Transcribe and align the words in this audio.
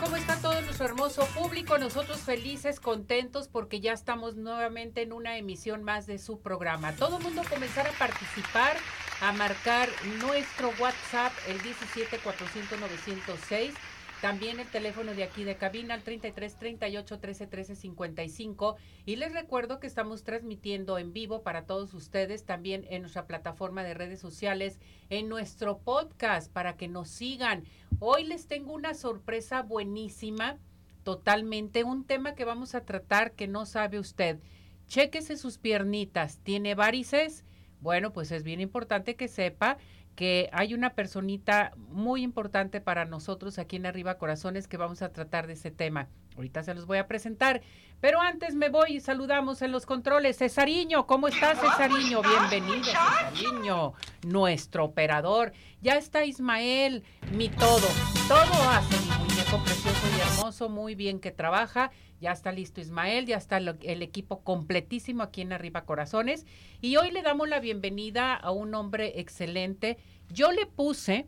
¿Cómo 0.00 0.16
está 0.16 0.36
todo 0.40 0.60
nuestro 0.62 0.86
hermoso 0.86 1.26
público? 1.34 1.78
Nosotros 1.78 2.20
felices, 2.20 2.80
contentos 2.80 3.48
porque 3.48 3.80
ya 3.80 3.92
estamos 3.92 4.36
nuevamente 4.36 5.02
en 5.02 5.12
una 5.12 5.36
emisión 5.36 5.82
más 5.82 6.06
de 6.06 6.18
su 6.18 6.40
programa. 6.40 6.92
Todo 6.92 7.18
el 7.18 7.22
mundo 7.22 7.42
comenzar 7.48 7.86
a 7.86 7.92
participar, 7.92 8.76
a 9.20 9.32
marcar 9.32 9.88
nuestro 10.20 10.72
WhatsApp, 10.78 11.32
el 11.48 11.60
17 11.62 12.18
400 12.18 12.80
906 12.80 13.74
también 14.22 14.60
el 14.60 14.66
teléfono 14.66 15.14
de 15.14 15.24
aquí 15.24 15.44
de 15.44 15.56
cabina 15.56 15.94
al 15.94 16.02
33 16.02 16.56
38 16.56 17.18
13 17.18 17.46
13 17.46 17.76
55. 17.76 18.76
Y 19.04 19.16
les 19.16 19.32
recuerdo 19.32 19.78
que 19.78 19.86
estamos 19.86 20.24
transmitiendo 20.24 20.98
en 20.98 21.12
vivo 21.12 21.42
para 21.42 21.66
todos 21.66 21.92
ustedes 21.94 22.44
también 22.44 22.86
en 22.88 23.02
nuestra 23.02 23.26
plataforma 23.26 23.82
de 23.84 23.94
redes 23.94 24.20
sociales, 24.20 24.80
en 25.10 25.28
nuestro 25.28 25.78
podcast 25.78 26.50
para 26.50 26.76
que 26.76 26.88
nos 26.88 27.08
sigan. 27.08 27.64
Hoy 27.98 28.24
les 28.24 28.46
tengo 28.46 28.72
una 28.72 28.94
sorpresa 28.94 29.62
buenísima, 29.62 30.58
totalmente 31.02 31.84
un 31.84 32.04
tema 32.04 32.34
que 32.34 32.44
vamos 32.44 32.74
a 32.74 32.84
tratar 32.84 33.32
que 33.32 33.48
no 33.48 33.66
sabe 33.66 33.98
usted. 33.98 34.40
Chéquese 34.86 35.36
sus 35.36 35.58
piernitas. 35.58 36.38
¿Tiene 36.42 36.74
varices? 36.74 37.44
Bueno, 37.80 38.12
pues 38.12 38.32
es 38.32 38.42
bien 38.42 38.60
importante 38.60 39.14
que 39.14 39.28
sepa 39.28 39.78
que 40.16 40.48
hay 40.52 40.74
una 40.74 40.94
personita 40.94 41.72
muy 41.76 42.22
importante 42.22 42.80
para 42.80 43.04
nosotros 43.04 43.58
aquí 43.58 43.76
en 43.76 43.86
Arriba 43.86 44.18
Corazones 44.18 44.66
que 44.66 44.78
vamos 44.78 45.02
a 45.02 45.12
tratar 45.12 45.46
de 45.46 45.52
ese 45.52 45.70
tema. 45.70 46.08
Ahorita 46.34 46.62
se 46.62 46.74
los 46.74 46.86
voy 46.86 46.98
a 46.98 47.06
presentar, 47.06 47.62
pero 48.00 48.20
antes 48.20 48.54
me 48.54 48.68
voy 48.68 48.96
y 48.96 49.00
saludamos 49.00 49.62
en 49.62 49.72
los 49.72 49.86
controles. 49.86 50.38
Cesariño, 50.38 51.06
¿cómo 51.06 51.28
estás, 51.28 51.60
Cesariño? 51.60 52.20
Bienvenido, 52.22 52.84
Cesariño, 52.84 53.92
nuestro 54.26 54.84
operador. 54.84 55.52
Ya 55.80 55.96
está 55.96 56.24
Ismael, 56.24 57.04
mi 57.32 57.48
todo. 57.48 57.86
Todo 58.28 58.70
hace 58.70 58.96
mi 59.20 59.25
precioso 59.54 60.08
y 60.16 60.20
hermoso, 60.20 60.68
muy 60.68 60.96
bien 60.96 61.20
que 61.20 61.30
trabaja. 61.30 61.92
Ya 62.20 62.32
está 62.32 62.50
listo 62.50 62.80
Ismael, 62.80 63.26
ya 63.26 63.36
está 63.36 63.58
el, 63.58 64.02
equipo 64.02 64.42
completísimo 64.42 65.22
aquí 65.22 65.40
en 65.40 65.52
Arriba 65.52 65.84
Corazones. 65.84 66.44
Y 66.80 66.96
hoy 66.96 67.12
le 67.12 67.22
damos 67.22 67.48
la 67.48 67.60
bienvenida 67.60 68.34
a 68.34 68.50
un 68.50 68.74
hombre 68.74 69.20
excelente. 69.20 69.98
Yo 70.30 70.50
le 70.50 70.66
puse, 70.66 71.26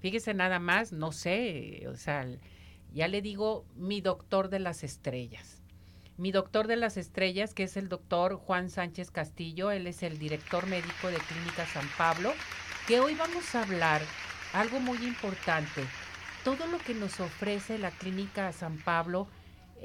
fíjese 0.00 0.34
nada 0.34 0.58
más, 0.58 0.92
no 0.92 1.10
sé, 1.10 1.86
o 1.88 1.96
sea, 1.96 2.26
ya 2.92 3.08
le 3.08 3.22
digo 3.22 3.64
mi 3.76 4.02
doctor 4.02 4.50
de 4.50 4.58
las 4.58 4.84
estrellas. 4.84 5.62
Mi 6.18 6.32
doctor 6.32 6.66
de 6.66 6.76
las 6.76 6.98
estrellas, 6.98 7.54
que 7.54 7.62
es 7.62 7.78
el 7.78 7.88
doctor 7.88 8.36
Juan 8.36 8.68
Sánchez 8.68 9.10
Castillo, 9.10 9.70
él 9.70 9.86
es 9.86 10.02
el 10.02 10.18
director 10.18 10.66
médico 10.66 11.08
de 11.08 11.16
Clínica 11.16 11.66
San 11.66 11.88
Pablo, 11.96 12.32
que 12.86 13.00
hoy 13.00 13.14
vamos 13.14 13.54
a 13.54 13.62
hablar 13.62 14.02
algo 14.52 14.80
muy 14.80 14.98
importante. 14.98 15.82
Todo 16.44 16.66
lo 16.66 16.78
que 16.78 16.94
nos 16.94 17.20
ofrece 17.20 17.78
la 17.78 17.90
Clínica 17.90 18.52
San 18.52 18.76
Pablo 18.76 19.28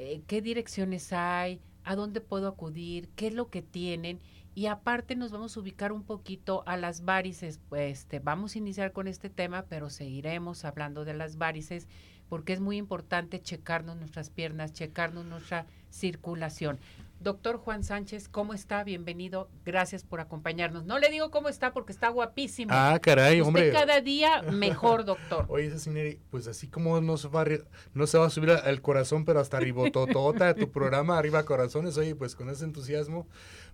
eh, 0.02 0.22
qué 0.26 0.40
direcciones 0.40 1.12
hay, 1.12 1.60
a 1.84 1.94
dónde 1.94 2.20
puedo 2.20 2.48
acudir, 2.48 3.08
qué 3.16 3.26
es 3.26 3.34
lo 3.34 3.50
que 3.50 3.62
tienen 3.62 4.20
y 4.54 4.66
aparte 4.66 5.14
nos 5.16 5.30
vamos 5.30 5.56
a 5.56 5.60
ubicar 5.60 5.92
un 5.92 6.04
poquito 6.04 6.62
a 6.66 6.76
las 6.76 7.04
varices. 7.04 7.60
Este, 7.76 8.18
vamos 8.18 8.54
a 8.54 8.58
iniciar 8.58 8.92
con 8.92 9.08
este 9.08 9.30
tema, 9.30 9.66
pero 9.68 9.90
seguiremos 9.90 10.64
hablando 10.64 11.04
de 11.04 11.14
las 11.14 11.36
varices 11.36 11.88
porque 12.28 12.52
es 12.52 12.60
muy 12.60 12.76
importante 12.76 13.40
checarnos 13.40 13.96
nuestras 13.96 14.30
piernas, 14.30 14.72
checarnos 14.72 15.26
nuestra 15.26 15.66
circulación. 15.90 16.78
Doctor 17.20 17.58
Juan 17.58 17.84
Sánchez, 17.84 18.30
¿cómo 18.30 18.54
está? 18.54 18.82
Bienvenido. 18.82 19.50
Gracias 19.66 20.04
por 20.04 20.20
acompañarnos. 20.20 20.86
No 20.86 20.98
le 20.98 21.10
digo 21.10 21.30
cómo 21.30 21.50
está 21.50 21.74
porque 21.74 21.92
está 21.92 22.08
guapísimo. 22.08 22.72
Ah, 22.72 22.98
caray, 23.02 23.42
Usted 23.42 23.46
hombre. 23.46 23.72
cada 23.72 24.00
día 24.00 24.40
mejor, 24.40 25.04
doctor. 25.04 25.44
Oye, 25.50 25.70
Cecilia, 25.70 26.16
pues 26.30 26.46
así 26.46 26.66
como 26.66 26.98
no 27.02 27.18
se 27.18 27.28
va 27.28 27.42
a, 27.42 27.46
no 27.92 28.06
se 28.06 28.16
va 28.16 28.24
a 28.24 28.30
subir 28.30 28.52
al 28.52 28.80
corazón, 28.80 29.26
pero 29.26 29.38
hasta 29.38 29.60
ribototota 29.60 30.54
tu 30.54 30.70
programa, 30.72 31.18
Arriba 31.18 31.44
Corazones. 31.44 31.98
Oye, 31.98 32.14
pues 32.14 32.34
con 32.34 32.48
ese 32.48 32.64
entusiasmo, 32.64 33.26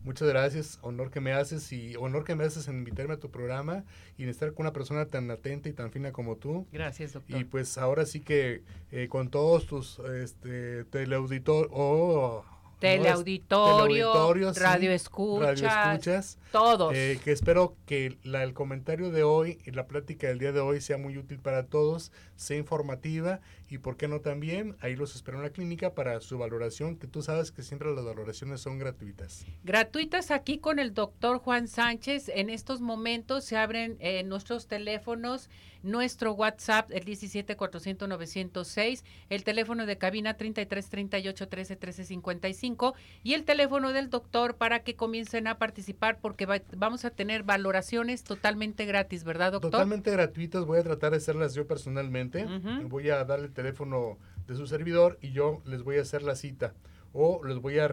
muchas 0.03 0.27
gracias. 0.27 0.81
Honor 0.83 1.13
que 1.13 1.21
me 1.21 1.33
haces 1.33 1.73
y 1.73 1.95
honor 1.95 2.25
que 2.25 2.35
me 2.35 2.43
haces 2.43 2.67
en 2.67 2.79
invitarme 2.79 3.15
a 3.15 3.21
tu 3.21 3.31
programa 3.31 3.85
y 4.19 4.25
en 4.25 4.29
estar 4.29 4.55
con 4.55 4.67
una 4.67 4.73
persona 4.73 5.07
tan 5.07 5.31
atenta 5.31 5.69
y 5.69 5.73
tan 5.73 5.93
fina 5.93 6.11
como 6.11 6.35
tú. 6.35 6.67
Gracias, 6.73 7.13
doctor. 7.13 7.41
Y 7.41 7.45
pues 7.45 7.79
ahora 7.79 8.07
sí 8.07 8.19
que 8.19 8.65
eh, 8.91 9.07
con 9.09 9.31
todos 9.31 9.67
tus 9.67 10.01
este, 10.01 10.83
teleauditor 10.87 11.69
o 11.71 12.45
Teleauditorios, 12.79 14.59
radio, 14.59 14.93
escuchas, 14.93 15.61
radio 15.61 15.93
escuchas, 15.93 16.39
todos. 16.53 16.95
Eh, 16.95 17.19
que 17.25 17.33
espero 17.33 17.75
que 17.87 18.19
la, 18.23 18.43
el 18.43 18.53
comentario 18.53 19.11
de 19.11 19.23
hoy 19.23 19.59
y 19.65 19.71
la 19.71 19.87
plática 19.87 20.27
del 20.27 20.39
día 20.39 20.53
de 20.53 20.61
hoy 20.61 20.83
sea 20.83 20.99
muy 20.99 21.17
útil 21.17 21.39
para 21.39 21.67
todos, 21.67 22.13
sea 22.37 22.59
informativa 22.59 23.41
y 23.69 23.79
por 23.79 23.97
qué 23.97 24.09
no 24.09 24.21
también, 24.21 24.77
ahí 24.81 24.95
los 24.95 25.17
espero 25.17 25.39
en 25.39 25.43
la 25.43 25.51
clínica 25.51 25.95
para 25.95 26.21
su 26.21 26.39
valoración, 26.39 26.97
que 26.97 27.07
tú 27.07 27.23
sabes 27.23 27.51
que 27.51 27.63
siempre 27.63 27.93
las 27.93 28.05
valoraciones 28.05 28.61
son 28.61 28.79
gratuitas. 28.79 29.45
Gratuitas 29.65 30.31
aquí 30.31 30.59
con 30.59 30.79
el 30.79 30.95
doctor 30.95 31.39
Juan 31.39 31.67
Sánchez. 31.67 32.31
En 32.35 32.51
estos 32.51 32.81
momentos 32.81 33.45
se 33.45 33.57
abren 33.57 33.97
eh, 34.01 34.23
nuestros 34.23 34.69
teléfonos, 34.69 35.51
nuestro 35.87 36.33
WhatsApp, 36.33 36.91
el 36.93 37.05
17 37.05 37.57
400 37.57 38.09
906, 38.09 39.05
el 39.31 39.45
teléfono 39.45 39.87
de 39.87 39.97
cabina 39.97 40.35
33 40.35 40.89
38 40.89 41.49
13 41.49 41.77
13 41.77 42.05
55 42.05 42.95
y 43.23 43.35
el 43.35 43.45
teléfono 43.45 43.93
del 43.93 44.11
doctor 44.11 44.57
para 44.57 44.81
que 44.81 44.97
comiencen 44.97 45.47
a 45.47 45.59
participar 45.59 46.19
porque 46.21 46.47
vamos 46.77 47.05
a 47.05 47.11
tener 47.11 47.43
valoraciones 47.43 48.25
totalmente 48.25 48.85
gratis, 48.85 49.25
¿verdad, 49.25 49.53
doctor? 49.53 49.71
Totalmente 49.71 50.11
gratuitas, 50.11 50.65
voy 50.65 50.79
a 50.79 50.83
tratar 50.83 51.13
de 51.13 51.19
hacerlas 51.19 51.55
yo 51.55 51.67
personalmente. 51.67 52.47
Voy 52.85 53.11
a 53.11 53.25
darle 53.25 53.49
teléfono 53.49 54.19
de 54.47 54.57
su 54.57 54.67
servidor 54.67 55.19
y 55.21 55.33
yo 55.33 55.63
les 55.65 55.83
voy 55.83 55.99
a 55.99 56.03
hacer 56.03 56.23
la 56.23 56.35
cita 56.35 56.75
o 57.13 57.43
les 57.45 57.59
voy 57.59 57.79
a, 57.79 57.89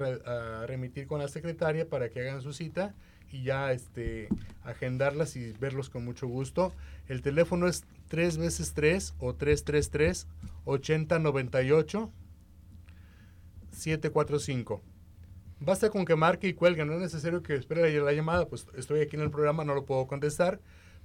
remitir 0.66 1.08
con 1.08 1.20
la 1.20 1.28
secretaria 1.28 1.88
para 1.88 2.10
que 2.10 2.22
hagan 2.22 2.42
su 2.42 2.54
cita 2.54 2.94
y 3.34 3.44
ya 3.44 3.74
este 3.74 4.30
agendarlas 4.64 5.36
y 5.36 5.52
verlos 5.54 5.90
con 5.90 6.06
mucho 6.06 6.28
gusto. 6.28 6.74
El 7.10 7.22
teléfono 7.22 7.68
es 7.68 7.84
3 8.08 8.38
veces 8.38 8.74
3 8.74 9.16
o 9.20 9.34
333 9.34 10.28
8098 10.64 12.12
745. 13.72 14.82
Basta 15.60 15.90
con 15.90 16.06
que 16.06 16.16
marque 16.16 16.48
y 16.48 16.54
cuelgue, 16.54 16.86
no 16.86 16.94
es 16.94 17.00
necesario 17.00 17.42
que 17.42 17.56
espere 17.56 18.00
la 18.00 18.14
llamada, 18.14 18.48
pues 18.48 18.68
estoy 18.78 19.02
aquí 19.02 19.16
en 19.16 19.24
el 19.24 19.32
programa, 19.32 19.66
no 19.66 19.74
lo 19.74 19.86
puedo 19.86 20.08
contestar 20.08 20.60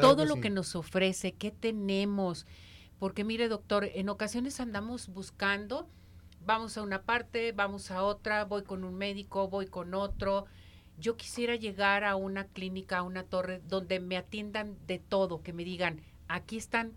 todo 0.00 0.24
lo 0.24 0.40
que 0.40 0.50
nos 0.50 0.76
ofrece, 0.76 1.32
qué 1.32 1.50
tenemos. 1.50 2.46
Porque 2.98 3.24
mire, 3.24 3.48
doctor, 3.48 3.84
en 3.94 4.08
ocasiones 4.08 4.60
andamos 4.60 5.08
buscando, 5.08 5.88
vamos 6.44 6.76
a 6.76 6.82
una 6.82 7.02
parte, 7.02 7.52
vamos 7.52 7.90
a 7.90 8.02
otra, 8.02 8.44
voy 8.44 8.62
con 8.62 8.84
un 8.84 8.94
médico, 8.96 9.48
voy 9.48 9.66
con 9.66 9.94
otro. 9.94 10.46
Yo 10.98 11.16
quisiera 11.16 11.54
llegar 11.54 12.04
a 12.04 12.16
una 12.16 12.46
clínica, 12.46 12.98
a 12.98 13.02
una 13.02 13.22
torre 13.22 13.62
donde 13.68 14.00
me 14.00 14.16
atiendan 14.16 14.76
de 14.86 14.98
todo, 14.98 15.42
que 15.42 15.52
me 15.52 15.64
digan, 15.64 16.00
aquí 16.26 16.56
están 16.56 16.92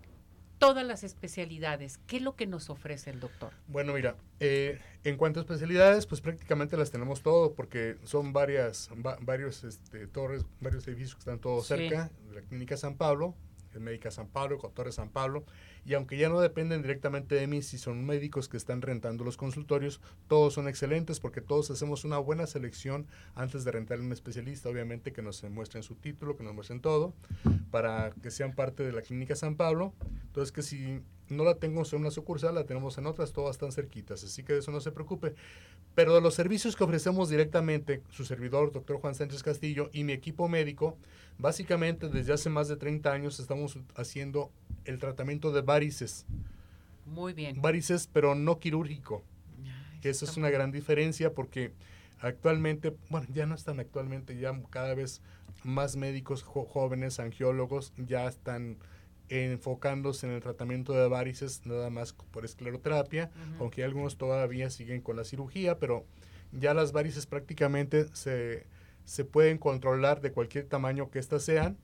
todas 0.62 0.86
las 0.86 1.04
especialidades. 1.04 1.98
¿Qué 2.06 2.18
es 2.18 2.22
lo 2.22 2.36
que 2.36 2.46
nos 2.46 2.70
ofrece 2.70 3.10
el 3.10 3.20
doctor? 3.20 3.52
Bueno, 3.68 3.94
mira, 3.94 4.16
eh, 4.40 4.80
en 5.04 5.18
cuanto 5.18 5.40
a 5.40 5.42
especialidades, 5.42 6.06
pues 6.06 6.22
prácticamente 6.22 6.78
las 6.78 6.92
tenemos 6.92 7.24
todo 7.24 7.56
porque 7.56 7.98
son 8.04 8.32
varias, 8.32 8.92
varios 9.22 9.64
este, 9.64 10.06
torres, 10.06 10.46
varios 10.60 10.88
edificios 10.88 11.16
que 11.16 11.20
están 11.20 11.40
todos 11.40 11.66
cerca 11.66 12.12
de 12.28 12.36
la 12.36 12.42
Clínica 12.42 12.78
San 12.78 12.96
Pablo, 12.96 13.34
el 13.74 13.82
Médica 13.82 14.12
San 14.12 14.28
Pablo, 14.28 14.58
Torre 14.74 14.92
San 14.92 15.10
Pablo, 15.10 15.44
y 15.86 15.94
aunque 15.94 16.18
ya 16.18 16.30
no 16.30 16.40
dependen 16.40 16.82
directamente 16.82 17.36
de 17.36 17.48
mí, 17.48 17.62
si 17.62 17.78
son 17.78 18.06
médicos 18.06 18.50
que 18.50 18.58
están 18.58 18.82
rentando 18.82 19.24
los 19.24 19.38
consultorios, 19.38 20.02
todos 20.28 20.54
son 20.54 20.68
excelentes 20.68 21.20
porque 21.20 21.42
todos 21.42 21.72
hacemos 21.72 22.04
una 22.06 22.18
buena 22.18 22.48
selección 22.48 23.08
antes 23.36 23.64
de 23.64 23.72
rentar 23.72 24.00
a 24.00 24.02
un 24.02 24.12
especialista, 24.12 24.70
obviamente 24.70 25.14
que 25.14 25.22
nos 25.22 25.44
muestren 25.44 25.84
su 25.84 25.96
título, 25.96 26.38
que 26.38 26.44
nos 26.44 26.54
muestren 26.54 26.82
todo, 26.82 27.14
para 27.72 28.12
que 28.22 28.32
sean 28.32 28.54
parte 28.54 28.84
de 28.84 28.92
la 28.92 29.02
Clínica 29.02 29.36
San 29.36 29.56
Pablo. 29.56 29.94
Entonces 30.28 30.52
que 30.52 30.62
si 30.62 31.02
no 31.30 31.44
la 31.44 31.56
tengo 31.56 31.82
en 31.90 32.00
una 32.00 32.12
sucursal, 32.12 32.56
la 32.56 32.66
tenemos 32.66 32.98
en 32.98 33.06
otras, 33.06 33.32
todas 33.32 33.56
están 33.56 33.72
cerquitas, 33.72 34.24
así 34.24 34.44
que 34.44 34.54
de 34.54 34.60
eso 34.60 34.72
no 34.72 34.82
se 34.82 34.92
preocupe. 34.92 35.36
Pero 35.96 36.16
de 36.16 36.22
los 36.22 36.36
servicios 36.36 36.76
que 36.76 36.84
ofrecemos 36.84 37.30
directamente, 37.30 38.02
su 38.12 38.24
servidor, 38.24 38.72
doctor 38.72 38.98
Juan 38.98 39.16
Sánchez 39.16 39.44
Castillo, 39.44 39.90
y 39.92 40.04
mi 40.04 40.14
equipo 40.14 40.48
médico, 40.48 40.98
básicamente 41.38 42.08
desde 42.08 42.34
hace 42.34 42.50
más 42.50 42.68
de 42.68 42.78
30 42.78 43.12
años 43.12 43.40
estamos 43.40 43.78
haciendo 43.96 44.52
el 44.86 45.00
tratamiento 45.00 45.52
de 45.52 45.62
varices. 45.62 46.26
Muy 47.06 47.34
bien. 47.34 47.62
Varices, 47.62 48.08
pero 48.12 48.36
no 48.36 48.60
quirúrgico. 48.60 49.24
que 50.02 50.10
eso 50.10 50.26
es 50.26 50.36
una 50.38 50.50
gran 50.50 50.72
diferencia 50.72 51.34
porque 51.34 51.74
actualmente, 52.22 52.96
bueno, 53.10 53.28
ya 53.32 53.46
no 53.46 53.54
están 53.54 53.80
actualmente, 53.80 54.38
ya 54.38 54.60
cada 54.70 54.96
vez 54.96 55.22
más 55.64 55.96
médicos 55.96 56.44
jóvenes, 56.44 57.20
angiólogos, 57.20 57.94
ya 57.98 58.28
están 58.28 58.78
enfocándose 59.32 60.28
en 60.28 60.34
el 60.34 60.42
tratamiento 60.42 60.92
de 60.92 61.08
varices 61.08 61.66
nada 61.66 61.90
más 61.90 62.12
por 62.12 62.44
escleroterapia, 62.44 63.32
aunque 63.60 63.84
algunos 63.84 64.18
todavía 64.18 64.70
siguen 64.70 65.02
con 65.02 65.16
la 65.16 65.24
cirugía, 65.24 65.80
pero 65.80 66.06
ya 66.52 66.74
las 66.74 66.92
varices 66.92 67.26
prácticamente 67.28 68.08
se, 68.14 68.68
se 69.06 69.24
pueden 69.24 69.58
controlar 69.58 70.20
de 70.20 70.34
cualquier 70.34 70.66
tamaño 70.66 71.10
que 71.10 71.20
éstas 71.20 71.44
sean. 71.44 71.78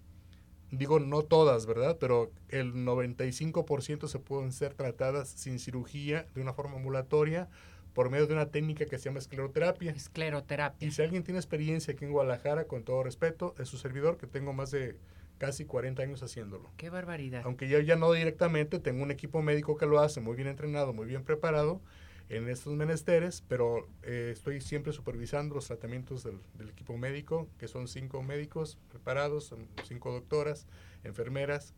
Digo, 0.72 1.00
no 1.00 1.22
todas, 1.22 1.66
¿verdad? 1.66 1.98
Pero 1.98 2.34
el 2.50 2.74
95% 2.74 4.08
se 4.10 4.20
pueden 4.20 4.52
ser 4.52 4.74
tratadas 4.74 5.30
sin 5.30 5.60
cirugía, 5.60 6.26
de 6.36 6.42
una 6.42 6.52
forma 6.52 6.76
ambulatoria, 6.76 7.48
por 7.94 8.10
medio 8.10 8.28
de 8.28 8.34
una 8.34 8.48
técnica 8.48 8.86
que 8.86 8.98
se 8.98 9.06
llama 9.06 9.20
escleroterapia. 9.20 9.92
Escleroterapia. 9.92 10.86
Y 10.86 10.92
si 10.92 11.02
alguien 11.02 11.24
tiene 11.24 11.40
experiencia 11.40 11.94
aquí 11.94 12.04
en 12.04 12.12
Guadalajara, 12.12 12.66
con 12.66 12.84
todo 12.84 13.04
respeto, 13.04 13.56
es 13.58 13.70
su 13.70 13.78
servidor, 13.78 14.18
que 14.18 14.28
tengo 14.28 14.52
más 14.52 14.70
de 14.70 14.98
casi 15.38 15.66
40 15.66 16.02
años 16.02 16.24
haciéndolo. 16.24 16.72
Qué 16.78 16.90
barbaridad. 16.90 17.42
Aunque 17.46 17.68
yo 17.68 17.80
ya 17.80 17.96
no 17.96 18.12
directamente, 18.12 18.80
tengo 18.80 19.04
un 19.04 19.12
equipo 19.12 19.42
médico 19.42 19.78
que 19.78 19.86
lo 19.86 20.00
hace 20.00 20.20
muy 20.20 20.36
bien 20.36 20.48
entrenado, 20.48 20.94
muy 20.94 21.06
bien 21.06 21.24
preparado 21.24 21.82
en 22.30 22.50
estos 22.50 22.74
menesteres, 22.76 23.44
pero 23.48 23.88
eh, 24.04 24.32
estoy 24.34 24.60
siempre 24.60 24.92
supervisando 24.92 25.56
los 25.56 25.68
tratamientos 25.68 26.24
del, 26.24 26.70
equipo 26.70 26.98
médico, 26.98 27.48
que 27.58 27.68
son 27.68 27.88
cinco 27.88 28.22
médicos 28.22 28.78
preparados, 28.90 29.46
son 29.46 29.68
cinco 29.88 30.12
doctoras, 30.12 30.68
enfermeras, 31.04 31.74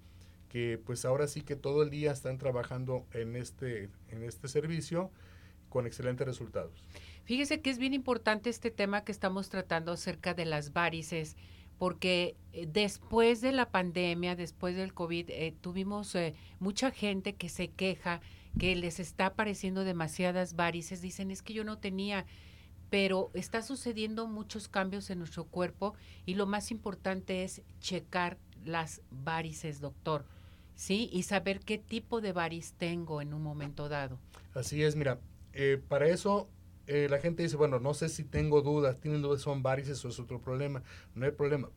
que 0.50 0.80
pues 0.84 1.06
ahora 1.06 1.28
sí 1.28 1.42
que 1.42 1.56
todo 1.56 1.84
el 1.84 1.92
día 1.92 2.12
están 2.12 2.40
trabajando 2.40 3.06
en 3.14 3.36
este, 3.36 3.90
en 4.10 4.24
este 4.24 4.48
servicio 4.48 5.12
con 5.70 5.86
excelentes 5.86 6.26
resultados. 6.26 6.84
Fíjese 7.26 7.62
que 7.62 7.70
es 7.70 7.78
bien 7.78 7.94
importante 7.94 8.50
este 8.50 8.72
tema 8.72 9.04
que 9.04 9.12
estamos 9.12 9.50
tratando 9.50 9.92
acerca 9.92 10.34
de 10.34 10.46
las 10.46 10.74
varices 10.74 11.38
porque 11.80 12.36
eh, 12.52 12.68
después 12.72 13.42
de 13.42 13.54
la 13.54 13.72
pandemia, 13.72 14.36
después 14.36 14.76
del 14.76 14.94
COVID, 14.94 15.30
eh, 15.30 15.56
tuvimos 15.60 16.14
eh, 16.14 16.36
mucha 16.60 16.92
gente 16.92 17.34
que 17.34 17.50
se 17.50 17.70
queja 17.70 18.22
que 18.60 18.76
les 18.76 19.00
está 19.00 19.28
apareciendo 19.28 19.84
demasiadas 19.86 20.56
varices. 20.56 21.02
Dicen, 21.02 21.32
es 21.32 21.42
que 21.42 21.54
yo 21.54 21.64
no 21.64 21.78
tenía, 21.78 22.26
pero 22.90 23.32
está 23.34 23.62
sucediendo 23.62 24.28
muchos 24.28 24.68
cambios 24.68 25.10
en 25.10 25.20
nuestro 25.20 25.46
cuerpo 25.46 25.96
y 26.26 26.36
lo 26.36 26.46
más 26.46 26.70
importante 26.70 27.44
es 27.44 27.62
checar 27.80 28.38
las 28.66 29.02
varices, 29.10 29.80
doctor. 29.80 30.26
¿Sí? 30.76 31.10
Y 31.12 31.24
saber 31.24 31.60
qué 31.60 31.78
tipo 31.78 32.22
de 32.22 32.32
varices 32.32 32.74
tengo 32.74 33.22
en 33.22 33.34
un 33.34 33.44
momento 33.44 33.90
dado. 33.90 34.18
Así 34.54 34.82
es, 34.82 34.96
mira, 34.96 35.20
para 35.90 36.08
eso 36.08 36.48
eh, 36.92 37.08
la 37.08 37.20
gente 37.20 37.44
dice, 37.44 37.56
bueno, 37.56 37.80
no 37.80 37.94
sé 37.94 38.10
si 38.10 38.24
tengo 38.24 38.64
dudas, 38.64 39.00
tienen 39.00 39.22
dudas, 39.22 39.42
son 39.42 39.62
varices 39.62 40.04
o 40.04 40.10
es 40.10 40.20
otro 40.20 40.42
problema. 40.42 40.82
No 41.14 41.26
hay 41.26 41.32
problema. 41.32 41.70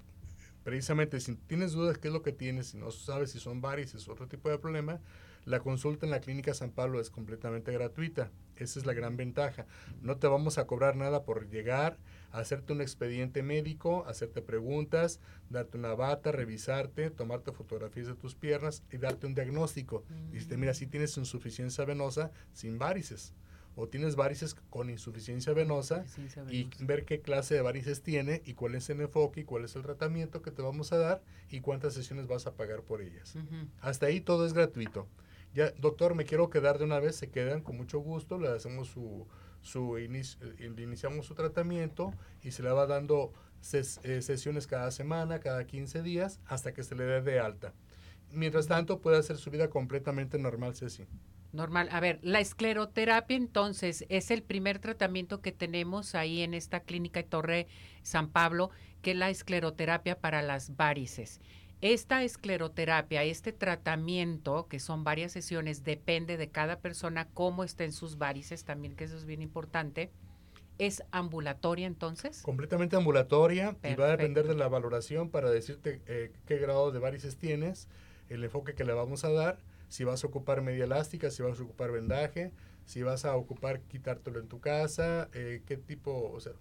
Precisamente, 0.65 1.21
si 1.21 1.35
tienes 1.35 1.73
dudas, 1.73 1.99
¿qué 1.99 2.09
es 2.09 2.15
lo 2.15 2.23
que 2.23 2.33
tienes? 2.33 2.69
Si 2.69 2.79
no 2.79 2.91
sabes 2.91 3.31
si 3.31 3.39
son 3.39 3.61
varices 3.61 4.09
o 4.09 4.13
otro 4.13 4.27
tipo 4.27 4.49
de 4.49 4.57
problema, 4.57 5.01
la 5.45 5.61
consulta 5.61 6.07
en 6.07 6.13
la 6.13 6.21
Clínica 6.21 6.55
San 6.55 6.71
Pablo 6.71 6.99
es 6.99 7.11
completamente 7.11 7.73
gratuita. 7.73 8.31
Esa 8.57 8.79
es 8.79 8.87
la 8.87 8.95
gran 8.95 9.19
ventaja. 9.19 9.67
No 10.01 10.17
te 10.17 10.29
vamos 10.29 10.57
a 10.57 10.67
cobrar 10.67 10.97
nada 10.97 11.25
por 11.25 11.47
llegar, 11.51 11.99
hacerte 12.31 12.73
un 12.73 12.81
expediente 12.81 13.43
médico, 13.43 14.07
hacerte 14.07 14.41
preguntas, 14.41 15.21
darte 15.51 15.77
una 15.77 15.93
bata, 15.93 16.33
revisarte, 16.33 17.11
tomarte 17.11 17.53
fotografías 17.53 18.07
de 18.07 18.15
tus 18.15 18.35
piernas 18.35 18.83
y 18.91 18.97
darte 18.97 19.27
un 19.27 19.35
diagnóstico. 19.35 20.05
Dice, 20.31 20.57
mira, 20.57 20.73
si 20.73 20.87
tienes 20.87 21.19
insuficiencia 21.19 21.85
venosa 21.85 22.31
sin 22.55 22.79
varices 22.79 23.35
o 23.77 23.89
tienes 23.89 24.17
varices 24.17 24.55
con 24.55 24.91
insuficiencia 24.91 25.53
venosa, 25.53 26.05
y 26.51 26.69
ver 26.81 27.05
qué 27.05 27.21
clase 27.21 27.55
de 27.55 27.63
varices 27.63 28.03
tiene 28.03 28.43
y 28.45 28.55
cuál 28.55 28.75
es 28.75 28.89
el 28.91 29.01
enfoque 29.01 29.41
y 29.41 29.45
cuál 29.45 29.65
es 29.65 29.77
el 29.77 29.83
tratamiento 29.83 30.43
que 30.43 30.51
te 30.51 30.63
vamos 30.63 30.93
a 30.93 30.99
dar 30.99 31.23
y 31.51 31.61
cuántas 31.61 31.95
sesiones 31.95 32.27
vas 32.27 32.47
a 32.47 32.55
pagar 32.55 32.83
por 32.83 33.01
ellas. 33.01 33.35
Hasta 33.81 34.07
ahí 34.07 34.21
todo 34.21 34.47
es 34.47 34.53
gratuito. 34.53 35.09
Ya, 35.55 35.71
doctor, 35.73 36.15
me 36.15 36.25
quiero 36.25 36.49
quedar 36.49 36.79
de 36.79 36.85
una 36.85 36.99
vez, 36.99 37.17
se 37.17 37.31
quedan 37.31 37.61
con 37.61 37.77
mucho 37.77 37.99
gusto, 37.99 38.39
le 38.39 38.49
hacemos 38.49 38.89
su, 38.89 39.27
su 39.61 39.99
inicio, 39.99 40.39
eh, 40.59 40.73
iniciamos 40.79 41.27
su 41.27 41.35
tratamiento 41.35 42.15
y 42.43 42.53
se 42.53 42.63
le 42.63 42.71
va 42.71 42.87
dando 42.87 43.35
eh, 43.73 44.23
sesiones 44.23 44.67
cada 44.67 44.91
semana, 44.91 45.41
cada 45.41 45.67
15 45.67 46.03
días, 46.03 46.41
hasta 46.47 46.73
que 46.73 46.83
se 46.83 46.95
le 46.95 47.05
dé 47.05 47.21
de 47.21 47.39
alta. 47.39 47.75
Mientras 48.31 48.67
tanto, 48.67 49.01
puede 49.01 49.19
hacer 49.19 49.37
su 49.37 49.51
vida 49.51 49.69
completamente 49.69 50.39
normal, 50.39 50.75
Ceci. 50.75 51.07
Normal. 51.53 51.89
A 51.93 52.01
ver, 52.01 52.19
la 52.23 52.41
escleroterapia 52.41 53.37
entonces 53.37 54.07
es 54.09 54.31
el 54.31 54.43
primer 54.43 54.79
tratamiento 54.79 55.43
que 55.43 55.53
tenemos 55.53 56.15
ahí 56.15 56.41
en 56.41 56.55
esta 56.55 56.81
clínica 56.81 57.23
de 57.23 57.29
Torre 57.29 57.67
San 58.03 58.31
Pablo, 58.31 58.71
que 59.03 59.11
es 59.11 59.17
la 59.19 59.29
escleroterapia 59.29 60.19
para 60.19 60.41
las 60.41 60.77
varices. 60.77 61.41
Esta 61.83 62.23
escleroterapia, 62.23 63.25
este 63.25 63.53
tratamiento, 63.53 64.67
que 64.69 64.81
son 64.81 65.05
varias 65.05 65.33
sesiones, 65.33 65.85
depende 65.85 66.37
de 66.37 66.49
cada 66.49 66.79
persona 66.79 67.29
cómo 67.35 67.65
estén 67.65 67.93
sus 67.93 68.17
varices, 68.17 68.65
también 68.65 68.95
que 68.95 69.05
eso 69.05 69.17
es 69.17 69.27
bien 69.27 69.43
importante. 69.43 70.11
¿Es 70.79 71.03
ambulatoria 71.11 71.87
entonces? 71.87 72.41
Completamente 72.43 72.97
ambulatoria 72.97 73.77
y 73.83 73.95
va 73.95 74.07
a 74.07 74.11
depender 74.17 74.47
de 74.47 74.55
la 74.55 74.69
valoración 74.69 75.29
para 75.29 75.51
decirte 75.51 76.01
eh, 76.07 76.33
qué 76.47 76.57
grado 76.57 76.93
de 76.93 76.99
varices 76.99 77.37
tienes, 77.37 77.89
el 78.31 78.43
enfoque 78.43 78.75
que 78.75 78.85
le 78.85 78.95
vamos 78.95 79.25
a 79.25 79.33
dar 79.33 79.59
si 79.93 80.05
vas 80.05 80.25
a 80.25 80.27
ocupar 80.27 80.63
media 80.63 80.85
elástica, 80.85 81.31
si 81.31 81.43
vas 81.43 81.61
a 81.61 81.63
ocupar 81.63 81.93
vendaje, 81.93 82.51
si 82.87 83.03
vas 83.03 83.27
a 83.27 83.37
ocupar 83.37 83.83
quitártelo 83.83 84.41
en 84.41 84.49
tu 84.49 84.59
casa, 84.59 85.29
eh, 85.35 85.61
qué 85.67 85.77
tipo, 85.77 86.33
o 86.33 86.41
sea, 86.41 86.55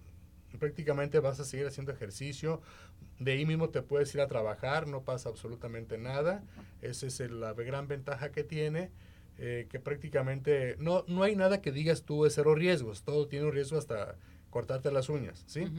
prácticamente 0.60 1.18
vas 1.22 1.40
a 1.40 1.46
seguir 1.46 1.66
haciendo 1.66 1.94
ejercicio, 1.94 2.62
de 3.20 3.32
ahí 3.32 3.46
mismo 3.46 3.70
te 3.70 3.84
puedes 3.84 4.14
ir 4.16 4.20
a 4.20 4.28
trabajar, 4.28 4.86
no 4.86 5.04
pasa 5.04 5.30
absolutamente 5.30 5.98
nada, 5.98 6.44
esa 6.82 7.08
es 7.08 7.22
la 7.32 7.54
gran 7.54 7.88
ventaja 7.88 8.34
que 8.34 8.44
tiene, 8.44 8.92
eh, 9.38 9.66
que 9.70 9.80
prácticamente 9.80 10.76
no, 10.80 11.06
no 11.08 11.24
hay 11.24 11.38
nada 11.38 11.62
que 11.62 11.72
digas 11.72 12.04
tú 12.04 12.26
de 12.26 12.32
cero 12.32 12.54
riesgos, 12.54 13.04
todo 13.04 13.30
tiene 13.30 13.46
un 13.46 13.54
riesgo 13.54 13.78
hasta 13.78 14.18
cortarte 14.50 14.92
las 14.92 15.08
uñas, 15.08 15.46
¿sí? 15.48 15.72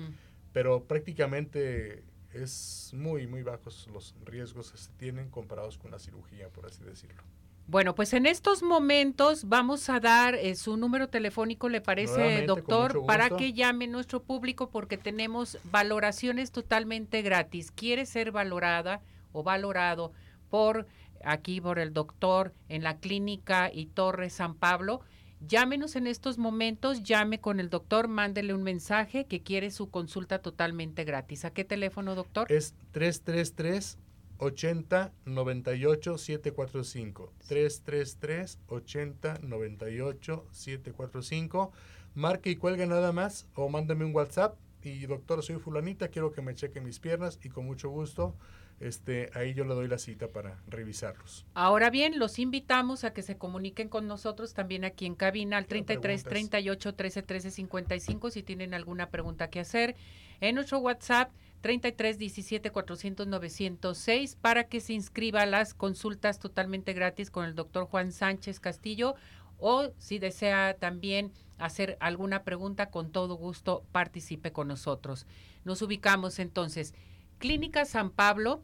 Pero 0.55 0.85
prácticamente 0.85 2.03
es 2.33 2.93
muy, 2.95 3.27
muy 3.27 3.43
bajos 3.43 3.91
los 3.93 4.15
riesgos 4.25 4.73
que 4.73 4.79
se 4.79 4.91
tienen 4.93 5.29
comparados 5.29 5.77
con 5.77 5.91
la 5.91 5.99
cirugía, 5.99 6.49
por 6.49 6.65
así 6.65 6.83
decirlo. 6.83 7.23
Bueno, 7.67 7.95
pues 7.95 8.13
en 8.13 8.27
estos 8.27 8.63
momentos 8.63 9.49
vamos 9.49 9.89
a 9.89 10.01
dar 10.01 10.35
eh, 10.35 10.55
su 10.57 10.77
número 10.77 11.09
telefónico, 11.09 11.69
¿le 11.69 11.81
parece, 11.81 12.45
doctor? 12.47 13.07
Para 13.07 13.31
que 13.31 13.53
llame 13.53 13.87
nuestro 13.87 14.23
público 14.23 14.69
porque 14.69 14.99
tenemos 14.99 15.59
valoraciones 15.65 16.51
totalmente 16.51 17.23
gratis. 17.23 17.71
¿Quiere 17.71 18.05
ser 18.05 18.33
valorada 18.33 19.01
o 19.33 19.43
valorado 19.43 20.13
por 20.51 20.87
aquí, 21.25 21.61
por 21.61 21.79
el 21.79 21.93
doctor 21.93 22.53
en 22.69 22.83
la 22.83 22.99
clínica 22.99 23.71
y 23.73 23.87
Torre 23.87 24.29
San 24.29 24.55
Pablo? 24.55 25.01
Llámenos 25.41 25.97
en 25.97 26.07
estos 26.07 26.39
momentos, 26.39 27.03
llame 27.03 27.41
con 27.41 27.59
el 27.59 27.69
doctor, 27.69 28.07
mándele 28.07 28.55
un 28.55 28.63
mensaje 28.63 29.25
que 29.27 29.43
quiere 29.43 29.71
su 29.71 29.91
consulta 29.91 30.41
totalmente 30.41 31.05
gratis. 31.05 31.45
¿A 31.45 31.53
qué 31.53 31.65
teléfono, 31.65 32.15
doctor? 32.15 32.51
Es 32.53 32.75
333 32.93 33.99
80 34.43 35.13
98 35.25 36.19
745 36.19 37.33
333 37.47 38.59
80 38.67 39.39
98 39.43 40.47
745 40.51 41.73
marque 42.15 42.51
y 42.51 42.57
cuelgue 42.57 42.87
nada 42.87 43.13
más 43.13 43.47
o 43.55 43.69
mándame 43.69 44.05
un 44.05 44.15
WhatsApp 44.15 44.57
y 44.83 45.07
doctor 45.07 45.43
soy 45.45 45.57
fulanita 45.57 46.09
quiero 46.09 46.33
que 46.33 46.43
me 46.43 46.57
cheque 46.57 46.81
mis 46.81 46.99
piernas 46.99 47.39
y 47.43 47.51
con 47.51 47.67
mucho 47.67 47.89
gusto 47.89 48.35
este, 48.81 49.31
ahí 49.35 49.55
yo 49.55 49.65
le 49.65 49.75
doy 49.75 49.87
la 49.87 49.99
cita 49.99 50.27
para 50.27 50.61
revisarlos. 50.67 51.47
Ahora 51.55 51.89
bien, 51.89 52.19
los 52.19 52.41
invitamos 52.41 53.05
a 53.05 53.13
que 53.13 53.23
se 53.23 53.39
comuniquen 53.39 53.89
con 53.89 54.09
nosotros 54.09 54.55
también 54.55 54.85
aquí 54.85 55.07
en 55.07 55.15
cabina 55.15 55.57
al 55.57 55.67
33 55.67 56.25
38 56.25 56.95
13 56.95 57.23
13 57.23 57.51
55 57.53 58.31
si 58.31 58.43
tienen 58.43 58.75
alguna 58.75 59.09
pregunta 59.09 59.51
que 59.51 59.61
hacer. 59.61 59.95
En 60.41 60.57
nuestro 60.57 60.81
WhatsApp 60.81 61.31
33 61.63 62.19
17 62.19 62.71
400 62.71 63.27
906 63.27 64.37
para 64.37 64.65
que 64.65 64.81
se 64.81 64.93
inscriba 64.93 65.43
a 65.43 65.47
las 65.47 65.73
consultas 65.73 66.39
totalmente 66.39 66.93
gratis 66.93 67.31
con 67.31 67.47
el 67.47 67.55
doctor 67.55 67.87
Juan 67.87 68.13
Sánchez 68.13 68.61
Castillo 68.61 69.15
o 69.59 69.91
si 69.97 70.19
desea 70.19 70.77
también 70.79 71.33
hacer 71.59 71.97
alguna 72.01 72.43
pregunta, 72.43 72.91
con 72.91 73.13
todo 73.13 73.37
gusto 73.37 73.85
participe 73.93 74.53
con 74.53 74.69
nosotros. 74.69 75.27
Nos 75.65 75.81
ubicamos 75.83 76.41
entonces. 76.41 76.95
Clínica 77.39 77.85
San 77.85 78.11
Pablo 78.11 78.63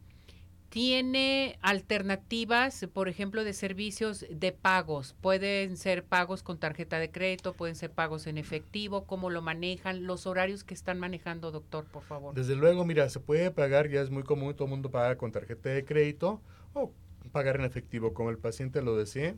tiene 0.68 1.58
alternativas, 1.62 2.86
por 2.92 3.08
ejemplo, 3.08 3.44
de 3.44 3.52
servicios 3.52 4.26
de 4.30 4.52
pagos. 4.52 5.14
Pueden 5.20 5.76
ser 5.76 6.04
pagos 6.04 6.42
con 6.42 6.58
tarjeta 6.58 6.98
de 6.98 7.10
crédito, 7.10 7.54
pueden 7.54 7.74
ser 7.74 7.90
pagos 7.90 8.26
en 8.26 8.38
efectivo, 8.38 9.04
cómo 9.04 9.30
lo 9.30 9.40
manejan, 9.40 10.04
los 10.06 10.26
horarios 10.26 10.64
que 10.64 10.74
están 10.74 10.98
manejando, 10.98 11.50
doctor, 11.50 11.86
por 11.86 12.02
favor. 12.02 12.34
Desde 12.34 12.54
luego, 12.54 12.84
mira, 12.84 13.08
se 13.08 13.20
puede 13.20 13.50
pagar, 13.50 13.88
ya 13.88 14.02
es 14.02 14.10
muy 14.10 14.24
común, 14.24 14.54
todo 14.54 14.64
el 14.64 14.70
mundo 14.70 14.90
paga 14.90 15.16
con 15.16 15.32
tarjeta 15.32 15.70
de 15.70 15.84
crédito 15.84 16.42
o 16.74 16.92
pagar 17.32 17.56
en 17.56 17.64
efectivo, 17.64 18.12
como 18.12 18.30
el 18.30 18.38
paciente 18.38 18.82
lo 18.82 18.96
desee. 18.96 19.36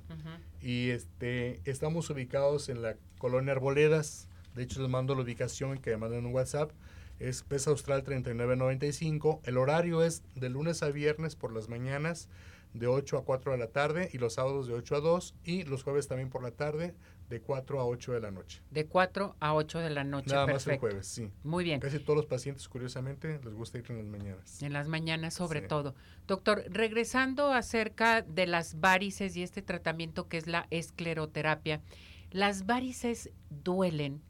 Y 0.61 0.91
este, 0.91 1.61
estamos 1.65 2.11
ubicados 2.11 2.69
en 2.69 2.83
la 2.83 2.97
colonia 3.19 3.53
Arboledas. 3.53 4.29
De 4.55 4.65
hecho, 4.65 4.81
les 4.83 4.91
mando 4.91 5.15
la 5.15 5.23
ubicación 5.23 5.79
que 5.79 5.91
me 5.91 5.97
manden 5.99 6.27
un 6.27 6.35
WhatsApp 6.35 6.73
es 7.21 7.43
Pesa 7.43 7.71
Austral 7.71 8.03
3995. 8.03 9.43
El 9.45 9.59
horario 9.59 10.03
es 10.03 10.23
de 10.35 10.49
lunes 10.49 10.83
a 10.83 10.91
viernes 10.91 11.37
por 11.37 11.53
las 11.53 11.69
mañanas 11.69 12.29
de 12.73 12.87
8 12.87 13.19
a 13.19 13.25
4 13.25 13.53
de 13.53 13.59
la 13.59 13.69
tarde 13.69 14.09
y 14.13 14.19
los 14.19 14.35
sábados 14.35 14.67
de 14.67 14.75
8 14.75 14.97
a 14.97 15.01
2 15.01 15.35
y 15.45 15.65
los 15.65 15.83
jueves 15.83 16.09
también 16.09 16.31
por 16.31 16.43
la 16.43 16.53
tarde 16.53 16.95
de 17.29 17.41
4 17.41 17.81
a 17.81 17.85
8 17.85 18.13
de 18.13 18.21
la 18.21 18.31
noche. 18.31 18.63
De 18.71 18.87
4 18.87 19.37
a 19.39 19.55
8 19.55 19.79
de 19.81 19.91
la 19.91 20.03
noche. 20.03 20.31
Nada 20.31 20.47
más 20.47 20.67
el 20.67 20.79
jueves, 20.79 21.07
sí. 21.07 21.31
Muy 21.45 21.63
bien. 21.63 21.79
Casi 21.79 21.99
todos 21.99 22.17
los 22.17 22.27
pacientes, 22.27 22.69
curiosamente, 22.69 23.41
les 23.45 23.55
gusta 23.55 23.79
ir 23.79 23.85
en 23.91 23.99
las 23.99 24.07
mañanas. 24.07 24.63
En 24.63 24.73
las 24.73 24.89
mañanas 24.89 25.35
sobre 25.35 25.61
todo. 25.61 25.95
Doctor, 26.27 26.65
regresando 26.69 27.53
acerca 27.53 28.23
de 28.23 28.47
las 28.47 28.81
varices 28.81 29.37
y 29.37 29.43
este 29.43 29.63
tratamiento 29.63 30.29
que 30.29 30.39
es 30.39 30.47
la 30.47 30.67
escleroterapia, 30.71 31.83
¿las 32.31 32.67
varices 32.67 33.31
duelen? 33.51 34.23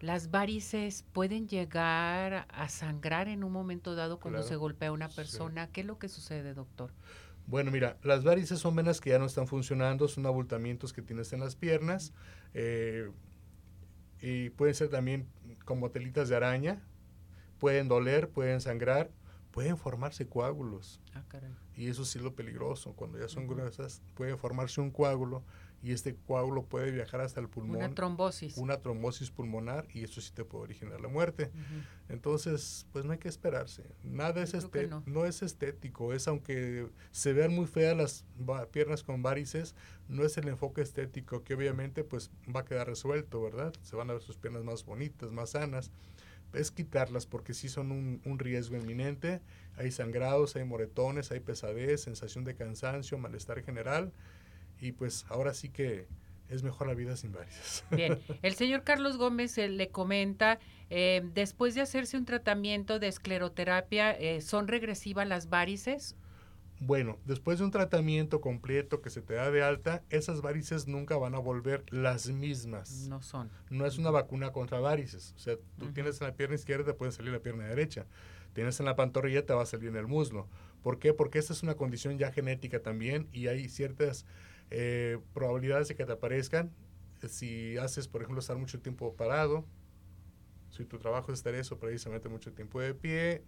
Las 0.00 0.30
varices 0.30 1.04
pueden 1.12 1.46
llegar 1.46 2.46
a 2.48 2.68
sangrar 2.70 3.28
en 3.28 3.44
un 3.44 3.52
momento 3.52 3.94
dado 3.94 4.18
cuando 4.18 4.42
se 4.42 4.56
golpea 4.56 4.88
a 4.88 4.92
una 4.92 5.10
persona. 5.10 5.68
¿Qué 5.70 5.82
es 5.82 5.86
lo 5.86 5.98
que 5.98 6.08
sucede, 6.08 6.54
doctor? 6.54 6.90
Bueno, 7.46 7.70
mira, 7.70 7.98
las 8.02 8.24
varices 8.24 8.60
son 8.60 8.76
venas 8.76 9.00
que 9.00 9.10
ya 9.10 9.18
no 9.18 9.26
están 9.26 9.46
funcionando, 9.46 10.08
son 10.08 10.24
abultamientos 10.24 10.92
que 10.92 11.02
tienes 11.02 11.32
en 11.32 11.40
las 11.40 11.54
piernas 11.54 12.14
eh, 12.54 13.10
y 14.20 14.50
pueden 14.50 14.74
ser 14.74 14.88
también 14.88 15.26
como 15.64 15.90
telitas 15.90 16.28
de 16.28 16.36
araña, 16.36 16.80
pueden 17.58 17.88
doler, 17.88 18.30
pueden 18.30 18.60
sangrar, 18.60 19.10
pueden 19.50 19.76
formarse 19.76 20.28
coágulos. 20.28 21.00
Ah, 21.12 21.24
caray. 21.28 21.50
Y 21.74 21.88
eso 21.88 22.04
sí 22.04 22.18
es 22.18 22.24
lo 22.24 22.34
peligroso, 22.34 22.94
cuando 22.94 23.18
ya 23.18 23.28
son 23.28 23.46
gruesas, 23.46 24.00
puede 24.14 24.36
formarse 24.36 24.80
un 24.80 24.90
coágulo 24.90 25.42
y 25.82 25.92
este 25.92 26.14
coágulo 26.14 26.64
puede 26.64 26.90
viajar 26.90 27.22
hasta 27.22 27.40
el 27.40 27.48
pulmón. 27.48 27.76
Una 27.76 27.94
trombosis. 27.94 28.56
Una 28.58 28.78
trombosis 28.78 29.30
pulmonar 29.30 29.86
y 29.92 30.04
eso 30.04 30.20
sí 30.20 30.30
te 30.32 30.44
puede 30.44 30.64
originar 30.64 31.00
la 31.00 31.08
muerte. 31.08 31.50
Entonces, 32.08 32.86
pues 32.92 33.04
no 33.04 33.12
hay 33.12 33.18
que 33.18 33.28
esperarse. 33.28 33.84
Nada 34.02 34.42
es 34.42 34.52
estético, 34.52 35.02
no. 35.06 35.24
es 35.24 35.42
estético, 35.42 36.12
es 36.12 36.28
aunque 36.28 36.88
se 37.12 37.32
vean 37.32 37.54
muy 37.54 37.66
feas 37.66 37.96
las 37.96 38.24
piernas 38.70 39.02
con 39.02 39.22
varices, 39.22 39.74
no 40.08 40.24
es 40.24 40.36
el 40.36 40.48
enfoque 40.48 40.82
estético 40.82 41.44
que 41.44 41.54
obviamente 41.54 42.04
pues 42.04 42.30
va 42.54 42.60
a 42.60 42.64
quedar 42.64 42.86
resuelto, 42.86 43.40
¿verdad? 43.40 43.72
Se 43.82 43.96
van 43.96 44.10
a 44.10 44.14
ver 44.14 44.22
sus 44.22 44.36
piernas 44.36 44.64
más 44.64 44.84
bonitas, 44.84 45.30
más 45.32 45.50
sanas. 45.50 45.90
Es 46.52 46.72
quitarlas 46.72 47.26
porque 47.26 47.54
sí 47.54 47.68
son 47.68 47.92
un, 47.92 48.20
un 48.24 48.38
riesgo 48.38 48.76
inminente. 48.76 49.40
Hay 49.76 49.92
sangrados, 49.92 50.56
hay 50.56 50.64
moretones, 50.64 51.30
hay 51.30 51.38
pesadez, 51.38 52.02
sensación 52.02 52.44
de 52.44 52.56
cansancio, 52.56 53.16
malestar 53.18 53.62
general 53.62 54.12
y 54.80 54.92
pues 54.92 55.26
ahora 55.28 55.54
sí 55.54 55.68
que 55.68 56.06
es 56.48 56.62
mejor 56.62 56.88
la 56.88 56.94
vida 56.94 57.16
sin 57.16 57.32
varices. 57.32 57.84
Bien, 57.90 58.18
el 58.42 58.54
señor 58.54 58.82
Carlos 58.82 59.16
Gómez 59.16 59.56
eh, 59.58 59.68
le 59.68 59.88
comenta, 59.88 60.58
eh, 60.90 61.22
después 61.32 61.74
de 61.74 61.80
hacerse 61.80 62.16
un 62.16 62.24
tratamiento 62.24 62.98
de 62.98 63.08
escleroterapia, 63.08 64.12
eh, 64.12 64.40
¿son 64.40 64.68
regresivas 64.68 65.26
las 65.28 65.48
varices? 65.48 66.16
Bueno, 66.82 67.18
después 67.26 67.58
de 67.58 67.66
un 67.66 67.70
tratamiento 67.70 68.40
completo 68.40 69.02
que 69.02 69.10
se 69.10 69.20
te 69.20 69.34
da 69.34 69.50
de 69.50 69.62
alta, 69.62 70.02
esas 70.08 70.40
varices 70.40 70.88
nunca 70.88 71.18
van 71.18 71.34
a 71.34 71.38
volver 71.38 71.84
las 71.90 72.28
mismas. 72.28 73.06
No 73.06 73.20
son. 73.20 73.50
No 73.68 73.84
es 73.84 73.98
una 73.98 74.10
vacuna 74.10 74.50
contra 74.50 74.80
varices. 74.80 75.34
O 75.36 75.38
sea, 75.38 75.56
tú 75.78 75.92
tienes 75.92 76.18
en 76.22 76.28
la 76.28 76.34
pierna 76.34 76.54
izquierda, 76.54 76.86
te 76.86 76.94
puede 76.94 77.12
salir 77.12 77.32
la 77.32 77.40
pierna 77.40 77.66
derecha. 77.66 78.06
Tienes 78.54 78.80
en 78.80 78.86
la 78.86 78.96
pantorrilla, 78.96 79.44
te 79.44 79.52
va 79.52 79.62
a 79.62 79.66
salir 79.66 79.90
en 79.90 79.96
el 79.96 80.06
muslo. 80.06 80.48
¿Por 80.82 80.98
qué? 80.98 81.12
Porque 81.12 81.38
esta 81.38 81.52
es 81.52 81.62
una 81.62 81.74
condición 81.74 82.16
ya 82.16 82.32
genética 82.32 82.80
también 82.80 83.28
y 83.30 83.48
hay 83.48 83.68
ciertas 83.68 84.24
eh, 84.70 85.18
probabilidades 85.32 85.88
de 85.88 85.94
que 85.96 86.04
te 86.04 86.12
aparezcan 86.12 86.72
si 87.28 87.76
haces, 87.76 88.08
por 88.08 88.22
ejemplo, 88.22 88.40
estar 88.40 88.56
mucho 88.56 88.80
tiempo 88.80 89.14
parado, 89.14 89.66
si 90.70 90.84
tu 90.84 90.98
trabajo 90.98 91.32
es 91.32 91.38
estar 91.38 91.54
eso 91.54 91.78
precisamente 91.78 92.28
mucho 92.28 92.52
tiempo 92.52 92.80
de 92.80 92.94
pie 92.94 93.44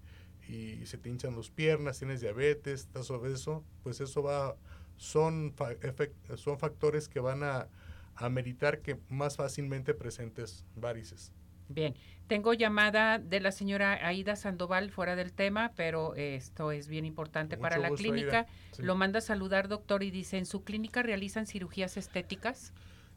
y 0.48 0.84
se 0.86 0.98
te 0.98 1.08
hinchan 1.08 1.36
las 1.36 1.50
piernas, 1.50 1.98
tienes 1.98 2.20
diabetes, 2.20 2.80
estás 2.80 3.10
obeso, 3.10 3.64
pues 3.82 4.00
eso 4.00 4.22
va, 4.22 4.56
son, 4.96 5.54
son 6.36 6.58
factores 6.58 7.08
que 7.08 7.20
van 7.20 7.42
a, 7.44 7.68
a 8.16 8.28
que 8.80 8.98
más 9.08 9.36
fácilmente 9.36 9.94
presentes 9.94 10.66
varices. 10.74 11.32
Bien, 11.68 11.94
tengo 12.26 12.54
llamada 12.54 13.18
de 13.18 13.40
la 13.40 13.52
señora 13.52 14.06
Aida 14.06 14.36
Sandoval 14.36 14.90
fuera 14.90 15.16
del 15.16 15.32
tema, 15.32 15.72
pero 15.76 16.14
esto 16.14 16.72
es 16.72 16.88
bien 16.88 17.04
importante 17.04 17.56
para 17.56 17.78
la 17.78 17.90
clínica. 17.90 18.46
Lo 18.78 18.94
manda 18.94 19.18
a 19.18 19.22
saludar, 19.22 19.68
doctor, 19.68 20.02
y 20.02 20.10
dice, 20.10 20.38
¿en 20.38 20.46
su 20.46 20.64
clínica 20.64 21.02
realizan 21.02 21.46
cirugías 21.46 21.96
estéticas? 21.96 22.72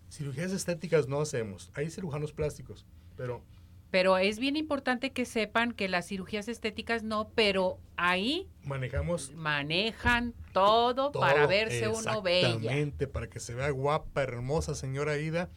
Cirugías 0.09 0.51
estéticas 0.51 1.07
no 1.07 1.19
hacemos. 1.21 1.71
Hay 1.73 1.89
cirujanos 1.89 2.33
plásticos, 2.33 2.85
pero... 3.15 3.43
Pero 3.91 4.17
es 4.17 4.39
bien 4.39 4.57
importante 4.57 5.11
que 5.11 5.25
sepan 5.25 5.71
que 5.71 5.87
las 5.87 6.07
cirugías 6.07 6.47
estéticas 6.49 7.03
no, 7.03 7.29
pero 7.33 7.79
ahí... 7.95 8.49
Manejamos... 8.63 9.31
Manejan 9.33 10.33
todo, 10.51 11.11
para 11.11 11.47
verse 11.47 11.87
uno 11.87 12.21
bella. 12.21 12.49
Exactamente, 12.49 13.07
para 13.07 13.29
que 13.29 13.39
se 13.39 13.53
vea 13.53 13.69
guapa, 13.69 14.23
hermosa, 14.23 14.75
señora 14.75 15.13
Aida 15.13 15.49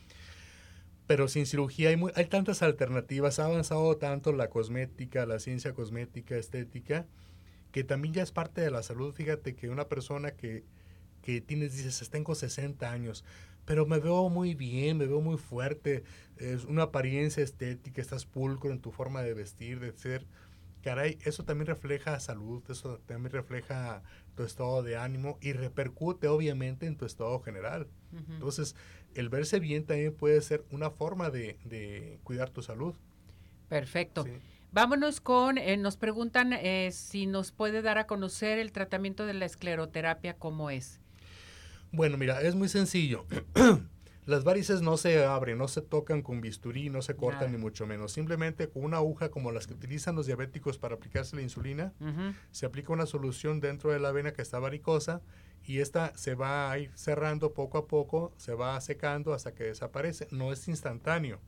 pero 1.09 1.27
sin 1.27 1.47
cirugía 1.47 1.89
hay, 1.89 1.97
muy, 1.97 2.13
hay 2.17 2.27
tantas 2.27 2.63
alternativas, 2.63 3.39
ha 3.39 3.47
avanzado 3.47 3.97
tanto 3.97 4.31
la 4.35 4.51
cosmética, 4.51 5.25
la 5.25 5.39
ciencia 5.41 5.73
cosmética, 5.73 6.37
estética, 6.37 7.07
que 7.73 7.83
también 7.83 8.13
ya 8.13 8.23
es 8.23 8.31
parte 8.31 8.61
de 8.61 8.71
la 8.71 8.83
salud. 8.83 9.15
Fíjate 9.15 9.57
que 9.57 9.71
una 9.71 9.89
persona 9.89 10.33
que, 10.33 10.65
que 11.23 11.41
tienes, 11.41 11.75
dices, 11.75 12.11
tengo 12.11 12.35
60 12.35 12.93
años, 12.93 13.25
pero 13.65 13.87
me 13.87 13.99
veo 14.01 14.29
muy 14.29 14.55
bien, 14.55 14.99
me 14.99 15.07
veo 15.07 15.23
muy 15.23 15.39
fuerte, 15.39 16.05
es 16.37 16.67
una 16.67 16.85
apariencia 16.85 17.43
estética, 17.43 18.03
estás 18.03 18.27
pulcro 18.27 18.71
en 18.71 18.81
tu 18.81 18.93
forma 18.93 19.23
de 19.23 19.33
vestir, 19.33 19.81
de 19.81 19.93
ser. 19.93 20.27
Caray, 20.83 21.19
eso 21.25 21.43
también 21.45 21.69
refleja 21.69 22.21
salud, 22.21 22.63
eso 22.69 22.99
también 23.07 23.33
refleja 23.33 24.03
tu 24.37 24.43
estado 24.43 24.83
de 24.83 24.99
ánimo 24.99 25.39
y 25.41 25.53
repercute 25.53 26.29
obviamente 26.29 26.87
en 26.87 26.97
tu 26.97 27.07
estado 27.07 27.41
general. 27.41 27.89
Entonces, 28.31 28.77
el 29.15 29.29
verse 29.29 29.61
bien 29.61 29.85
también 29.85 30.15
puede 30.15 30.41
ser 30.41 30.65
una 30.71 30.91
forma 30.91 31.31
de, 31.31 32.19
cuidar 32.25 32.51
tu 32.51 32.63
salud. 32.63 32.95
Perfecto. 33.69 34.27
Vámonos 34.71 35.21
con, 35.21 35.59
eh, 35.59 35.77
nos 35.77 35.97
preguntan 35.97 36.53
eh, 36.53 36.91
si 36.93 37.27
nos 37.27 37.53
puede 37.53 37.81
dar 37.83 37.99
a 37.99 38.07
conocer 38.07 38.59
el 38.59 38.73
tratamiento 38.73 39.25
de 39.27 39.35
la 39.35 39.47
escleroterapia, 39.47 40.35
¿cómo 40.35 40.71
es? 40.71 41.01
Bueno, 41.91 42.19
mira, 42.19 42.43
es 42.43 42.55
muy 42.55 42.69
sencillo. 42.69 43.25
Las 44.27 44.45
varices 44.45 44.83
no 44.83 44.99
se 44.99 45.25
abren, 45.25 45.57
no 45.57 45.69
se 45.69 45.81
tocan 45.81 46.21
con 46.21 46.43
bisturí, 46.43 46.91
no 46.91 47.01
se 47.01 47.17
cortan 47.17 47.51
ni 47.51 47.57
mucho 47.57 47.87
menos. 47.87 48.13
Simplemente 48.13 48.69
con 48.69 48.85
una 48.85 48.99
aguja 48.99 49.31
como 49.31 49.53
las 49.53 49.67
que 49.67 49.73
utilizan 49.73 50.17
los 50.17 50.27
diabéticos 50.27 50.77
para 50.77 50.97
aplicarse 50.97 51.35
la 51.35 51.41
insulina, 51.41 51.95
se 52.51 52.67
aplica 52.67 52.93
una 52.93 53.07
solución 53.07 53.61
dentro 53.61 53.91
de 53.91 53.99
la 53.99 54.13
vena 54.13 54.35
que 54.35 54.43
está 54.43 54.59
varicosa 54.59 55.23
y 55.69 55.81
esta 55.81 56.17
se 56.17 56.35
va 56.35 56.71
a 56.71 56.79
ir 56.79 56.91
cerrando 56.95 57.53
poco 57.53 57.77
a 57.77 57.87
poco, 57.87 58.33
se 58.39 58.55
va 58.55 58.81
secando 58.81 59.35
hasta 59.35 59.53
que 59.55 59.65
desaparece. 59.65 60.27
No 60.31 60.51
es 60.51 60.67
instantáneo, 60.67 61.41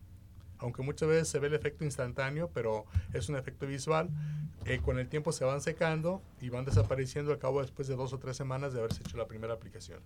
aunque 0.59 0.83
muchas 0.83 1.09
veces 1.09 1.29
se 1.29 1.39
ve 1.39 1.49
el 1.49 1.55
efecto 1.55 1.85
instantáneo, 1.85 2.51
pero 2.53 2.85
es 3.15 3.31
un 3.31 3.37
efecto 3.37 3.67
visual. 3.67 4.11
Eh, 4.67 4.79
con 4.85 4.99
el 4.99 5.09
tiempo 5.09 5.33
se 5.33 5.47
van 5.47 5.63
secando 5.63 6.23
y 6.39 6.51
van 6.51 6.67
desapareciendo 6.67 7.33
al 7.33 7.39
cabo 7.39 7.63
después 7.63 7.89
de 7.89 7.97
dos 7.97 8.13
o 8.13 8.19
tres 8.19 8.37
semanas 8.37 8.75
de 8.75 8.81
haberse 8.81 9.01
hecho 9.01 9.17
la 9.17 9.27
primera 9.27 9.55
aplicación. 9.55 10.01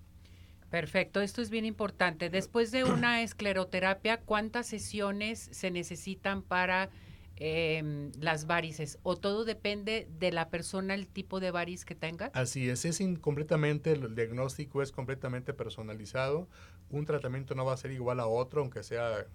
Perfecto, 0.70 1.20
esto 1.20 1.42
es 1.42 1.50
bien 1.50 1.64
importante. 1.64 2.30
Después 2.30 2.70
de 2.70 2.84
una 2.84 3.22
escleroterapia, 3.22 4.20
¿cuántas 4.20 4.68
sesiones 4.68 5.48
se 5.50 5.72
necesitan 5.72 6.42
para 6.42 6.88
em, 7.36 8.12
las 8.20 8.46
varices 8.46 8.98
o 9.02 9.16
todo 9.16 9.44
depende 9.44 10.08
de 10.18 10.32
la 10.32 10.50
persona, 10.50 10.94
el 10.94 11.08
tipo 11.08 11.40
de 11.40 11.50
variz 11.50 11.84
que 11.84 11.94
tenga? 11.94 12.30
Así 12.34 12.68
es, 12.68 12.84
es 12.84 13.02
completamente, 13.20 13.92
el 13.92 14.14
diagnóstico 14.14 14.82
es 14.82 14.92
completamente 14.92 15.54
personalizado. 15.54 16.48
Un 16.90 17.04
tratamiento 17.06 17.54
no 17.54 17.64
va 17.64 17.72
a 17.72 17.76
ser 17.76 17.90
igual 17.90 18.20
a 18.20 18.26
otro, 18.26 18.60
aunque 18.60 18.82
sea 18.82 19.26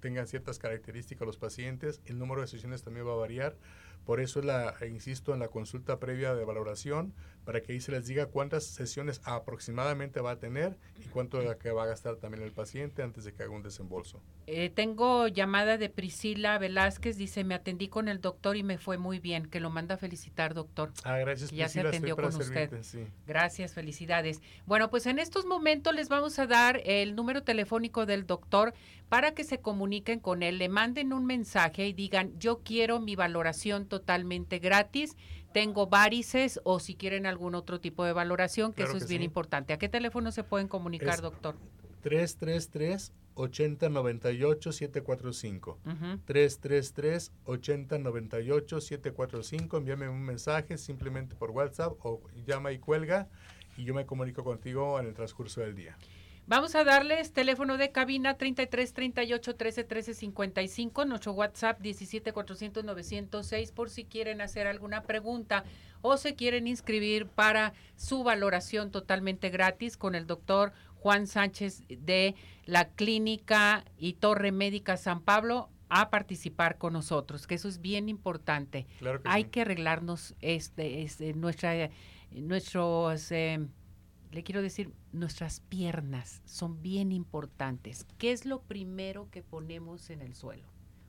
tengan 0.00 0.26
ciertas 0.26 0.58
características 0.58 1.26
los 1.26 1.36
pacientes. 1.36 2.00
El 2.06 2.18
número 2.18 2.40
de 2.40 2.46
sesiones 2.46 2.82
también 2.82 3.06
va 3.06 3.12
a 3.12 3.16
variar. 3.16 3.56
Por 4.04 4.20
eso 4.20 4.40
la, 4.40 4.74
insisto 4.88 5.34
en 5.34 5.40
la 5.40 5.48
consulta 5.48 5.98
previa 5.98 6.34
de 6.34 6.44
valoración, 6.44 7.12
para 7.48 7.62
que 7.62 7.72
ahí 7.72 7.80
se 7.80 7.92
les 7.92 8.06
diga 8.06 8.26
cuántas 8.26 8.62
sesiones 8.62 9.22
aproximadamente 9.24 10.20
va 10.20 10.32
a 10.32 10.36
tener 10.38 10.76
y 11.02 11.08
cuánto 11.08 11.40
que 11.56 11.70
va 11.70 11.84
a 11.84 11.86
gastar 11.86 12.16
también 12.16 12.44
el 12.44 12.52
paciente 12.52 13.02
antes 13.02 13.24
de 13.24 13.32
que 13.32 13.42
haga 13.42 13.52
un 13.52 13.62
desembolso. 13.62 14.20
Eh, 14.46 14.68
tengo 14.68 15.28
llamada 15.28 15.78
de 15.78 15.88
Priscila 15.88 16.58
Velázquez, 16.58 17.16
dice, 17.16 17.44
me 17.44 17.54
atendí 17.54 17.88
con 17.88 18.08
el 18.08 18.20
doctor 18.20 18.58
y 18.58 18.62
me 18.62 18.76
fue 18.76 18.98
muy 18.98 19.18
bien, 19.18 19.46
que 19.46 19.60
lo 19.60 19.70
manda 19.70 19.94
a 19.94 19.98
felicitar, 19.98 20.52
doctor. 20.52 20.92
Ah, 21.04 21.16
gracias. 21.16 21.50
Ya 21.50 21.70
se 21.70 21.80
atendió 21.80 22.16
con 22.16 22.26
usted. 22.26 22.70
Gracias, 23.26 23.72
felicidades. 23.72 24.42
Bueno, 24.66 24.90
pues 24.90 25.06
en 25.06 25.18
estos 25.18 25.46
momentos 25.46 25.94
les 25.94 26.10
vamos 26.10 26.38
a 26.38 26.46
dar 26.46 26.82
el 26.84 27.16
número 27.16 27.44
telefónico 27.44 28.04
del 28.04 28.26
doctor 28.26 28.74
para 29.08 29.32
que 29.32 29.44
se 29.44 29.58
comuniquen 29.60 30.20
con 30.20 30.42
él, 30.42 30.58
le 30.58 30.68
manden 30.68 31.14
un 31.14 31.24
mensaje 31.24 31.86
y 31.86 31.94
digan, 31.94 32.38
yo 32.38 32.60
quiero 32.62 33.00
mi 33.00 33.16
valoración 33.16 33.86
totalmente 33.86 34.58
gratis 34.58 35.16
tengo 35.52 35.86
varices 35.86 36.60
o 36.64 36.80
si 36.80 36.94
quieren 36.94 37.26
algún 37.26 37.54
otro 37.54 37.80
tipo 37.80 38.04
de 38.04 38.12
valoración, 38.12 38.72
que 38.72 38.84
eso 38.84 38.96
es 38.96 39.08
bien 39.08 39.22
importante. 39.22 39.72
¿A 39.72 39.78
qué 39.78 39.88
teléfono 39.88 40.32
se 40.32 40.44
pueden 40.44 40.68
comunicar, 40.68 41.20
doctor? 41.20 41.56
333 42.02 43.12
8098 43.34 44.72
745. 44.72 45.78
333 46.24 47.32
8098 47.44 48.80
745. 48.80 49.76
Envíame 49.76 50.08
un 50.08 50.22
mensaje 50.22 50.76
simplemente 50.76 51.36
por 51.36 51.50
WhatsApp 51.50 51.94
o 52.04 52.20
llama 52.46 52.72
y 52.72 52.78
cuelga 52.78 53.28
y 53.76 53.84
yo 53.84 53.94
me 53.94 54.06
comunico 54.06 54.42
contigo 54.42 54.98
en 54.98 55.06
el 55.06 55.14
transcurso 55.14 55.60
del 55.60 55.76
día. 55.76 55.96
Vamos 56.48 56.74
a 56.74 56.82
darles 56.82 57.34
teléfono 57.34 57.76
de 57.76 57.92
cabina 57.92 58.38
33 58.38 58.94
38 58.94 59.54
13 59.54 59.84
13 59.84 60.14
55, 60.14 61.04
nuestro 61.04 61.32
WhatsApp 61.32 61.78
17 61.78 62.32
400 62.32 62.84
906 62.84 63.70
por 63.72 63.90
si 63.90 64.06
quieren 64.06 64.40
hacer 64.40 64.66
alguna 64.66 65.02
pregunta 65.02 65.64
o 66.00 66.16
se 66.16 66.36
quieren 66.36 66.66
inscribir 66.66 67.26
para 67.26 67.74
su 67.96 68.24
valoración 68.24 68.90
totalmente 68.90 69.50
gratis 69.50 69.98
con 69.98 70.14
el 70.14 70.26
doctor 70.26 70.72
Juan 70.94 71.26
Sánchez 71.26 71.84
de 71.86 72.34
la 72.64 72.88
Clínica 72.88 73.84
y 73.98 74.14
Torre 74.14 74.50
Médica 74.50 74.96
San 74.96 75.20
Pablo 75.20 75.68
a 75.90 76.08
participar 76.08 76.78
con 76.78 76.94
nosotros, 76.94 77.46
que 77.46 77.56
eso 77.56 77.68
es 77.68 77.82
bien 77.82 78.08
importante. 78.08 78.86
Hay 79.24 79.44
que 79.44 79.60
arreglarnos 79.60 80.34
este, 80.40 81.02
este 81.02 81.34
nuestra 81.34 81.90
nuestros 82.30 83.32
eh, 83.32 83.68
le 84.30 84.42
quiero 84.42 84.62
decir, 84.62 84.92
nuestras 85.12 85.60
piernas 85.60 86.42
son 86.44 86.82
bien 86.82 87.12
importantes. 87.12 88.06
¿Qué 88.18 88.32
es 88.32 88.44
lo 88.44 88.60
primero 88.62 89.28
que 89.30 89.42
ponemos 89.42 90.10
en 90.10 90.20
el 90.20 90.34
suelo 90.34 90.64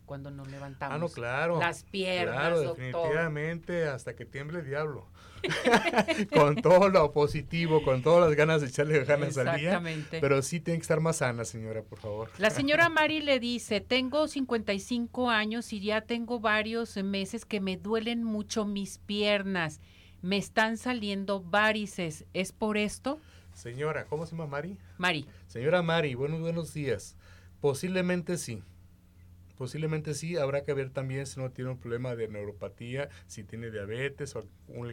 cuando 0.05 0.31
nos 0.31 0.49
levantamos? 0.49 0.95
Ah, 0.95 0.97
no, 0.97 1.09
claro. 1.09 1.59
Las 1.59 1.83
piernas, 1.83 2.35
claro, 2.35 2.73
definitivamente, 2.73 3.87
hasta 3.87 4.15
que 4.15 4.25
tiemble 4.25 4.59
el 4.59 4.65
diablo. 4.65 5.07
con 6.33 6.55
todo 6.57 6.89
lo 6.89 7.11
positivo, 7.13 7.81
con 7.83 8.01
todas 8.01 8.27
las 8.27 8.37
ganas 8.37 8.61
de 8.61 8.67
echarle 8.67 9.03
ganas 9.05 9.37
al 9.37 9.57
día. 9.57 9.69
Exactamente. 9.69 10.19
Pero 10.19 10.41
sí 10.41 10.59
tiene 10.59 10.79
que 10.79 10.83
estar 10.83 10.99
más 10.99 11.17
sana, 11.17 11.45
señora, 11.45 11.83
por 11.83 11.99
favor. 11.99 12.29
La 12.37 12.49
señora 12.49 12.89
Mari 12.89 13.21
le 13.21 13.39
dice, 13.39 13.81
tengo 13.81 14.27
55 14.27 15.29
años 15.29 15.71
y 15.73 15.81
ya 15.81 16.01
tengo 16.01 16.39
varios 16.39 16.95
meses 16.97 17.45
que 17.45 17.61
me 17.61 17.77
duelen 17.77 18.23
mucho 18.23 18.65
mis 18.65 18.97
piernas 18.97 19.79
me 20.21 20.37
están 20.37 20.77
saliendo 20.77 21.41
varices. 21.41 22.25
¿Es 22.33 22.51
por 22.51 22.77
esto? 22.77 23.19
Señora, 23.53 24.05
¿cómo 24.05 24.25
se 24.25 24.31
llama 24.31 24.47
Mari? 24.47 24.77
Mari. 24.97 25.25
Señora 25.47 25.81
Mari, 25.81 26.15
buenos, 26.15 26.39
buenos 26.39 26.73
días. 26.73 27.15
Posiblemente 27.59 28.37
sí. 28.37 28.63
Posiblemente 29.57 30.13
sí, 30.13 30.37
habrá 30.37 30.63
que 30.63 30.73
ver 30.73 30.89
también 30.89 31.25
si 31.25 31.37
no 31.37 31.51
tiene 31.51 31.71
un 31.71 31.77
problema 31.77 32.15
de 32.15 32.29
neuropatía, 32.29 33.09
si 33.27 33.43
tiene 33.43 33.69
diabetes 33.69 34.33
o 34.37 34.45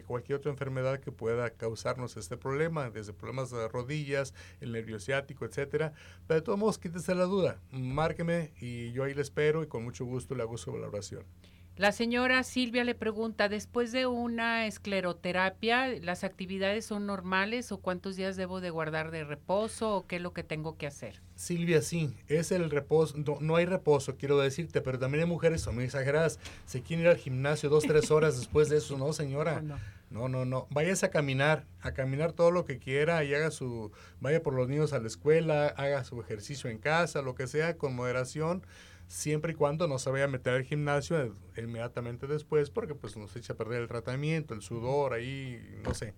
cualquier 0.05 0.39
otra 0.39 0.51
enfermedad 0.51 0.99
que 0.99 1.13
pueda 1.13 1.49
causarnos 1.51 2.17
este 2.17 2.35
problema, 2.35 2.89
desde 2.89 3.13
problemas 3.13 3.49
de 3.49 3.65
rodillas, 3.69 4.33
el 4.59 4.73
nervio 4.73 4.99
ciático, 4.99 5.45
etcétera. 5.45 5.93
Pero 6.27 6.41
de 6.41 6.45
todos 6.45 6.59
modos, 6.59 6.79
quítese 6.79 7.15
la 7.15 7.23
duda, 7.23 7.61
márqueme 7.71 8.51
y 8.59 8.91
yo 8.91 9.05
ahí 9.05 9.13
le 9.13 9.21
espero 9.21 9.63
y 9.63 9.67
con 9.67 9.85
mucho 9.85 10.03
gusto 10.03 10.35
le 10.35 10.43
hago 10.43 10.57
su 10.57 10.73
valoración. 10.73 11.23
La 11.77 11.91
señora 11.91 12.41
Silvia 12.41 12.83
le 12.83 12.95
pregunta, 12.95 13.49
después 13.49 13.91
de 13.91 14.07
una 14.07 14.65
escleroterapia, 14.65 15.87
¿las 16.01 16.23
actividades 16.23 16.85
son 16.85 17.05
normales 17.05 17.71
o 17.71 17.77
cuántos 17.77 18.15
días 18.15 18.35
debo 18.35 18.61
de 18.61 18.71
guardar 18.71 19.11
de 19.11 19.23
reposo 19.23 19.95
o 19.95 20.07
qué 20.07 20.15
es 20.15 20.23
lo 20.23 20.33
que 20.33 20.43
tengo 20.43 20.75
que 20.75 20.87
hacer? 20.87 21.21
Silvia, 21.35 21.83
sí, 21.83 22.15
es 22.29 22.51
el 22.51 22.71
reposo, 22.71 23.15
no, 23.41 23.55
hay 23.55 23.65
reposo, 23.65 24.15
quiero 24.17 24.39
decirte, 24.39 24.81
pero 24.81 24.97
también 24.97 25.25
hay 25.25 25.29
mujeres 25.29 25.61
son 25.61 25.75
muy 25.75 25.83
exageradas, 25.83 26.39
se 26.65 26.81
quieren 26.81 27.05
ir 27.05 27.11
al 27.11 27.17
gimnasio 27.17 27.69
dos, 27.69 27.83
tres 27.83 28.09
horas 28.09 28.37
después 28.39 28.69
de 28.69 28.77
eso, 28.77 28.97
no 28.97 29.13
señora. 29.13 29.61
No. 29.61 29.77
No, 30.09 30.29
no, 30.29 30.45
no. 30.45 30.67
Váyase 30.69 31.05
a 31.05 31.11
caminar, 31.11 31.65
a 31.81 31.91
caminar 31.91 32.31
todo 32.31 32.49
lo 32.49 32.63
que 32.63 32.79
quiera 32.79 33.25
y 33.25 33.33
haga 33.33 33.51
su, 33.51 33.91
vaya 34.21 34.41
por 34.41 34.53
los 34.53 34.69
niños 34.69 34.93
a 34.93 34.99
la 34.99 35.07
escuela, 35.07 35.67
haga 35.67 36.05
su 36.05 36.21
ejercicio 36.21 36.69
en 36.69 36.77
casa, 36.77 37.21
lo 37.21 37.35
que 37.35 37.45
sea, 37.45 37.75
con 37.75 37.93
moderación 37.93 38.63
siempre 39.07 39.53
y 39.53 39.55
cuando 39.55 39.87
no 39.87 39.99
se 39.99 40.11
vaya 40.11 40.25
a 40.25 40.27
meter 40.27 40.53
al 40.53 40.63
gimnasio 40.63 41.35
inmediatamente 41.57 42.27
después, 42.27 42.69
porque 42.69 42.95
pues 42.95 43.17
nos 43.17 43.35
echa 43.35 43.53
a 43.53 43.55
perder 43.57 43.81
el 43.81 43.87
tratamiento, 43.87 44.53
el 44.53 44.61
sudor, 44.61 45.13
ahí, 45.13 45.59
no 45.83 45.93
sé. 45.93 46.13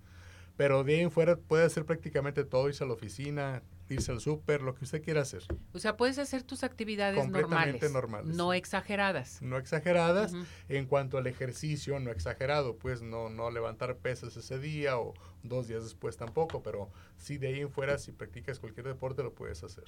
Pero 0.58 0.84
de 0.84 0.95
ahí 0.95 0.99
en 1.02 1.12
fuera 1.12 1.38
puede 1.38 1.63
hacer 1.63 1.86
prácticamente 1.86 2.43
todo, 2.43 2.67
irse 2.67 2.84
a 2.84 2.88
la 2.88 2.93
oficina, 2.93 3.63
irse 3.88 4.12
al 4.12 4.19
súper, 4.19 4.62
lo 4.62 4.75
que 4.75 4.84
usted 4.84 5.02
quiera 5.02 5.21
hacer. 5.21 5.43
O 5.71 5.80
sea, 5.80 5.95
puedes 5.95 6.19
hacer 6.19 6.43
tus 6.43 6.65
actividades 6.65 7.30
normales, 7.30 7.91
normales. 7.93 8.36
No 8.36 8.52
exageradas. 8.52 9.41
No 9.41 9.58
exageradas. 9.58 10.34
En 10.67 10.86
cuanto 10.86 11.17
al 11.17 11.28
ejercicio, 11.28 11.97
no 12.02 12.12
exagerado, 12.12 12.75
pues 12.75 13.02
no, 13.02 13.30
no 13.30 13.49
levantar 13.52 13.95
pesas 13.97 14.36
ese 14.36 14.60
día 14.60 14.99
o 14.99 15.13
dos 15.43 15.69
días 15.69 15.84
después 15.84 16.17
tampoco, 16.17 16.62
pero 16.62 16.91
sí 17.15 17.38
de 17.38 17.47
ahí 17.47 17.62
en 17.62 17.71
fuera, 17.71 17.97
si 17.97 18.12
practicas 18.12 18.60
cualquier 18.60 18.88
deporte, 18.88 19.23
lo 19.23 19.34
puedes 19.34 19.63
hacer. 19.63 19.86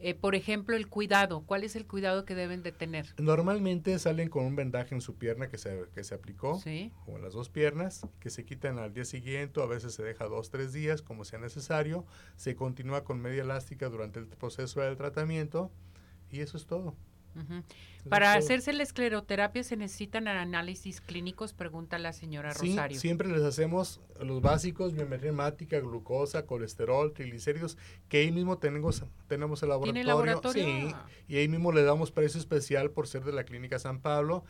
Eh, 0.00 0.14
por 0.14 0.34
ejemplo, 0.34 0.76
el 0.76 0.88
cuidado. 0.88 1.42
¿Cuál 1.44 1.64
es 1.64 1.74
el 1.74 1.86
cuidado 1.86 2.24
que 2.24 2.34
deben 2.34 2.62
de 2.62 2.72
tener? 2.72 3.14
Normalmente 3.18 3.98
salen 3.98 4.28
con 4.28 4.44
un 4.44 4.54
vendaje 4.54 4.94
en 4.94 5.00
su 5.00 5.16
pierna 5.16 5.48
que 5.48 5.58
se, 5.58 5.86
que 5.94 6.04
se 6.04 6.14
aplicó, 6.14 6.60
¿Sí? 6.60 6.92
o 7.06 7.16
en 7.16 7.22
las 7.22 7.32
dos 7.32 7.48
piernas, 7.48 8.06
que 8.20 8.30
se 8.30 8.44
quitan 8.44 8.78
al 8.78 8.94
día 8.94 9.04
siguiente, 9.04 9.58
o 9.58 9.62
a 9.62 9.66
veces 9.66 9.94
se 9.94 10.02
deja 10.04 10.26
dos, 10.26 10.50
tres 10.50 10.72
días, 10.72 11.02
como 11.02 11.24
sea 11.24 11.38
necesario. 11.38 12.06
Se 12.36 12.54
continúa 12.54 13.02
con 13.04 13.20
media 13.20 13.42
elástica 13.42 13.88
durante 13.88 14.20
el 14.20 14.26
proceso 14.26 14.80
del 14.80 14.96
tratamiento, 14.96 15.72
y 16.30 16.40
eso 16.40 16.56
es 16.56 16.66
todo. 16.66 16.94
Para 18.08 18.34
hacerse 18.34 18.72
la 18.72 18.82
escleroterapia 18.82 19.62
se 19.62 19.76
necesitan 19.76 20.28
análisis 20.28 21.00
clínicos, 21.00 21.52
pregunta 21.52 21.98
la 21.98 22.12
señora 22.12 22.52
Rosario. 22.52 22.96
Sí, 22.96 23.00
siempre 23.00 23.28
les 23.28 23.42
hacemos 23.42 24.00
los 24.20 24.40
básicos, 24.40 24.94
biometría 24.94 25.30
hemática, 25.30 25.78
glucosa, 25.80 26.46
colesterol, 26.46 27.12
triglicéridos, 27.12 27.76
que 28.08 28.18
ahí 28.18 28.32
mismo 28.32 28.58
tenemos, 28.58 29.04
tenemos 29.28 29.62
el 29.62 29.68
laboratorio. 29.70 29.92
¿Tiene 29.92 30.06
laboratorio? 30.06 30.64
Sí, 30.64 30.94
y 31.28 31.36
ahí 31.36 31.48
mismo 31.48 31.72
le 31.72 31.82
damos 31.82 32.10
precio 32.10 32.40
especial 32.40 32.90
por 32.90 33.06
ser 33.06 33.24
de 33.24 33.32
la 33.32 33.44
Clínica 33.44 33.78
San 33.78 34.00
Pablo. 34.00 34.44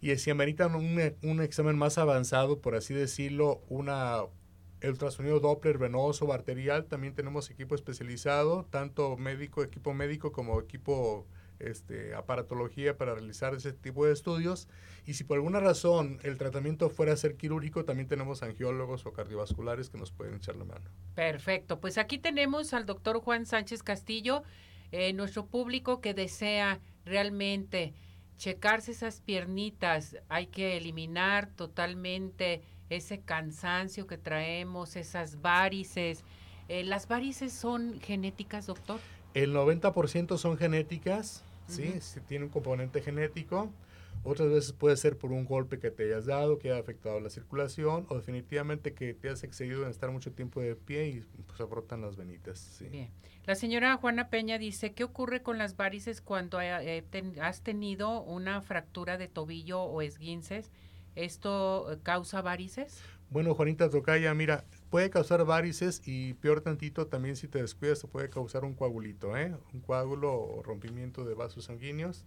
Y 0.00 0.16
si 0.16 0.30
ameritan 0.30 0.74
un, 0.74 1.14
un 1.22 1.42
examen 1.42 1.76
más 1.76 1.98
avanzado, 1.98 2.60
por 2.60 2.74
así 2.74 2.94
decirlo, 2.94 3.62
una 3.68 4.22
ultrasonido 4.82 5.40
Doppler 5.40 5.78
venoso, 5.78 6.32
arterial, 6.32 6.86
también 6.86 7.14
tenemos 7.14 7.50
equipo 7.50 7.74
especializado, 7.74 8.64
tanto 8.70 9.16
médico, 9.16 9.62
equipo 9.62 9.92
médico 9.92 10.32
como 10.32 10.58
equipo 10.60 11.26
este, 11.60 12.14
aparatología 12.14 12.96
para 12.96 13.14
realizar 13.14 13.54
ese 13.54 13.72
tipo 13.72 14.06
de 14.06 14.12
estudios. 14.12 14.68
Y 15.06 15.14
si 15.14 15.24
por 15.24 15.36
alguna 15.36 15.60
razón 15.60 16.18
el 16.22 16.36
tratamiento 16.36 16.90
fuera 16.90 17.12
a 17.12 17.16
ser 17.16 17.36
quirúrgico, 17.36 17.84
también 17.84 18.08
tenemos 18.08 18.42
angiólogos 18.42 19.06
o 19.06 19.12
cardiovasculares 19.12 19.90
que 19.90 19.98
nos 19.98 20.12
pueden 20.12 20.34
echar 20.34 20.56
la 20.56 20.64
mano. 20.64 20.90
Perfecto. 21.14 21.80
Pues 21.80 21.98
aquí 21.98 22.18
tenemos 22.18 22.74
al 22.74 22.86
doctor 22.86 23.20
Juan 23.20 23.46
Sánchez 23.46 23.82
Castillo, 23.82 24.42
eh, 24.92 25.12
nuestro 25.12 25.46
público 25.46 26.00
que 26.00 26.14
desea 26.14 26.80
realmente 27.04 27.94
checarse 28.36 28.92
esas 28.92 29.20
piernitas. 29.20 30.16
Hay 30.28 30.46
que 30.46 30.76
eliminar 30.76 31.50
totalmente 31.54 32.62
ese 32.88 33.20
cansancio 33.20 34.06
que 34.06 34.18
traemos, 34.18 34.96
esas 34.96 35.40
varices. 35.40 36.24
Eh, 36.68 36.84
¿Las 36.84 37.06
varices 37.06 37.52
son 37.52 38.00
genéticas, 38.00 38.66
doctor? 38.66 38.98
El 39.34 39.54
90% 39.54 40.38
son 40.38 40.56
genéticas, 40.56 41.44
¿sí? 41.70 41.94
tiene 42.26 42.46
un 42.46 42.50
componente 42.50 43.00
genético. 43.00 43.70
Otras 44.22 44.50
veces 44.50 44.72
puede 44.72 44.96
ser 44.98 45.16
por 45.16 45.32
un 45.32 45.46
golpe 45.46 45.78
que 45.78 45.90
te 45.90 46.04
hayas 46.04 46.26
dado, 46.26 46.58
que 46.58 46.70
haya 46.70 46.80
afectado 46.80 47.20
la 47.20 47.30
circulación, 47.30 48.04
o 48.10 48.16
definitivamente 48.16 48.92
que 48.92 49.14
te 49.14 49.30
has 49.30 49.42
excedido 49.44 49.84
en 49.84 49.90
estar 49.90 50.10
mucho 50.10 50.32
tiempo 50.32 50.60
de 50.60 50.76
pie 50.76 51.08
y 51.08 51.20
pues 51.46 51.58
abrotan 51.60 52.02
las 52.02 52.16
venitas. 52.16 52.82
Bien. 52.90 53.08
La 53.46 53.54
señora 53.54 53.96
Juana 53.96 54.28
Peña 54.28 54.58
dice, 54.58 54.92
¿qué 54.92 55.04
ocurre 55.04 55.42
con 55.42 55.56
las 55.56 55.76
varices 55.76 56.20
cuando 56.20 56.60
eh, 56.60 57.04
has 57.40 57.62
tenido 57.62 58.20
una 58.22 58.60
fractura 58.60 59.16
de 59.16 59.28
tobillo 59.28 59.80
o 59.82 60.02
esguinces? 60.02 60.70
¿Esto 61.16 61.98
causa 62.02 62.42
varices? 62.42 63.02
Bueno, 63.30 63.54
Juanita 63.54 63.88
Tocaya, 63.88 64.34
mira, 64.34 64.64
puede 64.90 65.08
causar 65.08 65.44
varices 65.44 66.02
y 66.04 66.34
peor 66.34 66.60
tantito 66.60 67.06
también 67.06 67.36
si 67.36 67.48
te 67.48 67.62
descuidas 67.62 68.00
te 68.00 68.08
puede 68.08 68.28
causar 68.28 68.64
un 68.64 68.74
coagulito, 68.74 69.36
¿eh? 69.36 69.56
Un 69.72 69.80
coágulo 69.80 70.34
o 70.34 70.62
rompimiento 70.62 71.24
de 71.24 71.34
vasos 71.34 71.64
sanguíneos 71.64 72.24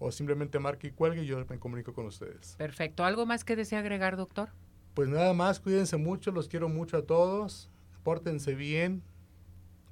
o 0.00 0.10
simplemente 0.10 0.58
marque 0.58 0.88
y 0.88 0.90
cuelgue 0.90 1.22
y 1.22 1.26
yo 1.26 1.44
me 1.46 1.58
comunico 1.58 1.92
con 1.92 2.06
ustedes. 2.06 2.56
Perfecto. 2.56 3.04
¿Algo 3.04 3.26
más 3.26 3.44
que 3.44 3.54
desea 3.54 3.78
agregar, 3.78 4.16
doctor? 4.16 4.48
Pues 4.94 5.08
nada 5.08 5.32
más, 5.34 5.60
cuídense 5.60 5.96
mucho, 5.96 6.32
los 6.32 6.48
quiero 6.48 6.68
mucho 6.68 6.96
a 6.96 7.02
todos, 7.02 7.70
pórtense 8.02 8.54
bien. 8.54 9.02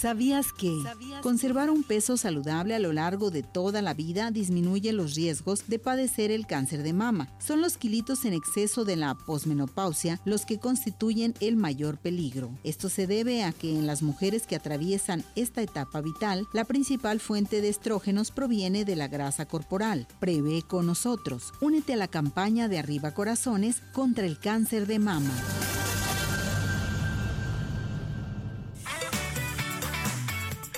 ¿Sabías 0.00 0.54
que 0.54 0.82
conservar 1.20 1.68
un 1.68 1.82
peso 1.82 2.16
saludable 2.16 2.74
a 2.74 2.78
lo 2.78 2.90
largo 2.90 3.30
de 3.30 3.42
toda 3.42 3.82
la 3.82 3.92
vida 3.92 4.30
disminuye 4.30 4.94
los 4.94 5.14
riesgos 5.14 5.64
de 5.66 5.78
padecer 5.78 6.30
el 6.30 6.46
cáncer 6.46 6.82
de 6.82 6.94
mama? 6.94 7.28
Son 7.38 7.60
los 7.60 7.76
kilitos 7.76 8.24
en 8.24 8.32
exceso 8.32 8.86
de 8.86 8.96
la 8.96 9.14
posmenopausia 9.14 10.18
los 10.24 10.46
que 10.46 10.58
constituyen 10.58 11.34
el 11.40 11.56
mayor 11.56 11.98
peligro. 11.98 12.50
Esto 12.64 12.88
se 12.88 13.06
debe 13.06 13.44
a 13.44 13.52
que 13.52 13.76
en 13.76 13.86
las 13.86 14.00
mujeres 14.00 14.46
que 14.46 14.56
atraviesan 14.56 15.22
esta 15.36 15.60
etapa 15.60 16.00
vital, 16.00 16.48
la 16.54 16.64
principal 16.64 17.20
fuente 17.20 17.60
de 17.60 17.68
estrógenos 17.68 18.30
proviene 18.30 18.86
de 18.86 18.96
la 18.96 19.08
grasa 19.08 19.44
corporal. 19.44 20.08
Prevé 20.18 20.62
con 20.62 20.86
nosotros. 20.86 21.52
Únete 21.60 21.92
a 21.92 21.96
la 21.96 22.08
campaña 22.08 22.68
de 22.68 22.78
Arriba 22.78 23.12
Corazones 23.12 23.82
contra 23.92 24.24
el 24.24 24.38
cáncer 24.38 24.86
de 24.86 24.98
mama. 24.98 25.30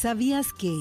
¿Sabías 0.00 0.52
que 0.52 0.72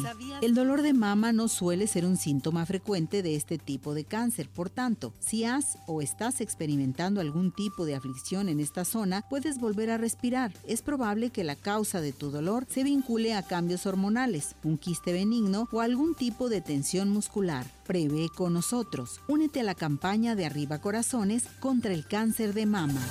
el 0.44 0.54
dolor 0.54 0.84
de 0.84 0.94
mama 0.94 1.32
no 1.32 1.48
suele 1.48 1.88
ser 1.88 2.06
un 2.06 2.18
síntoma 2.18 2.68
frecuente 2.68 3.24
de 3.24 3.36
este 3.36 3.58
tipo 3.58 3.96
de 3.96 4.06
cáncer? 4.06 4.48
Por 4.48 4.70
tanto, 4.70 5.12
si 5.20 5.44
has 5.44 5.80
o 5.88 6.04
estás 6.04 6.40
experimentando 6.40 7.20
algún 7.20 7.52
tipo 7.52 7.88
de 7.88 7.96
aflicción 7.96 8.48
en 8.48 8.60
esta 8.60 8.86
zona, 8.86 9.24
puedes 9.28 9.60
volver 9.60 9.90
a 9.90 9.98
respirar. 9.98 10.54
Es 10.68 10.84
probable 10.84 11.32
que 11.32 11.44
la 11.44 11.56
causa 11.56 12.00
de 12.00 12.14
tu 12.14 12.30
dolor 12.30 12.68
se 12.70 12.84
vincule 12.84 13.34
a 13.34 13.42
cambios 13.42 13.88
hormonales, 13.88 14.56
un 14.64 14.78
quiste 14.78 15.14
benigno 15.14 15.68
o 15.72 15.82
algún 15.82 16.14
tipo 16.14 16.48
de 16.48 16.62
tensión 16.62 17.10
muscular. 17.10 17.66
Prevé 17.88 18.30
con 18.30 18.54
nosotros. 18.54 19.20
Únete 19.28 19.62
a 19.62 19.64
la 19.64 19.74
campaña 19.74 20.36
de 20.36 20.46
Arriba 20.46 20.78
Corazones 20.78 21.46
contra 21.60 21.92
el 21.92 22.06
cáncer 22.06 22.54
de 22.54 22.68
mama. 22.68 23.02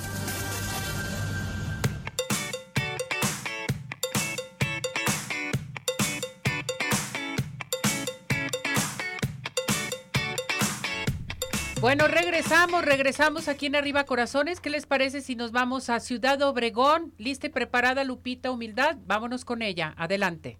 Bueno, 11.87 12.09
regresamos, 12.09 12.83
regresamos 12.83 13.47
aquí 13.47 13.67
en 13.67 13.77
Arriba 13.77 14.03
Corazones. 14.03 14.59
¿Qué 14.59 14.69
les 14.69 14.85
parece 14.85 15.21
si 15.21 15.37
nos 15.37 15.53
vamos 15.53 15.89
a 15.89 16.01
Ciudad 16.01 16.41
Obregón? 16.41 17.13
Lista 17.17 17.47
y 17.47 17.49
preparada, 17.49 18.03
Lupita 18.03 18.51
Humildad. 18.51 18.97
Vámonos 19.05 19.45
con 19.45 19.61
ella. 19.61 19.93
Adelante. 19.95 20.57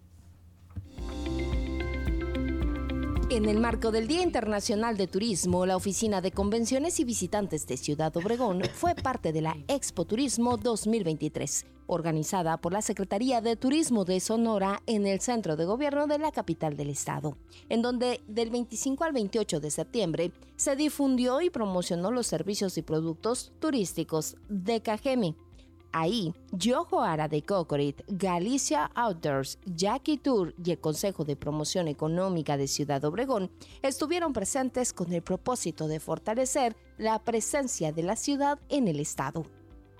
En 3.28 3.44
el 3.44 3.60
marco 3.60 3.90
del 3.90 4.08
Día 4.08 4.22
Internacional 4.22 4.96
de 4.96 5.06
Turismo, 5.06 5.66
la 5.66 5.76
Oficina 5.76 6.22
de 6.22 6.30
Convenciones 6.30 6.98
y 6.98 7.04
Visitantes 7.04 7.66
de 7.66 7.76
Ciudad 7.76 8.16
Obregón 8.16 8.62
fue 8.72 8.94
parte 8.94 9.30
de 9.30 9.42
la 9.42 9.54
Expo 9.68 10.06
Turismo 10.06 10.56
2023, 10.56 11.66
organizada 11.88 12.56
por 12.58 12.72
la 12.72 12.82
Secretaría 12.82 13.40
de 13.40 13.56
Turismo 13.56 14.04
de 14.04 14.20
Sonora 14.20 14.82
en 14.86 15.06
el 15.06 15.20
centro 15.20 15.56
de 15.56 15.64
gobierno 15.64 16.06
de 16.06 16.18
la 16.18 16.30
capital 16.30 16.76
del 16.76 16.90
estado, 16.90 17.36
en 17.68 17.82
donde 17.82 18.20
del 18.28 18.50
25 18.50 19.02
al 19.02 19.12
28 19.12 19.58
de 19.58 19.70
septiembre 19.72 20.32
se 20.54 20.76
difundió 20.76 21.40
y 21.40 21.50
promocionó 21.50 22.12
los 22.12 22.28
servicios 22.28 22.78
y 22.78 22.82
productos 22.82 23.50
turísticos 23.58 24.36
de 24.48 24.80
Cajeme 24.80 25.34
Ahí, 25.92 26.34
Yojo 26.52 27.02
Ara 27.02 27.28
de 27.28 27.42
Cocorit, 27.42 28.02
Galicia 28.08 28.90
Outdoors, 28.94 29.58
Jackie 29.64 30.18
Tour 30.18 30.54
y 30.62 30.72
el 30.72 30.78
Consejo 30.78 31.24
de 31.24 31.34
Promoción 31.34 31.88
Económica 31.88 32.58
de 32.58 32.68
Ciudad 32.68 33.04
Obregón 33.04 33.50
estuvieron 33.80 34.34
presentes 34.34 34.92
con 34.92 35.12
el 35.12 35.22
propósito 35.22 35.88
de 35.88 35.98
fortalecer 35.98 36.76
la 36.98 37.18
presencia 37.20 37.90
de 37.90 38.02
la 38.02 38.16
ciudad 38.16 38.58
en 38.68 38.86
el 38.86 39.00
estado. 39.00 39.46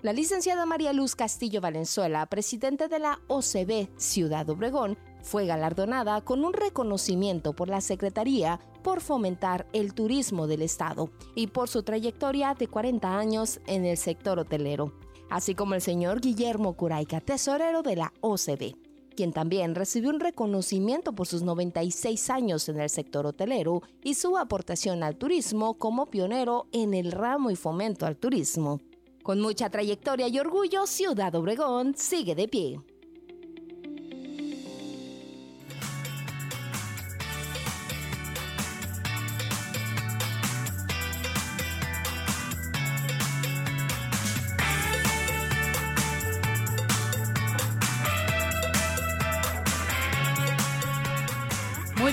La 0.01 0.13
licenciada 0.13 0.65
María 0.65 0.93
Luz 0.93 1.15
Castillo 1.15 1.59
Valenzuela, 1.61 2.25
presidente 2.25 2.87
de 2.87 2.99
la 2.99 3.19
OCB 3.27 3.89
Ciudad 3.97 4.49
Obregón, 4.49 4.97
fue 5.21 5.45
galardonada 5.45 6.21
con 6.21 6.45
un 6.45 6.53
reconocimiento 6.53 7.53
por 7.53 7.67
la 7.67 7.81
Secretaría 7.81 8.59
por 8.81 9.01
fomentar 9.01 9.67
el 9.73 9.93
turismo 9.93 10.47
del 10.47 10.61
Estado 10.61 11.09
y 11.35 11.47
por 11.47 11.67
su 11.67 11.83
trayectoria 11.83 12.53
de 12.53 12.67
40 12.67 13.17
años 13.17 13.59
en 13.67 13.85
el 13.85 13.97
sector 13.97 14.39
hotelero 14.39 14.93
así 15.29 15.55
como 15.55 15.75
el 15.75 15.81
señor 15.81 16.21
Guillermo 16.21 16.73
Curaica, 16.73 17.21
tesorero 17.21 17.83
de 17.83 17.95
la 17.95 18.13
OCB, 18.21 18.75
quien 19.15 19.31
también 19.31 19.75
recibió 19.75 20.09
un 20.09 20.19
reconocimiento 20.19 21.13
por 21.13 21.27
sus 21.27 21.43
96 21.43 22.29
años 22.29 22.67
en 22.69 22.79
el 22.79 22.89
sector 22.89 23.25
hotelero 23.25 23.81
y 24.03 24.15
su 24.15 24.37
aportación 24.37 25.03
al 25.03 25.17
turismo 25.17 25.75
como 25.75 26.07
pionero 26.07 26.67
en 26.71 26.93
el 26.93 27.11
ramo 27.11 27.51
y 27.51 27.55
fomento 27.55 28.05
al 28.05 28.17
turismo. 28.17 28.79
Con 29.29 29.41
mucha 29.41 29.69
trayectoria 29.69 30.27
y 30.27 30.39
orgullo, 30.39 30.87
Ciudad 30.87 31.35
Obregón 31.35 31.93
sigue 31.95 32.33
de 32.33 32.47
pie. 32.47 32.81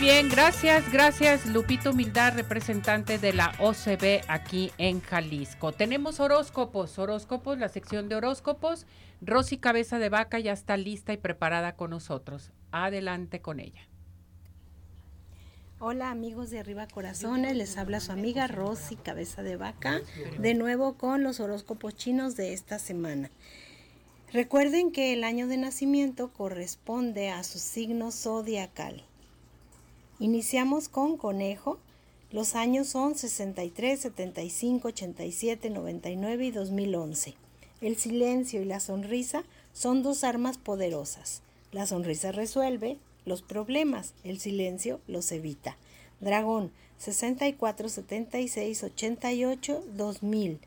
Bien, 0.07 0.29
gracias, 0.29 0.93
gracias 0.93 1.47
Lupito 1.47 1.91
Humildad, 1.91 2.35
representante 2.35 3.19
de 3.19 3.33
la 3.33 3.53
OCB 3.59 4.23
aquí 4.29 4.71
en 4.79 5.01
Jalisco. 5.01 5.73
Tenemos 5.73 6.21
horóscopos, 6.21 6.97
horóscopos, 7.01 7.59
la 7.59 7.69
sección 7.69 8.09
de 8.09 8.15
horóscopos. 8.15 8.87
Rosy 9.21 9.59
Cabeza 9.59 9.99
de 9.99 10.09
Vaca 10.09 10.39
ya 10.39 10.53
está 10.53 10.77
lista 10.77 11.13
y 11.13 11.17
preparada 11.17 11.75
con 11.75 11.91
nosotros. 11.91 12.53
Adelante 12.71 13.41
con 13.41 13.59
ella. 13.59 13.89
Hola 15.81 16.13
amigos 16.13 16.51
de 16.51 16.61
Arriba 16.61 16.87
Corazones, 16.87 17.57
les 17.57 17.77
habla 17.77 17.99
su 17.99 18.13
amiga 18.13 18.47
Rosy 18.47 18.95
Cabeza 18.95 19.43
de 19.43 19.57
Vaca, 19.57 20.03
de 20.39 20.55
nuevo 20.55 20.97
con 20.97 21.25
los 21.25 21.41
horóscopos 21.41 21.97
chinos 21.97 22.37
de 22.37 22.53
esta 22.53 22.79
semana. 22.79 23.29
Recuerden 24.33 24.93
que 24.93 25.13
el 25.13 25.25
año 25.25 25.49
de 25.49 25.57
nacimiento 25.57 26.33
corresponde 26.33 27.31
a 27.31 27.43
su 27.43 27.59
signo 27.59 28.13
zodiacal. 28.13 29.05
Iniciamos 30.19 30.89
con 30.89 31.19
conejo. 31.19 31.79
Los 32.31 32.55
años 32.55 32.89
son 32.89 33.17
63, 33.17 34.01
75, 34.01 34.89
87, 34.89 35.69
99 35.69 36.47
y 36.47 36.51
2011. 36.53 37.35
El 37.83 37.97
silencio 37.97 38.63
y 38.63 38.65
la 38.65 38.81
sonrisa 38.81 39.45
son 39.75 40.03
dos 40.03 40.25
armas 40.25 40.57
poderosas. 40.57 41.43
La 41.71 41.87
sonrisa 41.87 42.33
resuelve 42.33 42.97
los 43.27 43.43
problemas, 43.43 44.15
el 44.25 44.41
silencio 44.41 45.01
los 45.07 45.31
evita. 45.33 45.77
Dragón 46.21 46.71
64, 46.97 47.91
76, 47.91 48.85
88, 48.85 49.85
2000. 49.97 50.61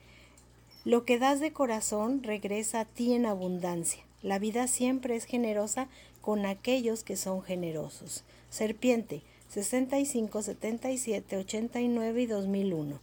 Lo 0.85 1.05
que 1.05 1.17
das 1.17 1.39
de 1.39 1.51
corazón 1.51 2.21
regresa 2.21 2.81
a 2.81 2.85
ti 2.85 3.13
en 3.13 3.25
abundancia. 3.25 4.03
La 4.21 4.37
vida 4.37 4.67
siempre 4.67 5.15
es 5.15 5.25
generosa 5.25 5.87
con 6.21 6.45
aquellos 6.45 7.03
que 7.03 7.15
son 7.15 7.41
generosos. 7.41 8.23
Serpiente 8.51 9.23
65, 9.49 10.43
77, 10.43 11.37
89 11.37 12.21
y 12.21 12.25
2001. 12.27 12.99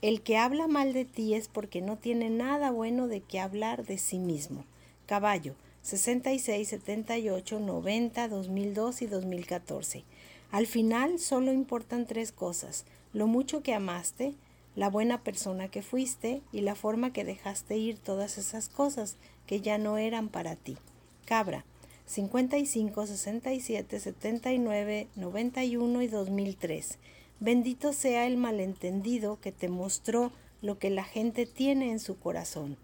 El 0.00 0.22
que 0.22 0.36
habla 0.36 0.68
mal 0.68 0.92
de 0.92 1.04
ti 1.04 1.34
es 1.34 1.48
porque 1.48 1.80
no 1.80 1.96
tiene 1.96 2.30
nada 2.30 2.70
bueno 2.70 3.08
de 3.08 3.20
qué 3.20 3.40
hablar 3.40 3.84
de 3.84 3.98
sí 3.98 4.18
mismo. 4.18 4.64
Caballo, 5.06 5.56
66, 5.82 6.68
78, 6.68 7.58
90, 7.58 8.28
2002 8.28 9.02
y 9.02 9.06
2014. 9.08 10.04
Al 10.52 10.68
final 10.68 11.18
solo 11.18 11.52
importan 11.52 12.06
tres 12.06 12.30
cosas, 12.30 12.84
lo 13.12 13.26
mucho 13.26 13.64
que 13.64 13.74
amaste, 13.74 14.34
la 14.76 14.88
buena 14.88 15.22
persona 15.24 15.66
que 15.66 15.82
fuiste 15.82 16.42
y 16.52 16.60
la 16.60 16.76
forma 16.76 17.12
que 17.12 17.24
dejaste 17.24 17.76
ir 17.76 17.98
todas 17.98 18.38
esas 18.38 18.68
cosas 18.68 19.16
que 19.48 19.60
ya 19.60 19.78
no 19.78 19.98
eran 19.98 20.28
para 20.28 20.54
ti. 20.54 20.76
Cabra, 21.24 21.64
55, 22.06 23.06
67, 23.06 24.00
79, 24.00 25.08
91 25.16 26.02
y 26.02 26.06
2003. 26.08 26.98
Bendito 27.40 27.92
sea 27.92 28.26
el 28.26 28.36
malentendido 28.36 29.40
que 29.40 29.52
te 29.52 29.68
mostró 29.68 30.32
lo 30.60 30.78
que 30.78 30.90
la 30.90 31.04
gente 31.04 31.46
tiene 31.46 31.90
en 31.90 31.98
su 31.98 32.18
corazón. 32.18 32.76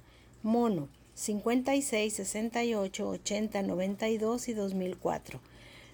Mono, 0.43 0.89
56, 1.15 2.13
68, 2.13 3.09
80, 3.09 3.63
92 3.63 4.49
y 4.49 4.55
2004. 4.55 5.41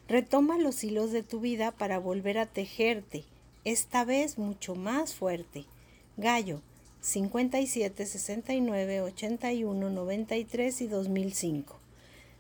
Retoma 0.07 0.59
los 0.59 0.85
hilos 0.85 1.13
de 1.13 1.23
tu 1.23 1.41
vida 1.41 1.73
para 1.73 1.99
volver 1.99 2.39
a 2.39 2.47
tejerte, 2.47 3.25
esta 3.65 4.05
vez 4.05 4.37
mucho 4.37 4.75
más 4.75 5.15
fuerte. 5.15 5.65
Gallo, 6.19 6.61
57, 7.01 8.07
69, 8.07 9.01
81, 9.01 9.91
93 9.91 10.81
y 10.83 10.87
2005. 10.87 11.84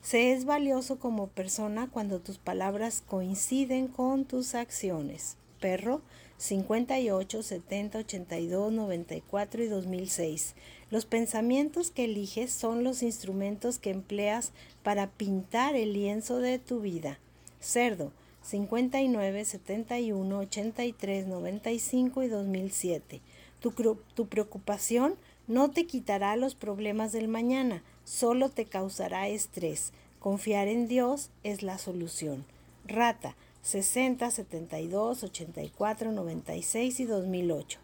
Se 0.04 0.32
es 0.32 0.44
valioso 0.44 0.98
como 0.98 1.28
persona 1.28 1.88
cuando 1.90 2.20
tus 2.20 2.36
palabras 2.36 3.02
coinciden 3.06 3.88
con 3.88 4.26
tus 4.26 4.54
acciones. 4.54 5.38
Perro 5.60 6.02
58, 6.36 7.42
70, 7.42 8.00
82, 8.00 8.70
94 8.70 9.62
y 9.62 9.66
2006. 9.66 10.56
Los 10.90 11.06
pensamientos 11.06 11.90
que 11.90 12.04
eliges 12.04 12.52
son 12.52 12.84
los 12.84 13.02
instrumentos 13.02 13.78
que 13.78 13.92
empleas 13.92 14.52
para 14.82 15.06
pintar 15.06 15.74
el 15.74 15.94
lienzo 15.94 16.36
de 16.36 16.58
tu 16.58 16.80
vida. 16.80 17.18
Cerdo 17.58 18.12
59, 18.42 19.42
71, 19.46 20.38
83, 20.38 21.26
95 21.26 22.22
y 22.22 22.28
2007. 22.28 23.20
Tu, 23.58 23.70
tu 24.12 24.26
preocupación 24.26 25.14
no 25.46 25.70
te 25.70 25.86
quitará 25.86 26.36
los 26.36 26.54
problemas 26.54 27.12
del 27.12 27.28
mañana, 27.28 27.82
solo 28.04 28.48
te 28.48 28.64
causará 28.66 29.28
estrés. 29.28 29.92
Confiar 30.20 30.68
en 30.68 30.88
Dios 30.88 31.30
es 31.42 31.62
la 31.62 31.78
solución. 31.78 32.44
Rata 32.86 33.36
60, 33.62 34.30
72, 34.30 35.24
84, 35.24 36.12
96 36.12 37.00
y 37.00 37.04
2008. 37.04 37.78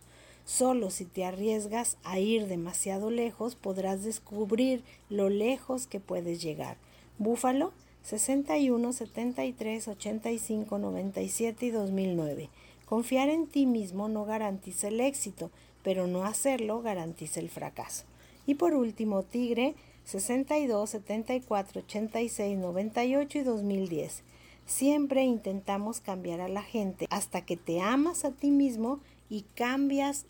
Solo 0.44 0.90
si 0.90 1.04
te 1.04 1.24
arriesgas 1.24 1.96
a 2.04 2.18
ir 2.18 2.46
demasiado 2.48 3.10
lejos 3.10 3.54
podrás 3.54 4.04
descubrir 4.04 4.82
lo 5.08 5.28
lejos 5.28 5.86
que 5.86 6.00
puedes 6.00 6.42
llegar. 6.42 6.76
Búfalo 7.18 7.72
61, 8.02 8.92
73, 8.92 9.88
85, 9.88 10.78
97 10.78 11.66
y 11.66 11.70
2009. 11.70 12.48
Confiar 12.86 13.28
en 13.28 13.46
ti 13.46 13.66
mismo 13.66 14.08
no 14.08 14.24
garantiza 14.24 14.88
el 14.88 15.00
éxito, 15.00 15.50
pero 15.82 16.06
no 16.06 16.24
hacerlo 16.24 16.82
garantiza 16.82 17.40
el 17.40 17.48
fracaso. 17.48 18.04
Y 18.46 18.54
por 18.54 18.74
último, 18.74 19.22
Tigre 19.22 19.74
62, 20.10 20.90
74, 20.90 21.82
86, 21.82 22.58
98 22.58 23.38
y 23.38 23.42
2010. 23.42 24.22
Siempre 24.66 25.22
intentamos 25.22 26.00
cambiar 26.00 26.40
a 26.40 26.48
la 26.48 26.62
gente 26.62 27.06
hasta 27.10 27.44
que 27.44 27.56
te 27.56 27.80
amas 27.80 28.24
a 28.24 28.32
ti 28.32 28.50
mismo 28.50 28.98
y 29.28 29.42
cambias 29.54 30.26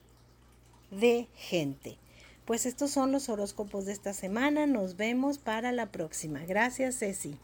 de 0.91 1.29
gente. 1.35 1.97
Pues 2.45 2.67
estos 2.67 2.91
son 2.91 3.11
los 3.11 3.31
horóscopos 3.31 3.87
de 3.87 3.93
esta 3.93 4.13
semana. 4.13 4.67
Nos 4.67 4.97
vemos 4.97 5.39
para 5.39 5.73
la 5.73 5.87
próxima. 5.91 6.45
Gracias, 6.45 6.99
Ceci. 6.99 7.39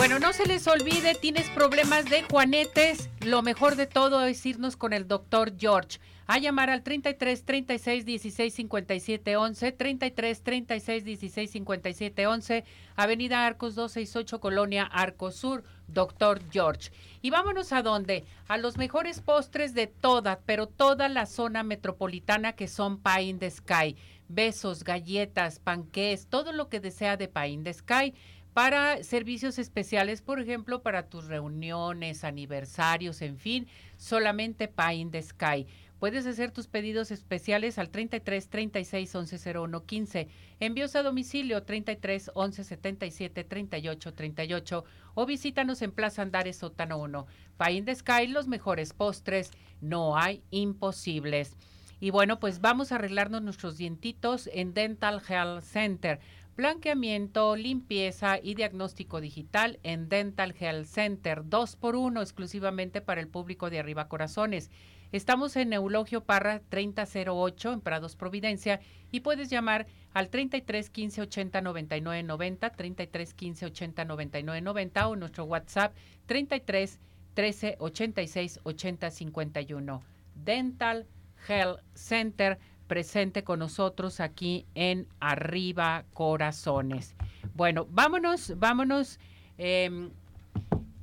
Bueno, 0.00 0.18
no 0.18 0.32
se 0.32 0.46
les 0.46 0.66
olvide, 0.66 1.14
tienes 1.14 1.50
problemas 1.50 2.06
de 2.06 2.22
juanetes, 2.22 3.10
lo 3.20 3.42
mejor 3.42 3.76
de 3.76 3.86
todo 3.86 4.24
es 4.24 4.46
irnos 4.46 4.74
con 4.74 4.94
el 4.94 5.06
doctor 5.06 5.52
George. 5.58 6.00
A 6.26 6.38
llamar 6.38 6.70
al 6.70 6.82
33 6.82 7.44
36 7.44 8.06
16 8.06 8.54
57 8.54 9.36
11, 9.36 9.72
33 9.72 10.42
36 10.42 11.04
16 11.04 11.50
57 11.50 12.26
11, 12.26 12.64
Avenida 12.96 13.44
Arcos 13.44 13.74
268, 13.74 14.40
Colonia 14.40 14.84
Arcos 14.84 15.36
Sur, 15.36 15.64
doctor 15.86 16.40
George. 16.50 16.92
Y 17.20 17.28
vámonos 17.28 17.74
a 17.74 17.82
dónde? 17.82 18.24
A 18.48 18.56
los 18.56 18.78
mejores 18.78 19.20
postres 19.20 19.74
de 19.74 19.86
toda, 19.86 20.40
pero 20.46 20.66
toda 20.66 21.10
la 21.10 21.26
zona 21.26 21.62
metropolitana 21.62 22.54
que 22.54 22.68
son 22.68 23.02
Pie 23.02 23.24
in 23.24 23.38
the 23.38 23.50
Sky. 23.50 23.96
Besos, 24.28 24.82
galletas, 24.82 25.58
panqués, 25.58 26.26
todo 26.26 26.52
lo 26.52 26.70
que 26.70 26.80
desea 26.80 27.18
de 27.18 27.28
Pie 27.28 27.48
in 27.48 27.64
the 27.64 27.74
Sky 27.74 28.14
para 28.52 29.02
servicios 29.02 29.58
especiales, 29.58 30.22
por 30.22 30.40
ejemplo, 30.40 30.82
para 30.82 31.08
tus 31.08 31.26
reuniones, 31.26 32.24
aniversarios, 32.24 33.22
en 33.22 33.38
fin, 33.38 33.66
solamente 33.96 34.68
Pie 34.68 34.94
in 34.94 35.10
the 35.10 35.22
Sky. 35.22 35.66
Puedes 36.00 36.24
hacer 36.26 36.50
tus 36.50 36.66
pedidos 36.66 37.10
especiales 37.10 37.78
al 37.78 37.90
33 37.90 38.48
36 38.48 39.14
11 39.14 39.58
01 39.58 39.84
15. 39.84 40.28
Envíos 40.58 40.96
a 40.96 41.02
domicilio 41.02 41.62
33 41.62 42.30
11 42.32 42.64
77 42.64 43.44
38 43.44 44.14
38 44.14 44.84
o 45.14 45.26
visítanos 45.26 45.82
en 45.82 45.92
Plaza 45.92 46.22
Andares 46.22 46.56
Sótano 46.56 46.96
1. 46.96 47.26
Pie 47.58 47.72
in 47.72 47.84
the 47.84 47.94
Sky, 47.94 48.26
los 48.28 48.48
mejores 48.48 48.94
postres, 48.94 49.50
no 49.82 50.16
hay 50.16 50.42
imposibles. 50.50 51.54
Y 52.00 52.08
bueno, 52.08 52.40
pues 52.40 52.62
vamos 52.62 52.92
a 52.92 52.94
arreglarnos 52.94 53.42
nuestros 53.42 53.76
dientitos 53.76 54.48
en 54.54 54.72
Dental 54.72 55.20
Health 55.28 55.64
Center 55.64 56.18
blanqueamiento, 56.56 57.56
limpieza 57.56 58.38
y 58.42 58.54
diagnóstico 58.54 59.20
digital 59.20 59.78
en 59.82 60.08
Dental 60.08 60.54
Health 60.58 60.86
Center, 60.86 61.42
dos 61.44 61.76
por 61.76 61.96
uno 61.96 62.20
exclusivamente 62.20 63.00
para 63.00 63.20
el 63.20 63.28
público 63.28 63.70
de 63.70 63.78
Arriba 63.78 64.08
Corazones. 64.08 64.70
Estamos 65.12 65.56
en 65.56 65.72
Eulogio 65.72 66.22
Parra 66.22 66.60
3008 66.68 67.72
en 67.72 67.80
Prados 67.80 68.14
Providencia 68.14 68.80
y 69.10 69.20
puedes 69.20 69.50
llamar 69.50 69.86
al 70.12 70.28
33 70.28 70.88
15 70.88 71.22
80 71.22 71.60
99 71.62 72.22
90, 72.22 72.70
33 72.70 73.34
15 73.34 73.66
80 73.66 74.04
99 74.04 74.60
90 74.60 75.08
o 75.08 75.16
nuestro 75.16 75.44
WhatsApp 75.44 75.96
33 76.26 77.00
13 77.34 77.76
86 77.80 78.60
80 78.62 79.10
51. 79.10 80.02
Dental 80.34 81.06
Health 81.48 81.80
Center 81.94 82.58
presente 82.90 83.44
con 83.44 83.60
nosotros 83.60 84.18
aquí 84.18 84.66
en 84.74 85.06
Arriba 85.20 86.06
Corazones. 86.12 87.14
Bueno, 87.54 87.86
vámonos, 87.88 88.54
vámonos 88.58 89.20
em, 89.58 90.10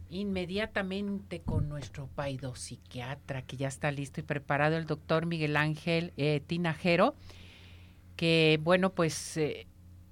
inmediatamente 0.09 1.39
con 1.39 1.69
nuestro 1.69 2.09
psiquiatra 2.55 3.41
que 3.43 3.55
ya 3.55 3.69
está 3.69 3.89
listo 3.91 4.19
y 4.19 4.23
preparado, 4.23 4.75
el 4.75 4.85
doctor 4.85 5.25
Miguel 5.25 5.55
Ángel 5.55 6.11
eh, 6.17 6.41
Tinajero, 6.45 7.15
que 8.17 8.59
bueno, 8.61 8.89
pues... 8.89 9.37
Eh, 9.37 9.65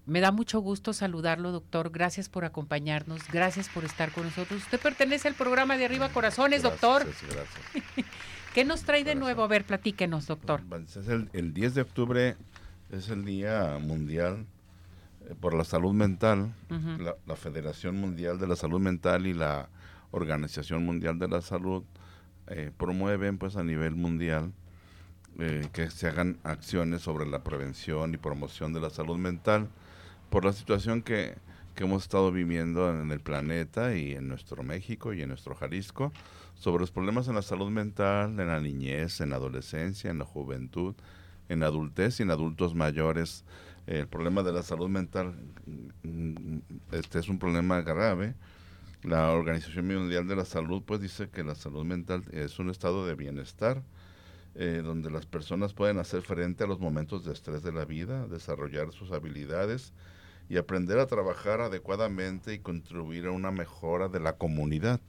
me 0.07 0.21
da 0.21 0.31
mucho 0.31 0.59
gusto 0.59 0.93
saludarlo, 0.93 1.51
doctor. 1.51 1.89
Gracias 1.89 2.29
por 2.29 2.45
acompañarnos. 2.45 3.21
Gracias 3.33 3.69
por 3.69 3.85
estar 3.85 4.11
con 4.11 4.25
nosotros. 4.25 4.61
Usted 4.61 4.79
pertenece 4.79 5.27
al 5.27 5.33
programa 5.33 5.77
de 5.77 5.85
Arriba 5.85 6.09
Corazones, 6.09 6.61
doctor. 6.61 7.05
Gracias. 7.05 8.05
¿Qué 8.55 8.63
nos 8.63 8.83
trae 8.83 9.03
de 9.03 9.15
nuevo? 9.15 9.43
A 9.43 9.47
ver, 9.47 9.65
platíquenos, 9.65 10.27
doctor. 10.27 10.61
el, 11.33 11.53
10 11.53 11.75
de 11.75 11.81
octubre 11.81 12.37
es 12.89 13.09
el 13.09 13.25
Día 13.25 13.77
Mundial 13.81 14.45
eh, 15.27 15.35
por 15.37 15.53
la 15.53 15.65
Salud 15.65 15.93
Mental. 15.93 16.53
la, 16.69 17.35
Federación 17.35 17.97
Mundial 17.99 18.39
de 18.39 18.47
la 18.47 18.55
Salud 18.55 18.79
Mental 18.79 19.27
y 19.27 19.33
la 19.33 19.67
Organización 20.11 20.85
Mundial 20.85 21.19
de 21.19 21.27
la 21.27 21.41
Salud 21.41 21.83
eh, 22.47 22.71
promueven 22.77 23.37
pues 23.37 23.57
a 23.57 23.63
nivel 23.65 23.95
mundial 23.95 24.53
eh, 25.37 25.67
que 25.73 25.89
se 25.89 26.07
hagan 26.07 26.37
acciones 26.43 27.01
sobre 27.01 27.25
la 27.25 27.43
prevención 27.43 28.13
y 28.13 28.17
promoción 28.17 28.71
de 28.71 28.79
la 28.79 28.89
salud 28.89 29.17
mental 29.17 29.67
por 30.29 30.45
la 30.45 30.53
situación 30.53 31.01
que, 31.01 31.35
que 31.75 31.83
hemos 31.83 32.03
estado 32.03 32.31
viviendo 32.31 32.89
en 32.89 33.11
el 33.11 33.19
planeta 33.19 33.97
y 33.97 34.13
en 34.13 34.29
nuestro 34.29 34.63
México 34.63 35.11
y 35.11 35.23
en 35.23 35.27
nuestro 35.27 35.55
Jalisco 35.55 36.13
sobre 36.55 36.81
los 36.81 36.91
problemas 36.91 37.27
en 37.27 37.35
la 37.35 37.41
salud 37.41 37.69
mental, 37.69 38.39
en 38.39 38.47
la 38.47 38.59
niñez, 38.59 39.21
en 39.21 39.29
la 39.29 39.35
adolescencia, 39.35 40.09
en 40.09 40.19
la 40.19 40.25
juventud, 40.25 40.95
en 41.49 41.63
adultez 41.63 42.19
y 42.19 42.23
en 42.23 42.31
adultos 42.31 42.73
mayores. 42.75 43.43
El 43.87 44.07
problema 44.07 44.41
de 44.41 44.51
la 44.51 44.63
salud 44.63 44.89
mental 44.89 45.35
mm, 46.03 46.57
este 46.91 47.19
es 47.19 47.29
un 47.29 47.37
problema 47.37 47.81
grave. 47.81 48.35
La 49.03 49.31
Organización 49.31 49.87
Mundial 49.87 50.27
de 50.27 50.35
la 50.35 50.45
Salud 50.45 50.81
pues 50.83 50.99
dice 50.99 51.29
que 51.29 51.43
la 51.43 51.53
salud 51.53 51.85
mental 51.85 52.23
es 52.31 52.57
un 52.57 52.71
estado 52.71 53.05
de 53.05 53.13
bienestar 53.13 53.83
eh, 54.55 54.81
donde 54.83 55.11
las 55.11 55.25
personas 55.25 55.73
pueden 55.73 55.99
hacer 55.99 56.21
frente 56.21 56.63
a 56.63 56.67
los 56.67 56.79
momentos 56.79 57.25
de 57.25 57.33
estrés 57.33 57.61
de 57.61 57.73
la 57.73 57.83
vida, 57.83 58.25
desarrollar 58.27 58.93
sus 58.93 59.11
habilidades 59.11 59.93
y 60.47 60.55
aprender 60.55 60.97
a 60.97 61.07
trabajar 61.07 61.59
adecuadamente 61.59 62.53
y 62.53 62.59
contribuir 62.59 63.25
a 63.25 63.31
una 63.31 63.51
mejora 63.51 64.07
de 64.07 64.21
la 64.21 64.37
comunidad. 64.37 65.01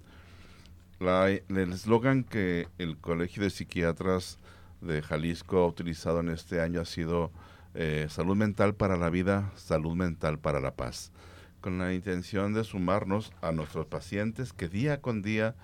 La, 0.98 1.28
el 1.28 1.72
eslogan 1.72 2.24
que 2.24 2.68
el 2.78 2.96
Colegio 2.96 3.42
de 3.42 3.50
Psiquiatras 3.50 4.38
de 4.80 5.02
Jalisco 5.02 5.58
ha 5.58 5.66
utilizado 5.66 6.20
en 6.20 6.30
este 6.30 6.62
año 6.62 6.80
ha 6.80 6.86
sido 6.86 7.30
eh, 7.74 8.06
salud 8.08 8.34
mental 8.34 8.74
para 8.74 8.96
la 8.96 9.10
vida, 9.10 9.52
salud 9.56 9.94
mental 9.94 10.38
para 10.38 10.58
la 10.58 10.74
paz, 10.74 11.12
con 11.60 11.76
la 11.76 11.92
intención 11.92 12.54
de 12.54 12.64
sumarnos 12.64 13.30
a 13.42 13.52
nuestros 13.52 13.84
pacientes 13.84 14.54
que 14.54 14.68
día 14.68 15.02
con 15.02 15.20
día 15.20 15.54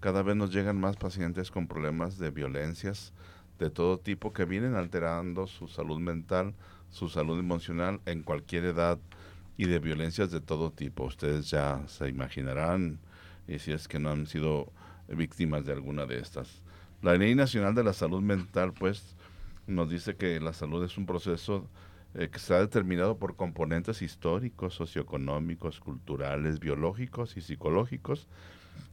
cada 0.00 0.22
vez 0.22 0.36
nos 0.36 0.52
llegan 0.52 0.78
más 0.78 0.96
pacientes 0.96 1.50
con 1.50 1.68
problemas 1.68 2.18
de 2.18 2.30
violencias 2.30 3.14
de 3.58 3.70
todo 3.70 3.98
tipo 3.98 4.34
que 4.34 4.44
vienen 4.44 4.74
alterando 4.74 5.46
su 5.46 5.68
salud 5.68 6.00
mental, 6.00 6.52
su 6.90 7.08
salud 7.08 7.38
emocional 7.38 8.02
en 8.04 8.22
cualquier 8.22 8.66
edad 8.66 8.98
y 9.56 9.64
de 9.64 9.78
violencias 9.78 10.30
de 10.30 10.42
todo 10.42 10.70
tipo. 10.70 11.04
Ustedes 11.04 11.48
ya 11.48 11.82
se 11.86 12.10
imaginarán, 12.10 12.98
y 13.48 13.58
si 13.58 13.72
es 13.72 13.88
que 13.88 13.98
no 13.98 14.10
han 14.10 14.26
sido 14.26 14.70
víctimas 15.08 15.64
de 15.64 15.72
alguna 15.72 16.06
de 16.06 16.18
estas. 16.18 16.62
La 17.02 17.14
Ley 17.14 17.34
Nacional 17.34 17.74
de 17.74 17.84
la 17.84 17.92
Salud 17.92 18.22
Mental, 18.22 18.72
pues, 18.72 19.16
nos 19.66 19.90
dice 19.90 20.16
que 20.16 20.40
la 20.40 20.52
salud 20.52 20.84
es 20.84 20.96
un 20.96 21.06
proceso 21.06 21.68
eh, 22.14 22.28
que 22.28 22.36
está 22.36 22.60
determinado 22.60 23.16
por 23.16 23.36
componentes 23.36 24.02
históricos, 24.02 24.74
socioeconómicos, 24.74 25.80
culturales, 25.80 26.60
biológicos 26.60 27.36
y 27.36 27.40
psicológicos, 27.40 28.28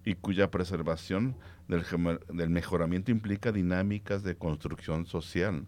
y 0.05 0.15
cuya 0.15 0.49
preservación 0.51 1.35
del, 1.67 1.83
del 2.33 2.49
mejoramiento 2.49 3.11
implica 3.11 3.51
dinámicas 3.51 4.23
de 4.23 4.35
construcción 4.35 5.05
social 5.05 5.65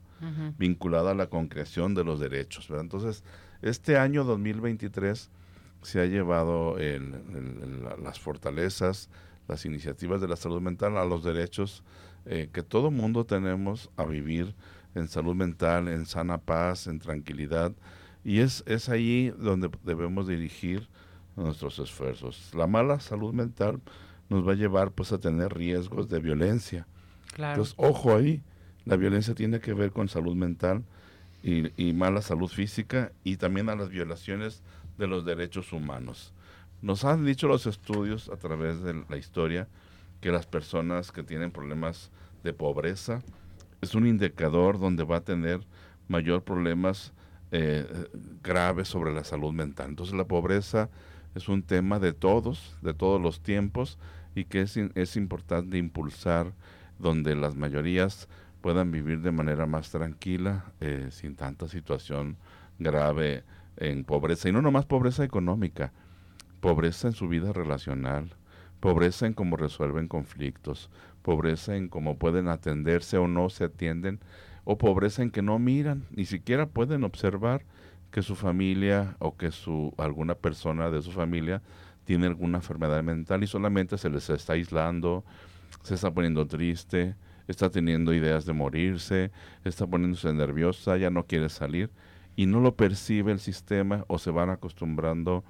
vinculada 0.58 1.12
a 1.12 1.16
la 1.16 1.28
concreción 1.28 1.96
de 1.96 2.04
los 2.04 2.20
derechos. 2.20 2.70
Entonces, 2.70 3.24
este 3.62 3.98
año 3.98 4.24
2023 4.24 5.30
se 5.82 6.00
ha 6.00 6.06
llevado 6.06 6.78
las 8.02 8.20
fortalezas, 8.20 9.10
las 9.48 9.66
iniciativas 9.66 10.22
de 10.22 10.28
la 10.28 10.36
salud 10.36 10.62
mental 10.62 10.98
a 10.98 11.06
los 11.06 11.24
derechos 11.24 11.84
eh, 12.26 12.50
que 12.54 12.64
todo 12.64 12.92
mundo 12.92 13.26
tenemos 13.26 13.90
a 13.98 14.06
vivir 14.06 14.54
en 14.96 15.08
salud 15.08 15.36
mental, 15.36 15.88
en 15.88 16.06
sana 16.06 16.38
paz, 16.38 16.88
en 16.88 17.00
tranquilidad. 17.00 17.74
Y 18.24 18.40
es, 18.40 18.64
es 18.68 18.90
ahí 18.90 19.34
donde 19.38 19.70
debemos 19.84 20.28
dirigir 20.28 20.88
nuestros 21.36 21.80
esfuerzos. 21.80 22.54
La 22.54 22.68
mala 22.68 23.00
salud 23.00 23.34
mental 23.34 23.82
nos 24.30 24.48
va 24.48 24.52
a 24.52 24.56
llevar 24.56 24.92
pues 24.92 25.12
a 25.12 25.20
tener 25.20 25.54
riesgos 25.54 26.10
de 26.10 26.20
violencia. 26.20 26.88
Entonces, 27.38 27.74
ojo 27.78 28.16
ahí, 28.16 28.42
la 28.86 28.96
violencia 28.96 29.34
tiene 29.34 29.60
que 29.60 29.74
ver 29.74 29.92
con 29.92 30.08
salud 30.08 30.36
mental 30.36 30.84
y, 31.44 31.94
mala 31.94 32.22
salud 32.22 32.48
física 32.48 33.12
y 33.24 33.38
también 33.38 33.70
a 33.70 33.76
las 33.76 33.90
violaciones 33.90 34.62
de 34.98 35.08
los 35.08 35.26
derechos 35.26 35.74
humanos. 35.74 36.34
Nos 36.82 37.06
han 37.06 37.26
dicho 37.26 37.48
los 37.48 37.68
estudios 37.68 38.30
a 38.30 38.38
través 38.38 38.82
de 38.82 39.04
la 39.08 39.18
historia 39.18 39.68
que 40.20 40.32
las 40.32 40.46
personas 40.46 41.12
que 41.12 41.24
tienen 41.24 41.52
problemas 41.52 42.12
de 42.44 42.54
pobreza 42.54 43.22
es 43.82 43.96
un 43.96 44.08
indicador 44.08 44.80
donde 44.80 45.04
va 45.04 45.18
a 45.18 45.24
tener 45.24 45.62
mayor 46.08 46.44
problemas 46.44 47.14
eh, 47.52 47.86
graves 48.44 48.88
sobre 48.88 49.14
la 49.14 49.24
salud 49.24 49.52
mental. 49.54 49.90
Entonces 49.90 50.16
la 50.16 50.26
pobreza 50.26 50.90
es 51.36 51.50
un 51.50 51.64
tema 51.64 52.00
de 52.00 52.14
todos, 52.14 52.78
de 52.82 52.94
todos 52.94 53.22
los 53.22 53.42
tiempos 53.42 53.98
y 54.36 54.46
que 54.46 54.62
es, 54.62 54.78
es 54.78 55.16
importante 55.18 55.78
impulsar 55.78 56.54
donde 57.00 57.36
las 57.36 57.56
mayorías 57.56 58.28
puedan 58.62 58.92
vivir 58.92 59.22
de 59.22 59.32
manera 59.32 59.66
más 59.66 59.90
tranquila, 59.90 60.66
eh, 60.80 61.08
sin 61.10 61.36
tanta 61.36 61.68
situación 61.68 62.38
grave 62.80 63.44
en 63.78 64.04
pobreza. 64.04 64.50
Y 64.50 64.52
no 64.52 64.62
nomás 64.62 64.86
pobreza 64.86 65.24
económica, 65.24 65.92
pobreza 66.62 67.08
en 67.08 67.14
su 67.14 67.28
vida 67.28 67.52
relacional, 67.52 68.30
pobreza 68.80 69.26
en 69.26 69.34
cómo 69.34 69.58
resuelven 69.58 70.08
conflictos, 70.08 70.90
pobreza 71.22 71.76
en 71.76 71.90
cómo 71.90 72.18
pueden 72.18 72.48
atenderse 72.48 73.18
o 73.18 73.28
no 73.28 73.50
se 73.50 73.66
atienden, 73.66 74.20
o 74.64 74.78
pobreza 74.78 75.24
en 75.24 75.32
que 75.32 75.42
no 75.42 75.60
miran, 75.60 76.06
ni 76.12 76.26
siquiera 76.26 76.68
pueden 76.68 77.04
observar 77.04 77.66
que 78.12 78.22
su 78.22 78.36
familia 78.36 79.16
o 79.20 79.38
que 79.38 79.52
su 79.52 79.94
alguna 79.98 80.36
persona 80.36 80.90
de 80.90 81.02
su 81.02 81.12
familia 81.12 81.62
tiene 82.06 82.28
alguna 82.28 82.60
enfermedad 82.60 83.02
mental 83.04 83.44
y 83.44 83.48
solamente 83.48 83.98
se 83.98 84.10
les 84.10 84.30
está 84.30 84.54
aislando, 84.54 85.24
se 85.84 85.96
está 85.96 86.12
poniendo 86.12 86.46
triste, 86.46 87.16
está 87.48 87.70
teniendo 87.70 88.14
ideas 88.14 88.46
de 88.46 88.54
morirse, 88.54 89.32
está 89.64 89.88
poniéndose 89.88 90.32
nerviosa, 90.34 90.98
ya 90.98 91.10
no 91.10 91.26
quiere 91.26 91.50
salir 91.50 91.90
y 92.36 92.46
no 92.46 92.60
lo 92.60 92.76
percibe 92.76 93.32
el 93.32 93.40
sistema 93.40 94.06
o 94.08 94.20
se 94.20 94.32
van 94.32 94.50
acostumbrando 94.50 95.44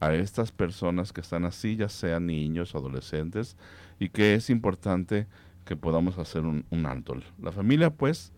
a 0.00 0.14
estas 0.14 0.52
personas 0.52 1.12
que 1.12 1.20
están 1.20 1.44
así, 1.44 1.76
ya 1.76 1.88
sean 1.88 2.26
niños 2.26 2.74
adolescentes, 2.74 3.56
y 3.98 4.10
que 4.10 4.34
es 4.34 4.50
importante 4.50 5.26
que 5.64 5.76
podamos 5.76 6.18
hacer 6.18 6.42
un, 6.44 6.64
alto. 6.86 7.16
La 7.40 7.52
familia, 7.52 7.90
pues, 7.90 8.32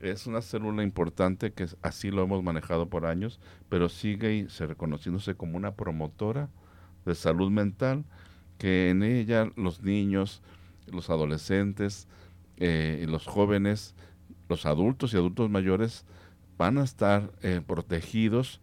es 0.00 0.26
una 0.26 0.42
célula 0.42 0.82
importante 0.82 1.52
que 1.52 1.66
así 1.82 2.10
lo 2.10 2.22
hemos 2.22 2.42
manejado 2.42 2.88
por 2.88 3.06
años, 3.06 3.40
pero 3.68 3.88
sigue 3.88 4.46
se 4.48 4.66
reconociéndose 4.66 5.34
como 5.34 5.56
una 5.56 5.74
promotora 5.74 6.48
de 7.04 7.14
salud 7.14 7.50
mental, 7.50 8.04
que 8.58 8.90
en 8.90 9.02
ella 9.02 9.50
los 9.56 9.82
niños, 9.82 10.42
los 10.86 11.10
adolescentes, 11.10 12.08
eh, 12.56 13.04
los 13.08 13.26
jóvenes, 13.26 13.94
los 14.48 14.66
adultos 14.66 15.12
y 15.12 15.16
adultos 15.16 15.50
mayores 15.50 16.04
van 16.56 16.78
a 16.78 16.84
estar 16.84 17.30
eh, 17.42 17.60
protegidos 17.66 18.60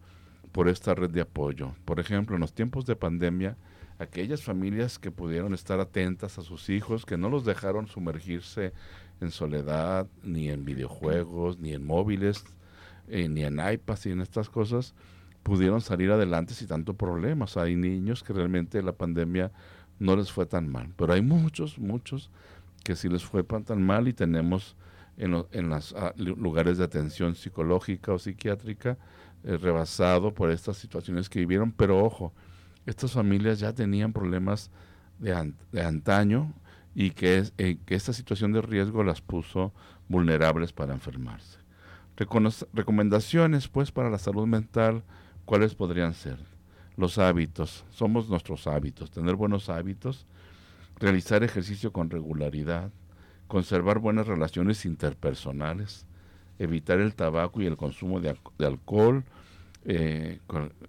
por 0.54 0.68
esta 0.68 0.94
red 0.94 1.10
de 1.10 1.20
apoyo. 1.20 1.74
Por 1.84 1.98
ejemplo, 1.98 2.36
en 2.36 2.40
los 2.40 2.54
tiempos 2.54 2.86
de 2.86 2.94
pandemia, 2.94 3.56
aquellas 3.98 4.44
familias 4.44 5.00
que 5.00 5.10
pudieron 5.10 5.52
estar 5.52 5.80
atentas 5.80 6.38
a 6.38 6.42
sus 6.42 6.70
hijos, 6.70 7.04
que 7.04 7.18
no 7.18 7.28
los 7.28 7.44
dejaron 7.44 7.88
sumergirse 7.88 8.72
en 9.20 9.32
soledad, 9.32 10.06
ni 10.22 10.50
en 10.50 10.64
videojuegos, 10.64 11.58
ni 11.58 11.72
en 11.72 11.84
móviles, 11.84 12.44
eh, 13.08 13.28
ni 13.28 13.42
en 13.42 13.58
iPads 13.58 14.06
y 14.06 14.12
en 14.12 14.20
estas 14.20 14.48
cosas, 14.48 14.94
pudieron 15.42 15.80
salir 15.80 16.12
adelante 16.12 16.54
sin 16.54 16.68
tanto 16.68 16.94
problemas. 16.94 17.56
Hay 17.56 17.74
niños 17.74 18.22
que 18.22 18.32
realmente 18.32 18.80
la 18.80 18.92
pandemia 18.92 19.50
no 19.98 20.14
les 20.14 20.30
fue 20.30 20.46
tan 20.46 20.68
mal, 20.68 20.94
pero 20.96 21.14
hay 21.14 21.22
muchos, 21.22 21.80
muchos 21.80 22.30
que 22.84 22.94
si 22.94 23.08
les 23.08 23.24
fue 23.24 23.42
tan 23.42 23.84
mal 23.84 24.06
y 24.06 24.12
tenemos 24.12 24.76
en, 25.16 25.32
los 25.68 25.94
ah, 25.94 26.14
lugares 26.16 26.78
de 26.78 26.84
atención 26.84 27.34
psicológica 27.34 28.12
o 28.12 28.20
psiquiátrica 28.20 28.98
eh, 29.44 29.56
rebasado 29.56 30.32
por 30.32 30.50
estas 30.50 30.76
situaciones 30.76 31.28
que 31.28 31.38
vivieron, 31.40 31.72
pero 31.72 32.02
ojo, 32.04 32.32
estas 32.86 33.12
familias 33.12 33.58
ya 33.60 33.72
tenían 33.72 34.12
problemas 34.12 34.70
de, 35.18 35.52
de 35.72 35.82
antaño 35.82 36.52
y 36.94 37.10
que, 37.10 37.44
eh, 37.58 37.78
que 37.84 37.94
esta 37.94 38.12
situación 38.12 38.52
de 38.52 38.62
riesgo 38.62 39.02
las 39.02 39.20
puso 39.20 39.72
vulnerables 40.08 40.72
para 40.72 40.94
enfermarse. 40.94 41.58
recomendaciones 42.72 43.68
pues 43.68 43.90
para 43.90 44.10
la 44.10 44.18
salud 44.18 44.46
mental, 44.46 45.02
¿cuáles 45.44 45.74
podrían 45.74 46.14
ser? 46.14 46.38
Los 46.96 47.18
hábitos, 47.18 47.84
somos 47.90 48.28
nuestros 48.28 48.66
hábitos, 48.68 49.10
tener 49.10 49.34
buenos 49.34 49.68
hábitos, 49.68 50.26
realizar 51.00 51.42
ejercicio 51.42 51.92
con 51.92 52.08
regularidad, 52.08 52.92
conservar 53.48 53.98
buenas 53.98 54.28
relaciones 54.28 54.84
interpersonales, 54.84 56.06
evitar 56.58 57.00
el 57.00 57.14
tabaco 57.14 57.62
y 57.62 57.66
el 57.66 57.76
consumo 57.76 58.20
de, 58.20 58.36
alcohol. 58.58 59.24
Eh, 59.86 60.40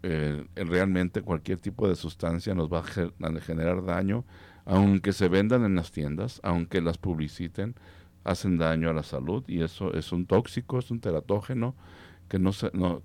eh, 0.03 0.45
realmente 0.55 1.21
cualquier 1.21 1.59
tipo 1.59 1.87
de 1.87 1.95
sustancia 1.95 2.53
nos 2.55 2.71
va 2.71 2.79
a, 2.79 3.41
generar 3.41 3.83
daño, 3.83 4.23
aunque 4.63 5.11
se 5.11 5.27
vendan 5.27 5.65
en 5.65 5.75
las 5.75 5.91
tiendas, 5.91 6.39
aunque 6.43 6.81
las 6.81 6.97
publiciten, 6.97 7.75
hacen 8.23 8.57
daño 8.57 8.89
a 8.89 8.93
la 8.93 9.03
salud 9.03 9.43
y 9.47 9.61
eso 9.61 9.93
es 9.93 10.11
un 10.11 10.25
tóxico, 10.25 10.79
es 10.79 10.91
un 10.91 11.01
teratógeno 11.01 11.75
que, 12.29 12.39
no, 12.39 12.51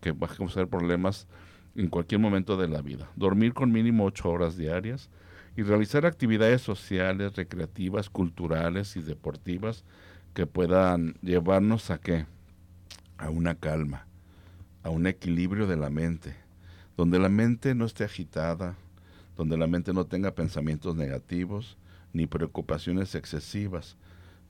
que 0.01 0.13
va 0.13 0.29
a 0.29 0.35
causar 0.35 0.69
problemas 0.69 1.27
en 1.75 1.89
cualquier 1.89 2.21
momento 2.21 2.57
de 2.57 2.69
la 2.69 2.83
vida. 2.83 3.11
Dormir 3.17 3.53
con 3.53 3.73
mínimo 3.73 4.05
ocho 4.05 4.31
horas 4.31 4.57
diarias, 4.57 5.11
y 5.57 5.63
realizar 5.63 6.07
actividades 6.07 6.63
sociales, 6.63 7.37
recreativas, 7.37 8.09
culturales 8.09 8.97
y 8.97 9.03
deportivas 9.03 9.85
que 10.35 10.47
puedan 10.47 11.15
llevarnos 11.23 11.91
a 11.91 11.99
qué? 11.99 12.27
A 13.21 13.31
una 13.31 13.55
calma, 13.55 14.07
a 14.83 14.91
un 14.91 15.07
equilibrio 15.07 15.67
de 15.67 15.77
la 15.77 15.91
mente, 15.91 16.35
donde 16.97 17.19
la 17.19 17.29
mente 17.29 17.75
no 17.75 17.85
esté 17.85 18.05
agitada, 18.05 18.77
donde 19.37 19.57
la 19.57 19.67
mente 19.67 19.93
no 19.93 20.07
tenga 20.07 20.35
pensamientos 20.35 20.97
negativos 20.97 21.77
ni 22.13 22.27
preocupaciones 22.27 23.15
excesivas. 23.15 23.97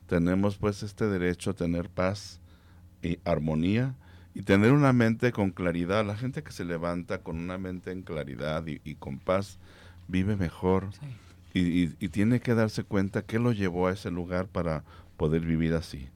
Tenemos 0.06 0.56
pues 0.56 0.82
este 0.82 1.06
derecho 1.06 1.50
a 1.50 1.54
tener 1.54 1.88
paz 1.88 2.40
y 3.02 3.18
armonía 3.24 3.94
y 4.34 4.42
tener 4.42 4.72
una 4.72 4.92
mente 4.92 5.32
con 5.32 5.50
claridad. 5.50 6.06
La 6.06 6.16
gente 6.16 6.42
que 6.42 6.52
se 6.52 6.64
levanta 6.64 7.18
con 7.18 7.38
una 7.38 7.58
mente 7.58 7.90
en 7.92 8.02
claridad 8.02 8.66
y, 8.66 8.80
y 8.84 8.94
con 8.94 9.18
paz 9.18 9.58
vive 10.08 10.36
mejor 10.36 10.88
y, 11.52 11.88
tiene 12.08 12.40
que 12.40 12.54
darse 12.54 12.84
cuenta 12.84 13.22
qué 13.22 13.38
lo 13.38 13.52
llevó 13.52 13.88
a 13.88 13.92
ese 13.92 14.10
lugar 14.10 14.46
para 14.46 14.84
poder 15.16 15.42
vivir 15.42 15.74
así. 15.74 16.08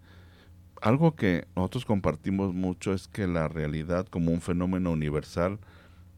Algo 0.85 1.17
que 1.17 1.47
nosotros 1.57 1.87
compartimos 1.87 2.53
mucho 2.53 2.93
es 2.93 3.09
que 3.09 3.27
la 3.27 3.49
realidad 3.49 4.07
como 4.07 4.33
un 4.33 4.43
fenómeno 4.43 4.91
universal 4.91 5.59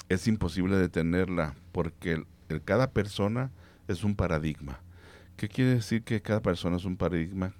es 0.08 0.26
imposible 0.26 0.76
detenerla 0.76 1.54
porque 1.70 2.24
cada 2.64 2.90
persona 2.90 3.52
es 3.86 4.02
un 4.02 4.16
paradigma. 4.16 4.80
¿Qué 5.36 5.48
quiere 5.48 5.74
decir 5.74 6.02
que 6.02 6.20
cada 6.20 6.42
persona 6.42 6.78
es 6.78 6.84
un 6.84 6.96
paradigma? 6.96 7.52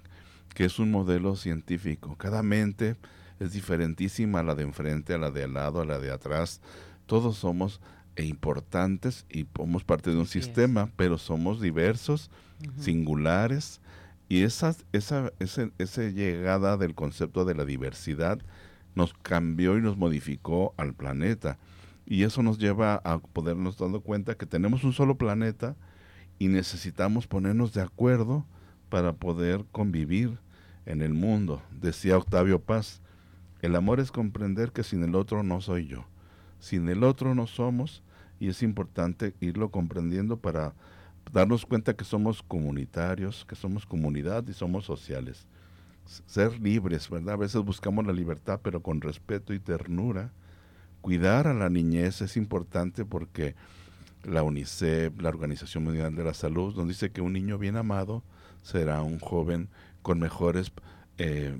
Que 0.53 0.65
es 0.65 0.79
un 0.79 0.91
modelo 0.91 1.37
científico. 1.37 2.17
Cada 2.17 2.43
mente 2.43 2.97
es 3.39 3.53
diferentísima 3.53 4.41
a 4.41 4.43
la 4.43 4.53
de 4.53 4.63
enfrente, 4.63 5.13
a 5.13 5.17
la 5.17 5.31
de 5.31 5.45
al 5.45 5.53
lado, 5.53 5.79
a 5.79 5.85
la 5.85 5.99
de 5.99 6.11
atrás. 6.11 6.59
Todos 7.05 7.37
somos 7.37 7.79
e 8.17 8.25
importantes 8.25 9.25
y 9.29 9.47
somos 9.55 9.85
parte 9.85 10.09
de 10.09 10.17
un 10.17 10.27
sistema, 10.27 10.89
pero 10.97 11.17
somos 11.17 11.61
diversos, 11.61 12.29
singulares, 12.77 13.79
y 14.29 14.43
esa, 14.43 14.75
esa, 14.91 15.31
esa 15.39 16.03
llegada 16.03 16.77
del 16.77 16.95
concepto 16.95 17.45
de 17.45 17.55
la 17.55 17.65
diversidad 17.65 18.39
nos 18.95 19.13
cambió 19.13 19.77
y 19.77 19.81
nos 19.81 19.97
modificó 19.97 20.73
al 20.77 20.93
planeta. 20.93 21.57
Y 22.05 22.23
eso 22.23 22.41
nos 22.41 22.57
lleva 22.57 22.95
a 23.03 23.19
podernos 23.19 23.77
dando 23.77 24.01
cuenta 24.01 24.35
que 24.35 24.45
tenemos 24.45 24.83
un 24.83 24.93
solo 24.93 25.17
planeta 25.17 25.75
y 26.39 26.47
necesitamos 26.47 27.27
ponernos 27.27 27.73
de 27.73 27.81
acuerdo 27.81 28.45
para 28.89 29.13
poder 29.13 29.65
convivir 29.71 30.37
en 30.85 31.01
el 31.01 31.13
mundo. 31.13 31.61
Decía 31.71 32.17
Octavio 32.17 32.59
Paz, 32.59 33.01
el 33.61 33.75
amor 33.75 33.99
es 33.99 34.11
comprender 34.11 34.71
que 34.71 34.83
sin 34.83 35.03
el 35.03 35.15
otro 35.15 35.43
no 35.43 35.61
soy 35.61 35.87
yo. 35.87 36.05
Sin 36.59 36.89
el 36.89 37.03
otro 37.03 37.35
no 37.35 37.47
somos 37.47 38.03
y 38.39 38.49
es 38.49 38.63
importante 38.63 39.35
irlo 39.39 39.69
comprendiendo 39.69 40.37
para 40.37 40.73
darnos 41.31 41.65
cuenta 41.65 41.95
que 41.95 42.03
somos 42.03 42.41
comunitarios, 42.41 43.45
que 43.45 43.55
somos 43.55 43.85
comunidad 43.85 44.47
y 44.47 44.53
somos 44.53 44.85
sociales. 44.85 45.47
Ser 46.25 46.59
libres, 46.59 47.09
¿verdad? 47.09 47.33
A 47.33 47.37
veces 47.37 47.61
buscamos 47.61 48.05
la 48.05 48.13
libertad, 48.13 48.59
pero 48.63 48.81
con 48.81 49.01
respeto 49.01 49.53
y 49.53 49.59
ternura. 49.59 50.31
Cuidar 51.01 51.47
a 51.47 51.53
la 51.53 51.69
niñez 51.69 52.21
es 52.21 52.37
importante 52.37 53.05
porque 53.05 53.55
la 54.23 54.43
UNICEF, 54.43 55.21
la 55.21 55.29
Organización 55.29 55.83
Mundial 55.83 56.15
de 56.15 56.23
la 56.23 56.33
Salud, 56.33 56.75
nos 56.75 56.87
dice 56.87 57.11
que 57.11 57.21
un 57.21 57.33
niño 57.33 57.57
bien 57.57 57.77
amado 57.77 58.23
será 58.61 59.01
un 59.01 59.19
joven 59.19 59.69
con 60.01 60.19
mejores 60.19 60.71
eh, 61.17 61.57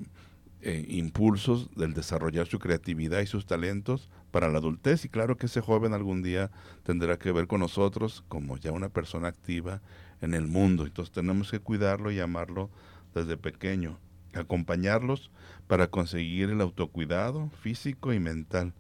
eh, 0.62 0.86
impulsos 0.90 1.70
del 1.76 1.94
desarrollar 1.94 2.48
su 2.48 2.58
creatividad 2.58 3.22
y 3.22 3.28
sus 3.28 3.46
talentos 3.46 4.10
para 4.32 4.50
la 4.50 4.58
adultez 4.58 5.06
y 5.06 5.10
claro 5.10 5.38
que 5.38 5.46
ese 5.46 5.62
joven 5.62 5.94
algún 5.94 6.24
día 6.24 6.50
tendrá 6.84 7.18
que 7.18 7.32
ver 7.32 7.48
con 7.48 7.60
nosotros 7.60 8.24
como 8.28 8.58
ya 8.58 8.72
una 8.72 8.90
persona 8.90 9.28
activa 9.28 9.82
en 10.22 10.34
el 10.34 10.48
mundo. 10.48 10.86
Entonces 10.86 11.14
tenemos 11.14 11.52
que 11.52 11.60
cuidarlo 11.60 12.12
y 12.12 12.20
amarlo 12.20 12.70
desde 13.14 13.38
pequeño. 13.38 14.00
acompañarlos 14.34 15.32
para 15.68 15.88
conseguir 15.88 16.50
el 16.50 16.62
autocuidado 16.62 17.50
físico 17.62 18.14
y 18.14 18.20
mental 18.20 18.74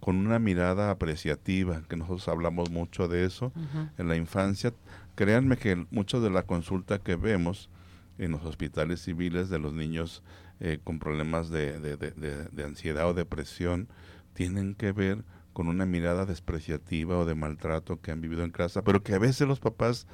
con 0.00 0.16
una 0.16 0.38
mirada 0.38 0.90
apreciativa, 0.90 1.82
que 1.88 1.96
nosotros 1.96 2.28
hablamos 2.28 2.70
mucho 2.70 3.08
de 3.08 3.24
eso 3.24 3.52
en 3.96 4.08
la 4.08 4.16
infancia. 4.16 4.74
Créanme 5.14 5.56
que 5.56 5.86
mucho 5.90 6.20
de 6.20 6.28
la 6.28 6.42
consulta 6.42 6.98
que 6.98 7.16
vemos 7.16 7.70
en 8.18 8.32
los 8.32 8.44
hospitales 8.44 9.00
civiles 9.00 9.48
de 9.48 9.58
los 9.58 9.72
niños 9.72 10.22
eh, 10.60 10.78
con 10.82 10.98
problemas 10.98 11.50
de, 11.50 11.78
de, 11.80 12.64
ansiedad 12.64 13.08
o 13.08 13.14
depresión 13.14 13.88
tienen 14.34 14.74
que 14.74 14.92
ver 14.92 15.24
con 15.52 15.68
una 15.68 15.86
mirada 15.86 16.26
despreciativa 16.26 17.18
o 17.18 17.24
de 17.24 17.34
maltrato 17.34 18.00
que 18.00 18.10
han 18.10 18.20
vivido 18.20 18.44
en 18.44 18.50
casa, 18.50 18.82
pero 18.82 19.02
que 19.02 19.14
a 19.14 19.18
veces 19.18 19.46
los 19.46 19.60
papás 19.60 20.06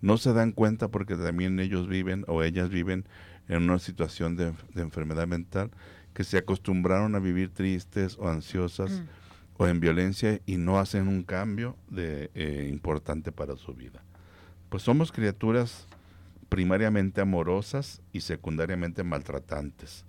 no 0.00 0.16
se 0.16 0.32
dan 0.32 0.52
cuenta 0.52 0.88
porque 0.88 1.16
también 1.16 1.58
ellos 1.60 1.88
viven 1.88 2.24
o 2.28 2.42
ellas 2.42 2.68
viven 2.68 3.06
en 3.48 3.62
una 3.62 3.78
situación 3.78 4.36
de, 4.36 4.52
enfermedad 4.74 5.26
mental, 5.26 5.70
que 6.14 6.24
se 6.24 6.38
acostumbraron 6.38 7.14
a 7.14 7.18
vivir 7.18 7.50
tristes 7.50 8.16
o 8.18 8.28
ansiosas 8.28 8.90
mm. 8.90 9.04
o 9.58 9.66
en 9.66 9.80
violencia 9.80 10.40
y 10.46 10.56
no 10.56 10.78
hacen 10.78 11.08
un 11.08 11.22
cambio 11.22 11.76
de, 11.88 12.30
eh, 12.34 12.68
importante 12.70 13.32
para 13.32 13.56
su 13.56 13.74
vida. 13.74 14.02
Pues 14.68 14.82
somos 14.82 15.12
criaturas 15.12 15.86
primariamente 16.48 17.20
amorosas 17.20 18.00
y 18.12 18.20
secundariamente 18.20 19.04
maltratantes. 19.04 20.04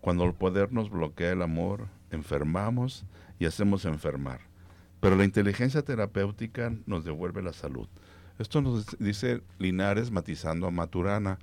Cuando 0.00 0.24
el 0.24 0.34
poder 0.34 0.72
nos 0.72 0.90
bloquea 0.90 1.32
el 1.32 1.42
amor, 1.42 1.88
enfermamos 2.10 3.04
y 3.38 3.46
hacemos 3.46 3.84
enfermar. 3.84 4.40
Pero 5.00 5.16
la 5.16 5.24
inteligencia 5.24 5.82
terapéutica 5.82 6.72
nos 6.86 7.04
devuelve 7.04 7.42
la 7.42 7.52
salud. 7.52 7.88
Esto 8.38 8.60
nos 8.60 8.86
dice 8.98 9.42
Linares 9.58 10.10
matizando 10.10 10.66
a 10.66 10.70
Maturana, 10.70 11.38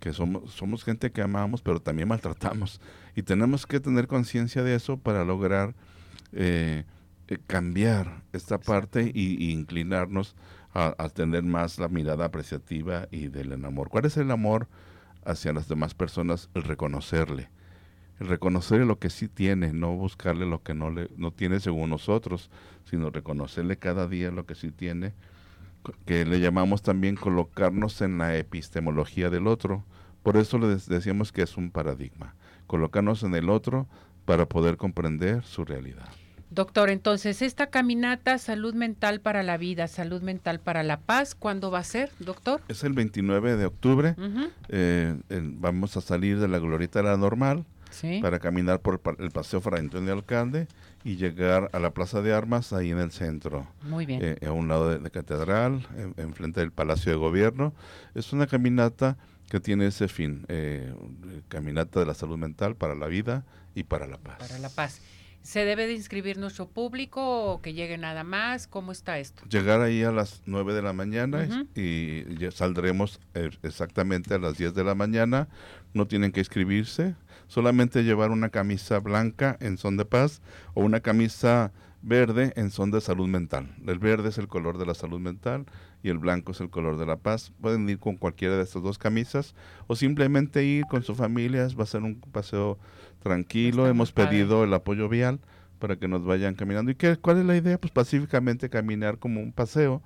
que 0.00 0.12
somos, 0.12 0.52
somos 0.52 0.84
gente 0.84 1.12
que 1.12 1.20
amamos, 1.20 1.60
pero 1.60 1.80
también 1.80 2.08
maltratamos. 2.08 2.80
Y 3.14 3.22
tenemos 3.22 3.66
que 3.66 3.80
tener 3.80 4.06
conciencia 4.06 4.62
de 4.62 4.74
eso 4.74 4.96
para 4.96 5.24
lograr 5.24 5.74
eh, 6.32 6.84
eh, 7.28 7.38
cambiar 7.46 8.22
esta 8.32 8.58
parte 8.58 9.12
y, 9.14 9.52
inclinarnos 9.52 10.34
a, 10.72 11.08
tener 11.08 11.42
más 11.42 11.78
la 11.78 11.88
mirada 11.88 12.26
apreciativa 12.26 13.08
y 13.10 13.28
del 13.28 13.52
amor. 13.64 13.88
¿Cuál 13.88 14.04
es 14.04 14.16
el 14.16 14.30
amor 14.30 14.68
hacia 15.24 15.52
las 15.52 15.68
demás 15.68 15.94
personas? 15.94 16.48
El 16.54 16.62
reconocerle. 16.62 17.50
El 18.20 18.28
reconocerle 18.28 18.84
lo 18.84 18.98
que 18.98 19.10
sí 19.10 19.28
tiene, 19.28 19.72
no 19.72 19.96
buscarle 19.96 20.46
lo 20.46 20.62
que 20.62 20.74
no, 20.74 20.90
le, 20.90 21.08
no 21.16 21.32
tiene 21.32 21.58
según 21.58 21.90
nosotros, 21.90 22.50
sino 22.84 23.10
reconocerle 23.10 23.78
cada 23.78 24.06
día 24.06 24.30
lo 24.30 24.46
que 24.46 24.54
sí 24.54 24.70
tiene 24.70 25.14
que 26.04 26.24
le 26.24 26.40
llamamos 26.40 26.82
también 26.82 27.16
colocarnos 27.16 28.00
en 28.02 28.18
la 28.18 28.36
epistemología 28.36 29.30
del 29.30 29.46
otro. 29.46 29.84
Por 30.22 30.36
eso 30.36 30.58
le 30.58 30.68
decíamos 30.68 31.32
que 31.32 31.42
es 31.42 31.56
un 31.56 31.70
paradigma, 31.70 32.34
colocarnos 32.66 33.22
en 33.22 33.34
el 33.34 33.48
otro 33.48 33.86
para 34.24 34.46
poder 34.46 34.76
comprender 34.76 35.42
su 35.44 35.64
realidad. 35.64 36.10
Doctor, 36.50 36.90
entonces, 36.90 37.42
esta 37.42 37.68
caminata 37.68 38.36
Salud 38.38 38.74
Mental 38.74 39.20
para 39.20 39.44
la 39.44 39.56
Vida, 39.56 39.86
Salud 39.86 40.20
Mental 40.20 40.58
para 40.58 40.82
la 40.82 40.98
Paz, 40.98 41.36
¿cuándo 41.36 41.70
va 41.70 41.78
a 41.78 41.84
ser, 41.84 42.10
doctor? 42.18 42.60
Es 42.68 42.82
el 42.82 42.92
29 42.92 43.56
de 43.56 43.66
octubre. 43.66 44.16
Eh, 44.68 45.16
vamos 45.28 45.96
a 45.96 46.00
salir 46.00 46.40
de 46.40 46.48
la 46.48 46.58
Glorieta 46.58 47.00
de 47.00 47.08
la 47.08 47.16
Normal 47.16 47.64
para 48.20 48.40
caminar 48.40 48.80
por 48.80 49.00
el 49.18 49.30
Paseo 49.30 49.60
Fray 49.60 49.80
Antonio 49.80 50.12
Alcalde 50.12 50.66
y 51.04 51.16
llegar 51.16 51.70
a 51.72 51.78
la 51.78 51.90
Plaza 51.90 52.20
de 52.20 52.32
Armas 52.32 52.72
ahí 52.72 52.90
en 52.90 52.98
el 52.98 53.12
centro. 53.12 53.66
Muy 53.82 54.04
bien. 54.06 54.20
Eh, 54.22 54.46
a 54.46 54.52
un 54.52 54.68
lado 54.68 54.90
de, 54.90 54.98
la 54.98 55.10
Catedral, 55.10 55.86
enfrente 56.16 56.60
del 56.60 56.72
Palacio 56.72 57.12
de 57.12 57.18
Gobierno. 57.18 57.72
Es 58.14 58.32
una 58.32 58.46
caminata 58.46 59.16
que 59.48 59.60
tiene 59.60 59.86
ese 59.86 60.08
fin, 60.08 60.44
eh, 60.48 60.92
caminata 61.48 62.00
de 62.00 62.06
la 62.06 62.14
salud 62.14 62.38
mental 62.38 62.76
para 62.76 62.94
la 62.94 63.06
vida 63.06 63.44
y 63.74 63.84
para 63.84 64.06
la 64.06 64.18
paz. 64.18 64.38
Para 64.38 64.58
la 64.58 64.68
paz. 64.68 65.00
¿Se 65.42 65.64
debe 65.64 65.86
de 65.86 65.94
inscribir 65.94 66.38
nuestro 66.38 66.68
público 66.68 67.52
o 67.52 67.62
que 67.62 67.72
llegue 67.72 67.96
nada 67.98 68.24
más? 68.24 68.66
¿Cómo 68.66 68.92
está 68.92 69.18
esto? 69.18 69.42
Llegar 69.48 69.80
ahí 69.80 70.02
a 70.02 70.12
las 70.12 70.42
9 70.46 70.74
de 70.74 70.82
la 70.82 70.92
mañana 70.92 71.66
y 71.74 72.24
saldremos 72.52 73.20
eh, 73.34 73.50
exactamente 73.62 74.34
a 74.34 74.38
las 74.38 74.58
10 74.58 74.74
de 74.74 74.84
la 74.84 74.94
mañana. 74.94 75.48
No 75.94 76.06
tienen 76.06 76.32
que 76.32 76.40
inscribirse 76.40 77.14
solamente 77.50 78.04
llevar 78.04 78.30
una 78.30 78.50
camisa 78.50 79.00
blanca 79.00 79.56
en 79.60 79.76
son 79.76 79.96
de 79.96 80.04
paz 80.04 80.40
o 80.74 80.82
una 80.82 81.00
camisa 81.00 81.72
verde 82.02 82.52
en 82.56 82.70
son 82.70 82.90
de 82.90 83.00
salud 83.00 83.28
mental. 83.28 83.74
El 83.86 83.98
verde 83.98 84.28
es 84.28 84.38
el 84.38 84.48
color 84.48 84.78
de 84.78 84.86
la 84.86 84.94
salud 84.94 85.20
mental 85.20 85.66
y 86.02 86.08
el 86.08 86.18
blanco 86.18 86.52
es 86.52 86.60
el 86.60 86.70
color 86.70 86.98
de 86.98 87.06
la 87.06 87.16
paz. 87.16 87.52
Pueden 87.60 87.88
ir 87.88 87.98
con 87.98 88.16
cualquiera 88.16 88.56
de 88.56 88.62
estas 88.62 88.82
dos 88.82 88.98
camisas 88.98 89.54
o 89.86 89.96
simplemente 89.96 90.64
ir 90.64 90.84
con 90.86 91.02
su 91.02 91.14
familia. 91.14 91.66
Va 91.78 91.84
a 91.84 91.86
ser 91.86 92.02
un 92.02 92.20
paseo 92.20 92.78
tranquilo. 93.20 93.86
Hemos 93.86 94.12
pedido 94.12 94.64
el 94.64 94.74
apoyo 94.74 95.08
vial 95.08 95.40
para 95.78 95.96
que 95.96 96.08
nos 96.08 96.24
vayan 96.24 96.54
caminando. 96.54 96.90
¿Y 96.90 96.94
qué, 96.94 97.16
cuál 97.16 97.38
es 97.38 97.44
la 97.44 97.56
idea? 97.56 97.78
Pues 97.78 97.92
pacíficamente 97.92 98.68
caminar 98.68 99.18
como 99.18 99.40
un 99.40 99.52
paseo 99.52 100.02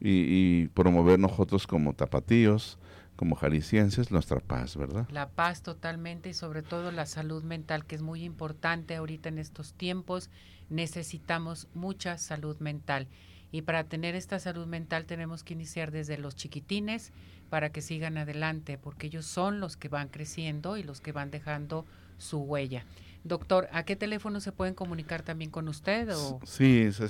y, 0.00 0.10
y 0.10 0.68
promover 0.68 1.18
nosotros 1.18 1.66
como 1.66 1.94
tapatíos 1.94 2.78
como 3.18 3.34
jaliscienses 3.34 4.12
nuestra 4.12 4.38
paz, 4.38 4.76
¿verdad? 4.76 5.08
La 5.10 5.28
paz 5.28 5.62
totalmente 5.62 6.28
y 6.28 6.34
sobre 6.34 6.62
todo 6.62 6.92
la 6.92 7.04
salud 7.04 7.42
mental, 7.42 7.84
que 7.84 7.96
es 7.96 8.00
muy 8.00 8.22
importante 8.22 8.94
ahorita 8.94 9.28
en 9.28 9.38
estos 9.38 9.74
tiempos. 9.74 10.30
Necesitamos 10.70 11.66
mucha 11.74 12.16
salud 12.16 12.56
mental. 12.60 13.08
Y 13.50 13.62
para 13.62 13.82
tener 13.82 14.14
esta 14.14 14.38
salud 14.38 14.68
mental 14.68 15.04
tenemos 15.04 15.42
que 15.42 15.54
iniciar 15.54 15.90
desde 15.90 16.16
los 16.16 16.36
chiquitines 16.36 17.12
para 17.50 17.70
que 17.70 17.80
sigan 17.80 18.18
adelante, 18.18 18.78
porque 18.78 19.08
ellos 19.08 19.26
son 19.26 19.60
los 19.60 19.76
que 19.76 19.88
van 19.88 20.08
creciendo 20.08 20.76
y 20.76 20.82
los 20.82 21.00
que 21.00 21.12
van 21.12 21.30
dejando 21.30 21.84
su 22.18 22.38
huella. 22.38 22.84
Doctor, 23.24 23.68
¿a 23.72 23.84
qué 23.84 23.96
teléfono 23.96 24.40
se 24.40 24.52
pueden 24.52 24.74
comunicar 24.74 25.22
también 25.22 25.50
con 25.50 25.68
usted? 25.68 26.14
O? 26.14 26.40
Sí, 26.44 26.80
es 26.80 27.00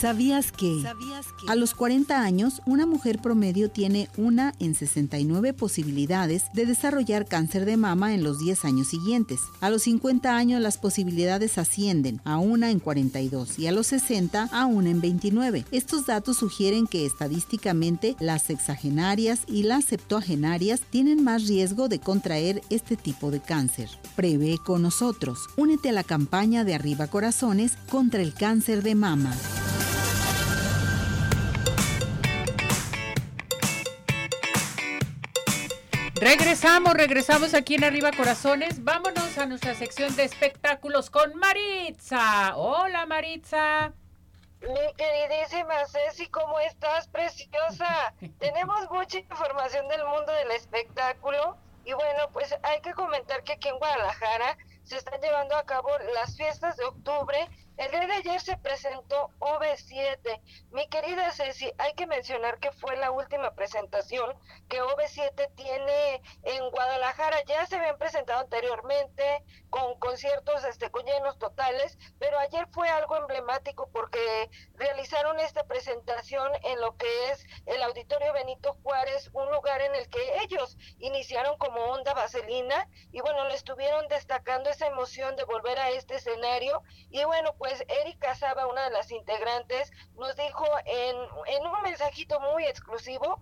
¿Sabías 0.00 0.50
que? 0.50 0.82
A 1.46 1.54
los 1.56 1.74
40 1.74 2.22
años, 2.22 2.62
una 2.64 2.86
mujer 2.86 3.18
promedio 3.18 3.70
tiene 3.70 4.08
una 4.16 4.54
en 4.58 4.74
69 4.74 5.52
posibilidades 5.52 6.44
de 6.54 6.64
desarrollar 6.64 7.26
cáncer 7.26 7.66
de 7.66 7.76
mama 7.76 8.14
en 8.14 8.22
los 8.22 8.38
10 8.38 8.64
años 8.64 8.88
siguientes. 8.88 9.40
A 9.60 9.68
los 9.68 9.82
50 9.82 10.34
años 10.34 10.62
las 10.62 10.78
posibilidades 10.78 11.58
ascienden 11.58 12.22
a 12.24 12.38
una 12.38 12.70
en 12.70 12.78
42 12.78 13.58
y 13.58 13.66
a 13.66 13.72
los 13.72 13.88
60 13.88 14.48
a 14.50 14.64
una 14.64 14.88
en 14.88 15.02
29. 15.02 15.66
Estos 15.70 16.06
datos 16.06 16.38
sugieren 16.38 16.86
que 16.86 17.04
estadísticamente 17.04 18.16
las 18.20 18.42
sexagenarias 18.42 19.40
y 19.46 19.64
las 19.64 19.84
septuagenarias 19.84 20.80
tienen 20.88 21.22
más 21.22 21.46
riesgo 21.46 21.88
de 21.88 22.00
contraer 22.00 22.62
este 22.70 22.96
tipo 22.96 23.30
de 23.30 23.40
cáncer. 23.40 23.90
Prevé 24.16 24.56
con 24.64 24.80
nosotros. 24.80 25.40
Únete 25.58 25.90
a 25.90 25.92
la 25.92 26.04
campaña 26.04 26.64
de 26.64 26.74
Arriba 26.74 27.08
Corazones 27.08 27.76
contra 27.90 28.22
el 28.22 28.32
cáncer 28.32 28.82
de 28.82 28.94
mama. 28.94 29.36
Regresamos, 36.20 36.92
regresamos 36.92 37.54
aquí 37.54 37.76
en 37.76 37.84
Arriba 37.84 38.10
Corazones. 38.12 38.84
Vámonos 38.84 39.38
a 39.38 39.46
nuestra 39.46 39.74
sección 39.74 40.14
de 40.16 40.24
espectáculos 40.24 41.08
con 41.08 41.34
Maritza. 41.36 42.54
Hola 42.56 43.06
Maritza. 43.06 43.94
Mi 44.60 44.94
queridísima 44.98 45.86
Ceci, 45.86 46.26
¿cómo 46.26 46.60
estás, 46.60 47.08
preciosa? 47.08 48.12
Tenemos 48.38 48.90
mucha 48.90 49.18
información 49.18 49.88
del 49.88 50.04
mundo 50.04 50.30
del 50.30 50.50
espectáculo 50.50 51.56
y 51.86 51.94
bueno, 51.94 52.28
pues 52.34 52.54
hay 52.64 52.82
que 52.82 52.92
comentar 52.92 53.42
que 53.42 53.54
aquí 53.54 53.68
en 53.68 53.78
Guadalajara 53.78 54.58
se 54.84 54.98
están 54.98 55.22
llevando 55.22 55.56
a 55.56 55.64
cabo 55.64 55.88
las 56.14 56.36
fiestas 56.36 56.76
de 56.76 56.84
octubre 56.84 57.48
el 57.80 57.90
día 57.90 58.06
de 58.06 58.12
ayer 58.12 58.40
se 58.42 58.58
presentó 58.58 59.30
OV7. 59.38 60.42
Mi 60.70 60.86
querida 60.88 61.32
Ceci, 61.32 61.72
hay 61.78 61.94
que 61.94 62.06
mencionar 62.06 62.58
que 62.58 62.72
fue 62.72 62.94
la 62.98 63.10
última 63.10 63.54
presentación 63.54 64.38
que 64.68 64.82
OV7 64.82 65.54
tiene 65.54 66.20
en 66.42 66.70
Guadalajara. 66.72 67.42
Ya 67.46 67.64
se 67.64 67.76
habían 67.76 67.96
presentado 67.96 68.40
anteriormente 68.40 69.42
con 69.70 69.98
conciertos 69.98 70.62
este, 70.64 70.90
con 70.90 71.06
llenos 71.06 71.38
totales, 71.38 71.96
pero 72.18 72.38
ayer 72.38 72.68
fue 72.70 72.90
algo 72.90 73.16
emblemático 73.16 73.88
porque 73.94 74.50
realizaron 74.74 75.40
esta 75.40 75.64
presentación 75.64 76.52
en 76.64 76.82
lo 76.82 76.98
que 76.98 77.30
es 77.30 77.46
el 77.64 77.82
Auditorio 77.82 78.34
Benito 78.34 78.76
Juárez, 78.82 79.30
un 79.32 79.50
lugar 79.50 79.80
en 79.80 79.94
el 79.94 80.06
que 80.10 80.42
ellos 80.42 80.76
iniciaron 80.98 81.56
como 81.56 81.80
onda 81.84 82.12
vaselina 82.12 82.86
y 83.10 83.22
bueno, 83.22 83.48
le 83.48 83.54
estuvieron 83.54 84.06
destacando 84.08 84.68
esa 84.68 84.86
emoción 84.86 85.34
de 85.36 85.44
volver 85.44 85.78
a 85.78 85.88
este 85.90 86.16
escenario 86.16 86.82
y 87.08 87.24
bueno, 87.24 87.54
pues 87.56 87.69
pues 87.70 87.84
Erika 88.04 88.34
Saba, 88.34 88.66
una 88.66 88.84
de 88.84 88.90
las 88.90 89.12
integrantes, 89.12 89.92
nos 90.18 90.34
dijo 90.34 90.64
en, 90.86 91.16
un 91.16 91.82
mensajito 91.84 92.40
muy 92.40 92.64
exclusivo 92.64 93.40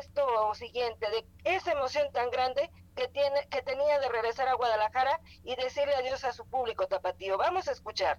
esto 0.00 0.52
siguiente, 0.54 1.06
de 1.10 1.24
esa 1.44 1.72
emoción 1.72 2.10
tan 2.12 2.28
grande 2.30 2.70
que, 2.96 3.06
tiene, 3.06 3.46
que 3.50 3.62
tenía 3.62 4.00
de 4.00 4.08
regresar 4.08 4.48
a 4.48 4.54
Guadalajara 4.54 5.20
y 5.44 5.54
decirle 5.54 5.94
adiós 5.94 6.24
a 6.24 6.32
su 6.32 6.44
público 6.48 6.88
tapatío. 6.88 7.38
Vamos 7.38 7.68
a 7.68 7.72
escuchar. 7.72 8.18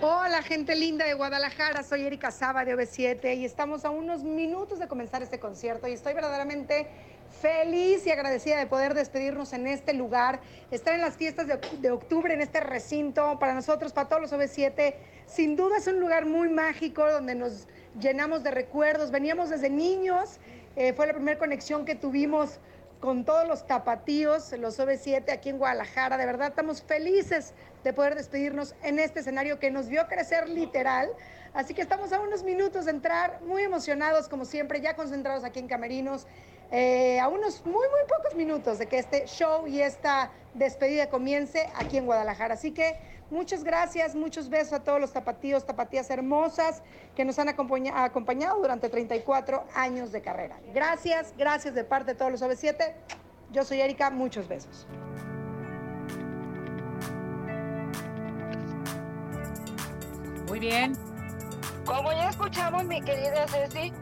Hola 0.00 0.42
gente 0.42 0.76
linda 0.76 1.04
de 1.04 1.14
Guadalajara, 1.14 1.82
soy 1.82 2.06
Erika 2.06 2.30
Saba 2.30 2.64
de 2.64 2.76
OV7 2.76 3.38
y 3.38 3.44
estamos 3.44 3.84
a 3.84 3.90
unos 3.90 4.22
minutos 4.22 4.78
de 4.78 4.86
comenzar 4.86 5.24
este 5.24 5.40
concierto 5.40 5.88
y 5.88 5.94
estoy 5.94 6.14
verdaderamente 6.14 7.17
feliz 7.30 8.06
y 8.06 8.10
agradecida 8.10 8.56
de 8.58 8.66
poder 8.66 8.94
despedirnos 8.94 9.52
en 9.52 9.66
este 9.66 9.94
lugar, 9.94 10.40
estar 10.70 10.94
en 10.94 11.00
las 11.00 11.16
fiestas 11.16 11.46
de, 11.46 11.90
octubre 11.90 12.34
en 12.34 12.40
este 12.40 12.60
recinto, 12.60 13.38
para 13.38 13.54
nosotros, 13.54 13.92
para 13.92 14.08
todos 14.08 14.22
los 14.22 14.32
OV7, 14.32 14.94
sin 15.26 15.56
duda 15.56 15.78
es 15.78 15.86
un 15.86 16.00
lugar 16.00 16.26
muy 16.26 16.48
mágico 16.48 17.10
donde 17.10 17.34
nos 17.34 17.68
llenamos 18.00 18.42
de 18.42 18.50
recuerdos, 18.50 19.10
veníamos 19.10 19.50
desde 19.50 19.70
niños, 19.70 20.38
eh, 20.76 20.92
fue 20.92 21.06
la 21.06 21.14
primera 21.14 21.38
conexión 21.38 21.84
que 21.84 21.94
tuvimos 21.94 22.60
con 23.00 23.24
todos 23.24 23.46
los 23.46 23.66
tapatíos, 23.66 24.52
los 24.58 24.78
OV7 24.80 25.30
aquí 25.30 25.50
en 25.50 25.58
Guadalajara, 25.58 26.16
de 26.16 26.26
verdad 26.26 26.48
estamos 26.48 26.82
felices 26.82 27.54
de 27.84 27.92
poder 27.92 28.16
despedirnos 28.16 28.74
en 28.82 28.98
este 28.98 29.20
escenario 29.20 29.58
que 29.58 29.70
nos 29.70 29.88
vio 29.88 30.06
crecer 30.08 30.48
literal. 30.48 31.08
Así 31.54 31.74
que 31.74 31.82
estamos 31.82 32.12
a 32.12 32.20
unos 32.20 32.42
minutos 32.42 32.84
de 32.84 32.90
entrar, 32.90 33.40
muy 33.42 33.62
emocionados 33.62 34.28
como 34.28 34.44
siempre, 34.44 34.80
ya 34.80 34.96
concentrados 34.96 35.44
aquí 35.44 35.60
en 35.60 35.68
Camerinos 35.68 36.26
eh, 36.70 37.18
a 37.18 37.28
unos 37.28 37.64
muy, 37.64 37.74
muy 37.74 38.00
pocos 38.08 38.34
minutos 38.34 38.78
de 38.78 38.86
que 38.86 38.98
este 38.98 39.26
show 39.26 39.66
y 39.66 39.80
esta 39.80 40.30
despedida 40.54 41.08
comience 41.08 41.70
aquí 41.74 41.96
en 41.96 42.06
Guadalajara. 42.06 42.54
Así 42.54 42.72
que 42.72 42.98
muchas 43.30 43.64
gracias, 43.64 44.14
muchos 44.14 44.50
besos 44.50 44.74
a 44.74 44.84
todos 44.84 45.00
los 45.00 45.12
tapatíos, 45.12 45.64
tapatías 45.64 46.10
hermosas 46.10 46.82
que 47.16 47.24
nos 47.24 47.38
han 47.38 47.48
acompañado 47.48 48.60
durante 48.60 48.88
34 48.88 49.64
años 49.74 50.12
de 50.12 50.20
carrera. 50.20 50.60
Gracias, 50.74 51.32
gracias 51.38 51.74
de 51.74 51.84
parte 51.84 52.12
de 52.12 52.18
todos 52.18 52.32
los 52.32 52.42
OV7. 52.42 52.92
Yo 53.50 53.64
soy 53.64 53.80
Erika, 53.80 54.10
muchos 54.10 54.46
besos. 54.46 54.86
Muy 60.48 60.60
bien. 60.60 60.92
Como 61.84 62.12
ya 62.12 62.28
escuchamos, 62.28 62.84
mi 62.84 63.00
querida 63.00 63.46
Ceci, 63.48 63.92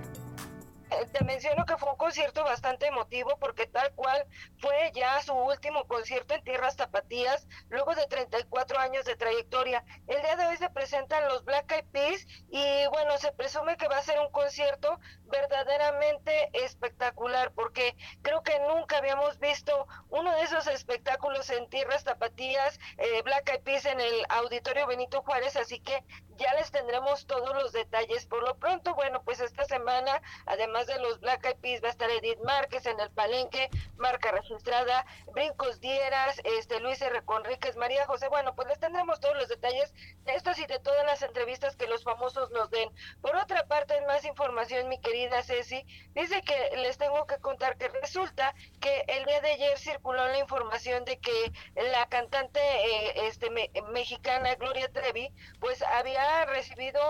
te 1.13 1.25
menciono 1.25 1.65
que 1.65 1.77
fue 1.77 1.91
un 1.91 1.97
concierto 1.97 2.45
bastante 2.45 2.87
emotivo 2.87 3.37
porque 3.39 3.67
tal 3.67 3.93
cual 3.95 4.25
fue 4.59 4.91
ya 4.95 5.21
su 5.23 5.33
último 5.33 5.87
concierto 5.87 6.35
en 6.35 6.45
tierras 6.45 6.77
tapatías 6.77 7.47
luego 7.69 7.95
de 7.95 8.07
34 8.07 8.79
años 8.79 9.05
de 9.05 9.17
trayectoria. 9.17 9.85
El 10.07 10.23
día 10.23 10.37
de 10.37 10.47
hoy 10.47 10.57
se 10.57 10.71
presentan 10.71 11.29
los 11.29 11.45
Black 11.45 11.71
Eyed 11.73 11.85
Peas 11.93 12.27
y 12.49 12.87
bueno, 12.89 13.19
se 13.19 13.33
presume 13.33 13.77
que 13.77 13.89
va 13.89 13.99
a 13.99 14.03
ser 14.03 14.19
un 14.21 14.31
concierto 14.31 14.99
verdaderamente 15.29 16.51
espectacular 16.53 17.53
porque 17.53 17.97
creo 18.23 18.43
que 18.43 18.59
nunca 18.61 18.99
habíamos 18.99 19.39
visto 19.39 19.87
uno 20.11 20.33
de 20.35 20.43
esos 20.43 20.67
espectáculos 20.67 21.51
en 21.51 21.69
tierras 21.69 22.05
tapatías, 22.05 22.79
eh, 22.99 23.23
Black 23.23 23.49
Eyed 23.51 23.63
Peas 23.63 23.85
en 23.87 24.01
el 24.01 24.25
Auditorio 24.29 24.87
Benito 24.87 25.23
Juárez, 25.23 25.57
así 25.57 25.81
que 25.81 26.05
ya 26.37 26.53
les 26.55 26.71
tendremos 26.71 27.27
todos 27.27 27.55
los 27.55 27.73
detalles. 27.73 28.27
Por 28.27 28.43
lo 28.43 28.57
pronto, 28.57 28.95
bueno, 28.95 29.23
pues 29.23 29.41
esta 29.41 29.65
semana, 29.65 30.21
además 30.47 30.87
de 30.87 30.99
los 31.01 31.21
Black 31.21 31.45
Eyed 31.63 31.83
va 31.83 31.89
a 31.89 31.91
estar 31.91 32.11
Edith 32.11 32.41
Márquez 32.45 32.87
en 32.87 33.01
el 33.01 33.11
Palenque, 33.11 33.71
marca 33.97 34.31
registrada, 34.31 35.07
Brincos 35.33 35.81
Dieras, 35.81 36.41
este 36.45 36.81
Luis 36.81 37.01
R. 37.01 37.23
Conríquez, 37.25 37.77
María 37.77 38.07
José. 38.07 38.29
Bueno, 38.29 38.55
pues 38.55 38.69
les 38.69 38.79
tendremos 38.79 39.21
todos 39.21 39.37
los 39.37 39.49
detalles 39.49 39.93
de 40.25 40.35
estas 40.35 40.59
y 40.59 40.67
de 40.67 40.79
todas 40.79 41.05
las 41.05 41.23
entrevistas 41.23 41.77
que 41.77 41.87
los 41.87 42.05
famosos 42.05 42.51
nos 42.51 42.71
den. 42.71 42.91
Por 43.21 43.37
otra 43.37 43.67
parte, 43.67 44.01
más 44.07 44.25
información, 44.25 44.89
mi 44.89 45.01
querida 45.17 45.43
Ceci, 45.43 45.87
dice 46.15 46.43
que 46.43 46.77
les 46.77 46.99
tengo 46.99 47.27
que 47.27 47.39
contar 47.39 47.79
que 47.79 47.89
resulta 47.89 48.55
que 48.81 49.05
el 49.09 49.25
día 49.25 49.41
de 49.41 49.53
ayer 49.53 49.79
circuló 49.79 50.27
la 50.29 50.39
información 50.39 51.07
de 51.07 51.19
que 51.19 51.53
la 51.75 52.07
cantante 52.07 52.61
eh, 52.61 53.27
este 53.27 53.49
mexicana 53.93 54.55
Gloria 54.57 54.93
Trevi, 54.93 55.31
pues 55.59 55.83
había 55.83 56.45
recibido 56.45 57.01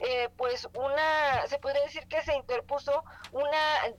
eh, 0.00 0.28
pues 0.36 0.68
una, 0.74 1.46
se 1.46 1.58
podría 1.58 1.82
decir 1.82 2.08
que 2.08 2.22
se 2.22 2.34
interpuso 2.34 3.04
una 3.30 3.58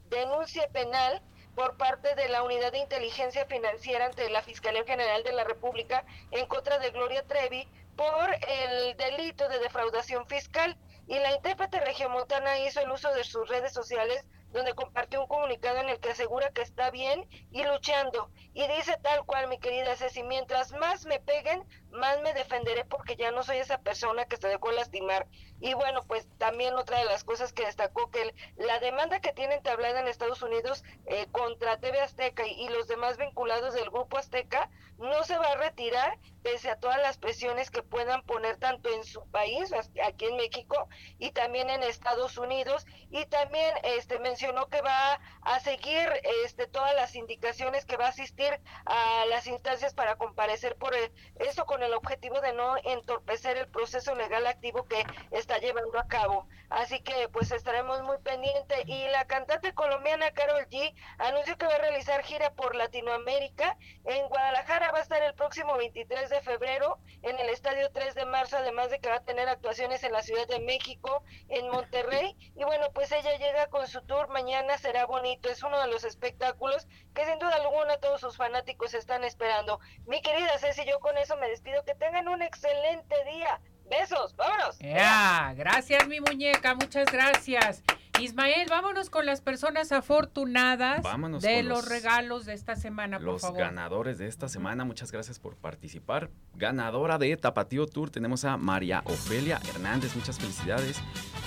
denuncia 0.10 0.68
penal 0.70 1.22
por 1.56 1.78
parte 1.78 2.16
de 2.16 2.28
la 2.28 2.44
Unidad 2.44 2.74
de 2.74 2.80
Inteligencia 2.80 3.46
Financiera 3.46 4.06
ante 4.06 4.30
la 4.30 4.42
Fiscalía 4.42 4.84
General 4.84 5.24
de 5.24 5.32
la 5.32 5.46
República 5.46 6.04
en 6.32 6.46
contra 6.46 6.78
de 6.78 6.92
Gloria 6.92 7.26
Trevi 7.26 7.68
por 7.96 8.30
el 8.48 8.98
delito 8.98 9.48
de 9.48 9.60
defraudación 9.60 10.26
fiscal. 10.28 10.78
Y 11.10 11.18
la 11.18 11.32
intérprete 11.32 11.80
regiomontana 11.80 12.60
hizo 12.60 12.82
el 12.82 12.92
uso 12.92 13.12
de 13.16 13.24
sus 13.24 13.50
redes 13.50 13.74
sociales 13.74 14.24
donde 14.52 14.76
compartió 14.76 15.20
un 15.22 15.28
comunicado 15.28 15.80
en 15.80 15.90
el 15.90 16.00
que 16.00 16.12
asegura 16.12 16.52
que 16.52 16.62
está 16.62 16.92
bien 16.92 17.28
y 17.50 17.64
luchando. 17.64 18.30
Y 18.54 18.68
dice 18.68 18.96
tal 19.02 19.26
cual, 19.26 19.48
mi 19.48 19.58
querida 19.58 19.96
Ceci, 19.96 20.22
mientras 20.22 20.72
más 20.74 21.08
me 21.08 21.20
peguen, 21.20 21.64
más 21.92 22.22
me 22.22 22.34
defenderé 22.34 22.86
porque 22.86 23.16
ya 23.16 23.32
no 23.32 23.44
soy 23.44 23.58
esa 23.58 23.80
persona 23.80 24.26
que 24.26 24.38
se 24.38 24.48
dejó 24.48 24.72
lastimar. 24.72 25.28
Y 25.60 25.74
bueno, 25.74 26.04
pues 26.08 26.28
también 26.38 26.76
otra 26.76 27.00
de 27.00 27.06
las 27.06 27.24
cosas 27.24 27.52
que 27.52 27.66
destacó 27.66 28.10
que 28.12 28.34
la 28.56 28.80
demanda 28.80 29.20
que 29.20 29.34
tiene 29.34 29.56
entablada 29.56 30.00
en 30.00 30.08
Estados 30.08 30.42
Unidos 30.42 30.84
eh, 31.06 31.28
contra 31.32 31.80
TV 31.80 32.00
Azteca 32.00 32.48
y, 32.48 32.70
los 32.70 32.88
demás 32.88 33.18
vinculados 33.18 33.74
del 33.74 33.90
grupo 33.90 34.18
Azteca 34.18 34.70
no 35.00 35.24
se 35.24 35.38
va 35.38 35.52
a 35.52 35.56
retirar 35.56 36.18
pese 36.44 36.70
a 36.70 36.80
todas 36.80 36.98
las 36.98 37.18
presiones 37.18 37.72
que 37.72 37.84
puedan 37.84 38.22
poner 38.24 38.58
tanto 38.58 38.90
en 38.90 39.04
su 39.04 39.26
país, 39.32 39.74
aquí 40.04 40.26
en 40.26 40.38
México, 40.38 40.88
y 41.18 41.32
también 41.32 41.70
en 41.70 41.84
Estados 41.84 42.38
Unidos. 42.38 42.86
Y 43.10 43.26
también 43.26 43.74
este 43.84 44.20
mencionó 44.20 44.68
que 44.68 44.82
va 44.82 45.20
a 45.42 45.60
seguir 45.60 46.10
este 46.46 46.68
todas 46.68 46.94
las 46.96 47.16
indicaciones 47.16 47.86
que 47.86 47.98
va 47.98 48.06
a 48.06 48.10
asistir 48.10 48.60
a 48.86 49.26
las 49.30 49.48
instancias 49.48 49.94
para 49.94 50.16
comparecer 50.16 50.76
por 50.76 50.94
eso 51.40 51.66
con 51.66 51.79
el 51.84 51.94
objetivo 51.94 52.40
de 52.42 52.54
no 52.54 52.76
entorpecer 52.84 53.58
el 53.58 53.68
proceso 53.68 54.16
legal 54.16 54.46
activo 54.48 54.86
que 54.86 55.04
está 55.32 55.58
llevando 55.58 55.98
a 56.00 56.08
cabo. 56.08 56.48
Así 56.70 57.00
que 57.00 57.30
pues 57.30 57.52
estaremos 57.52 58.02
muy 58.04 58.18
pendientes. 58.20 58.69
Y 58.90 59.08
la 59.10 59.26
cantante 59.26 59.72
colombiana 59.76 60.32
Carol 60.32 60.68
G 60.68 60.96
anunció 61.20 61.56
que 61.60 61.68
va 61.68 61.76
a 61.76 61.78
realizar 61.78 62.24
gira 62.24 62.56
por 62.56 62.74
Latinoamérica. 62.74 63.78
En 64.04 64.28
Guadalajara 64.30 64.92
va 64.92 64.98
a 64.98 65.02
estar 65.04 65.22
el 65.22 65.36
próximo 65.36 65.78
23 65.78 66.28
de 66.28 66.42
febrero, 66.42 66.98
en 67.22 67.38
el 67.38 67.50
Estadio 67.50 67.92
3 67.92 68.16
de 68.16 68.26
marzo, 68.26 68.58
además 68.58 68.90
de 68.90 69.00
que 69.00 69.10
va 69.10 69.18
a 69.18 69.24
tener 69.24 69.48
actuaciones 69.48 70.04
en 70.04 70.12
la 70.12 70.24
Ciudad 70.24 70.48
de 70.48 70.60
México, 70.62 71.24
en 71.50 71.70
Monterrey. 71.70 72.36
Y 72.56 72.64
bueno, 72.64 72.88
pues 72.92 73.12
ella 73.12 73.38
llega 73.38 73.68
con 73.68 73.88
su 73.88 74.02
tour, 74.02 74.28
mañana 74.30 74.76
será 74.80 75.06
bonito. 75.06 75.50
Es 75.50 75.62
uno 75.62 75.80
de 75.80 75.88
los 75.88 76.04
espectáculos 76.04 76.88
que 77.14 77.26
sin 77.26 77.38
duda 77.38 77.58
alguna 77.58 77.98
todos 77.98 78.22
sus 78.22 78.38
fanáticos 78.38 78.96
están 78.96 79.24
esperando. 79.24 79.80
Mi 80.08 80.20
querida 80.24 80.58
Ceci, 80.58 80.84
yo 80.88 81.00
con 81.00 81.16
eso 81.20 81.38
me 81.38 81.48
despido. 81.48 81.84
Que 81.86 81.94
tengan 81.94 82.28
un 82.28 82.42
excelente 82.42 83.16
día. 83.26 83.62
Besos, 83.88 84.36
vámonos. 84.36 84.80
Ya, 84.80 85.54
gracias 85.56 86.08
mi 86.08 86.20
muñeca, 86.22 86.74
muchas 86.74 87.06
gracias. 87.12 87.84
Ismael, 88.22 88.68
vámonos 88.70 89.10
con 89.10 89.26
las 89.26 89.42
personas 89.42 89.92
afortunadas 89.92 91.04
de 91.42 91.64
los, 91.64 91.88
regalos 91.88 92.46
de 92.46 92.54
esta 92.54 92.76
semana, 92.76 93.18
por 93.18 93.28
los 93.28 93.54
ganadores 93.54 94.18
de 94.18 94.28
esta 94.28 94.48
semana, 94.48 94.86
muchas 94.86 95.12
gracias 95.12 95.40
por 95.40 95.56
participar. 95.56 96.30
Ganadora 96.56 97.18
de 97.18 97.36
Tapatío 97.38 97.88
Tour 97.88 98.10
tenemos 98.10 98.46
a 98.46 98.58
María 98.58 99.02
Ofelia 99.06 99.60
Hernández, 99.70 100.16
muchas 100.16 100.40
felicidades. 100.40 101.02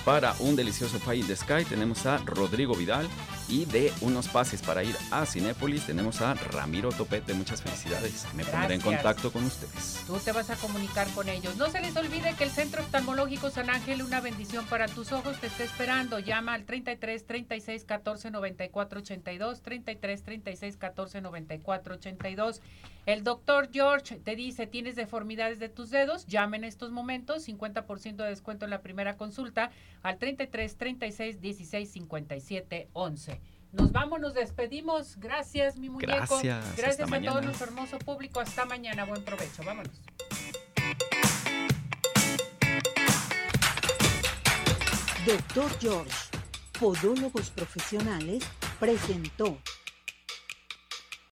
para 0.05 0.33
un 0.39 0.55
delicioso 0.55 0.99
Pie 0.99 1.17
in 1.17 1.27
the 1.27 1.35
Sky 1.35 1.65
tenemos 1.67 2.05
a 2.05 2.17
Rodrigo 2.19 2.75
Vidal 2.75 3.07
y 3.47 3.65
de 3.65 3.91
unos 4.01 4.27
pases 4.27 4.61
para 4.61 4.83
ir 4.83 4.95
a 5.11 5.25
Cinépolis 5.25 5.85
tenemos 5.85 6.21
a 6.21 6.33
Ramiro 6.33 6.89
Topete. 6.89 7.33
Muchas 7.33 7.61
felicidades. 7.61 8.25
Me 8.33 8.45
pondré 8.45 8.75
en 8.75 8.81
contacto 8.81 9.31
con 9.31 9.43
ustedes. 9.45 10.03
Tú 10.07 10.17
te 10.17 10.31
vas 10.31 10.49
a 10.49 10.55
comunicar 10.55 11.07
con 11.09 11.29
ellos. 11.29 11.57
No 11.57 11.69
se 11.69 11.81
les 11.81 11.95
olvide 11.95 12.35
que 12.35 12.43
el 12.43 12.51
Centro 12.51 12.81
Oftalmológico 12.81 13.49
San 13.49 13.69
Ángel, 13.69 14.01
una 14.01 14.21
bendición 14.21 14.65
para 14.65 14.87
tus 14.87 15.11
ojos, 15.11 15.39
te 15.39 15.47
está 15.47 15.63
esperando. 15.63 16.19
Llama 16.19 16.53
al 16.53 16.65
33 16.65 17.25
36 17.25 17.83
14 17.85 18.31
94 18.31 18.99
82, 18.99 19.61
33 19.61 20.23
36 20.23 20.77
14 20.77 21.21
94 21.21 21.95
82. 21.95 22.61
El 23.05 23.25
doctor 23.25 23.69
George 23.71 24.15
te 24.19 24.35
dice, 24.37 24.65
tienes 24.65 24.95
deformidades 24.95 25.59
de 25.59 25.67
tus 25.67 25.89
dedos, 25.89 26.25
llama 26.25 26.55
en 26.55 26.63
estos 26.63 26.91
momentos, 26.91 27.45
50% 27.45 28.15
de 28.15 28.29
descuento 28.29 28.63
en 28.63 28.71
la 28.71 28.81
primera 28.81 29.17
consulta 29.17 29.71
al 30.03 30.17
33 30.17 30.77
36 30.77 31.41
16 31.41 31.91
57 31.91 32.87
11. 32.93 33.41
Nos 33.73 33.91
vamos, 33.91 34.19
nos 34.19 34.35
despedimos. 34.35 35.17
Gracias, 35.17 35.77
mi 35.77 35.89
muñeco. 35.89 36.11
Gracias. 36.11 36.77
Gracias 36.77 37.11
a 37.11 37.21
todo 37.21 37.41
nuestro 37.41 37.65
hermoso 37.65 37.97
público. 37.97 38.39
Hasta 38.39 38.65
mañana. 38.65 39.03
Buen 39.03 39.25
provecho. 39.25 39.63
Vámonos. 39.63 39.99
Doctor 45.25 45.71
George, 45.79 46.11
Podólogos 46.79 47.49
Profesionales, 47.49 48.43
presentó 48.79 49.57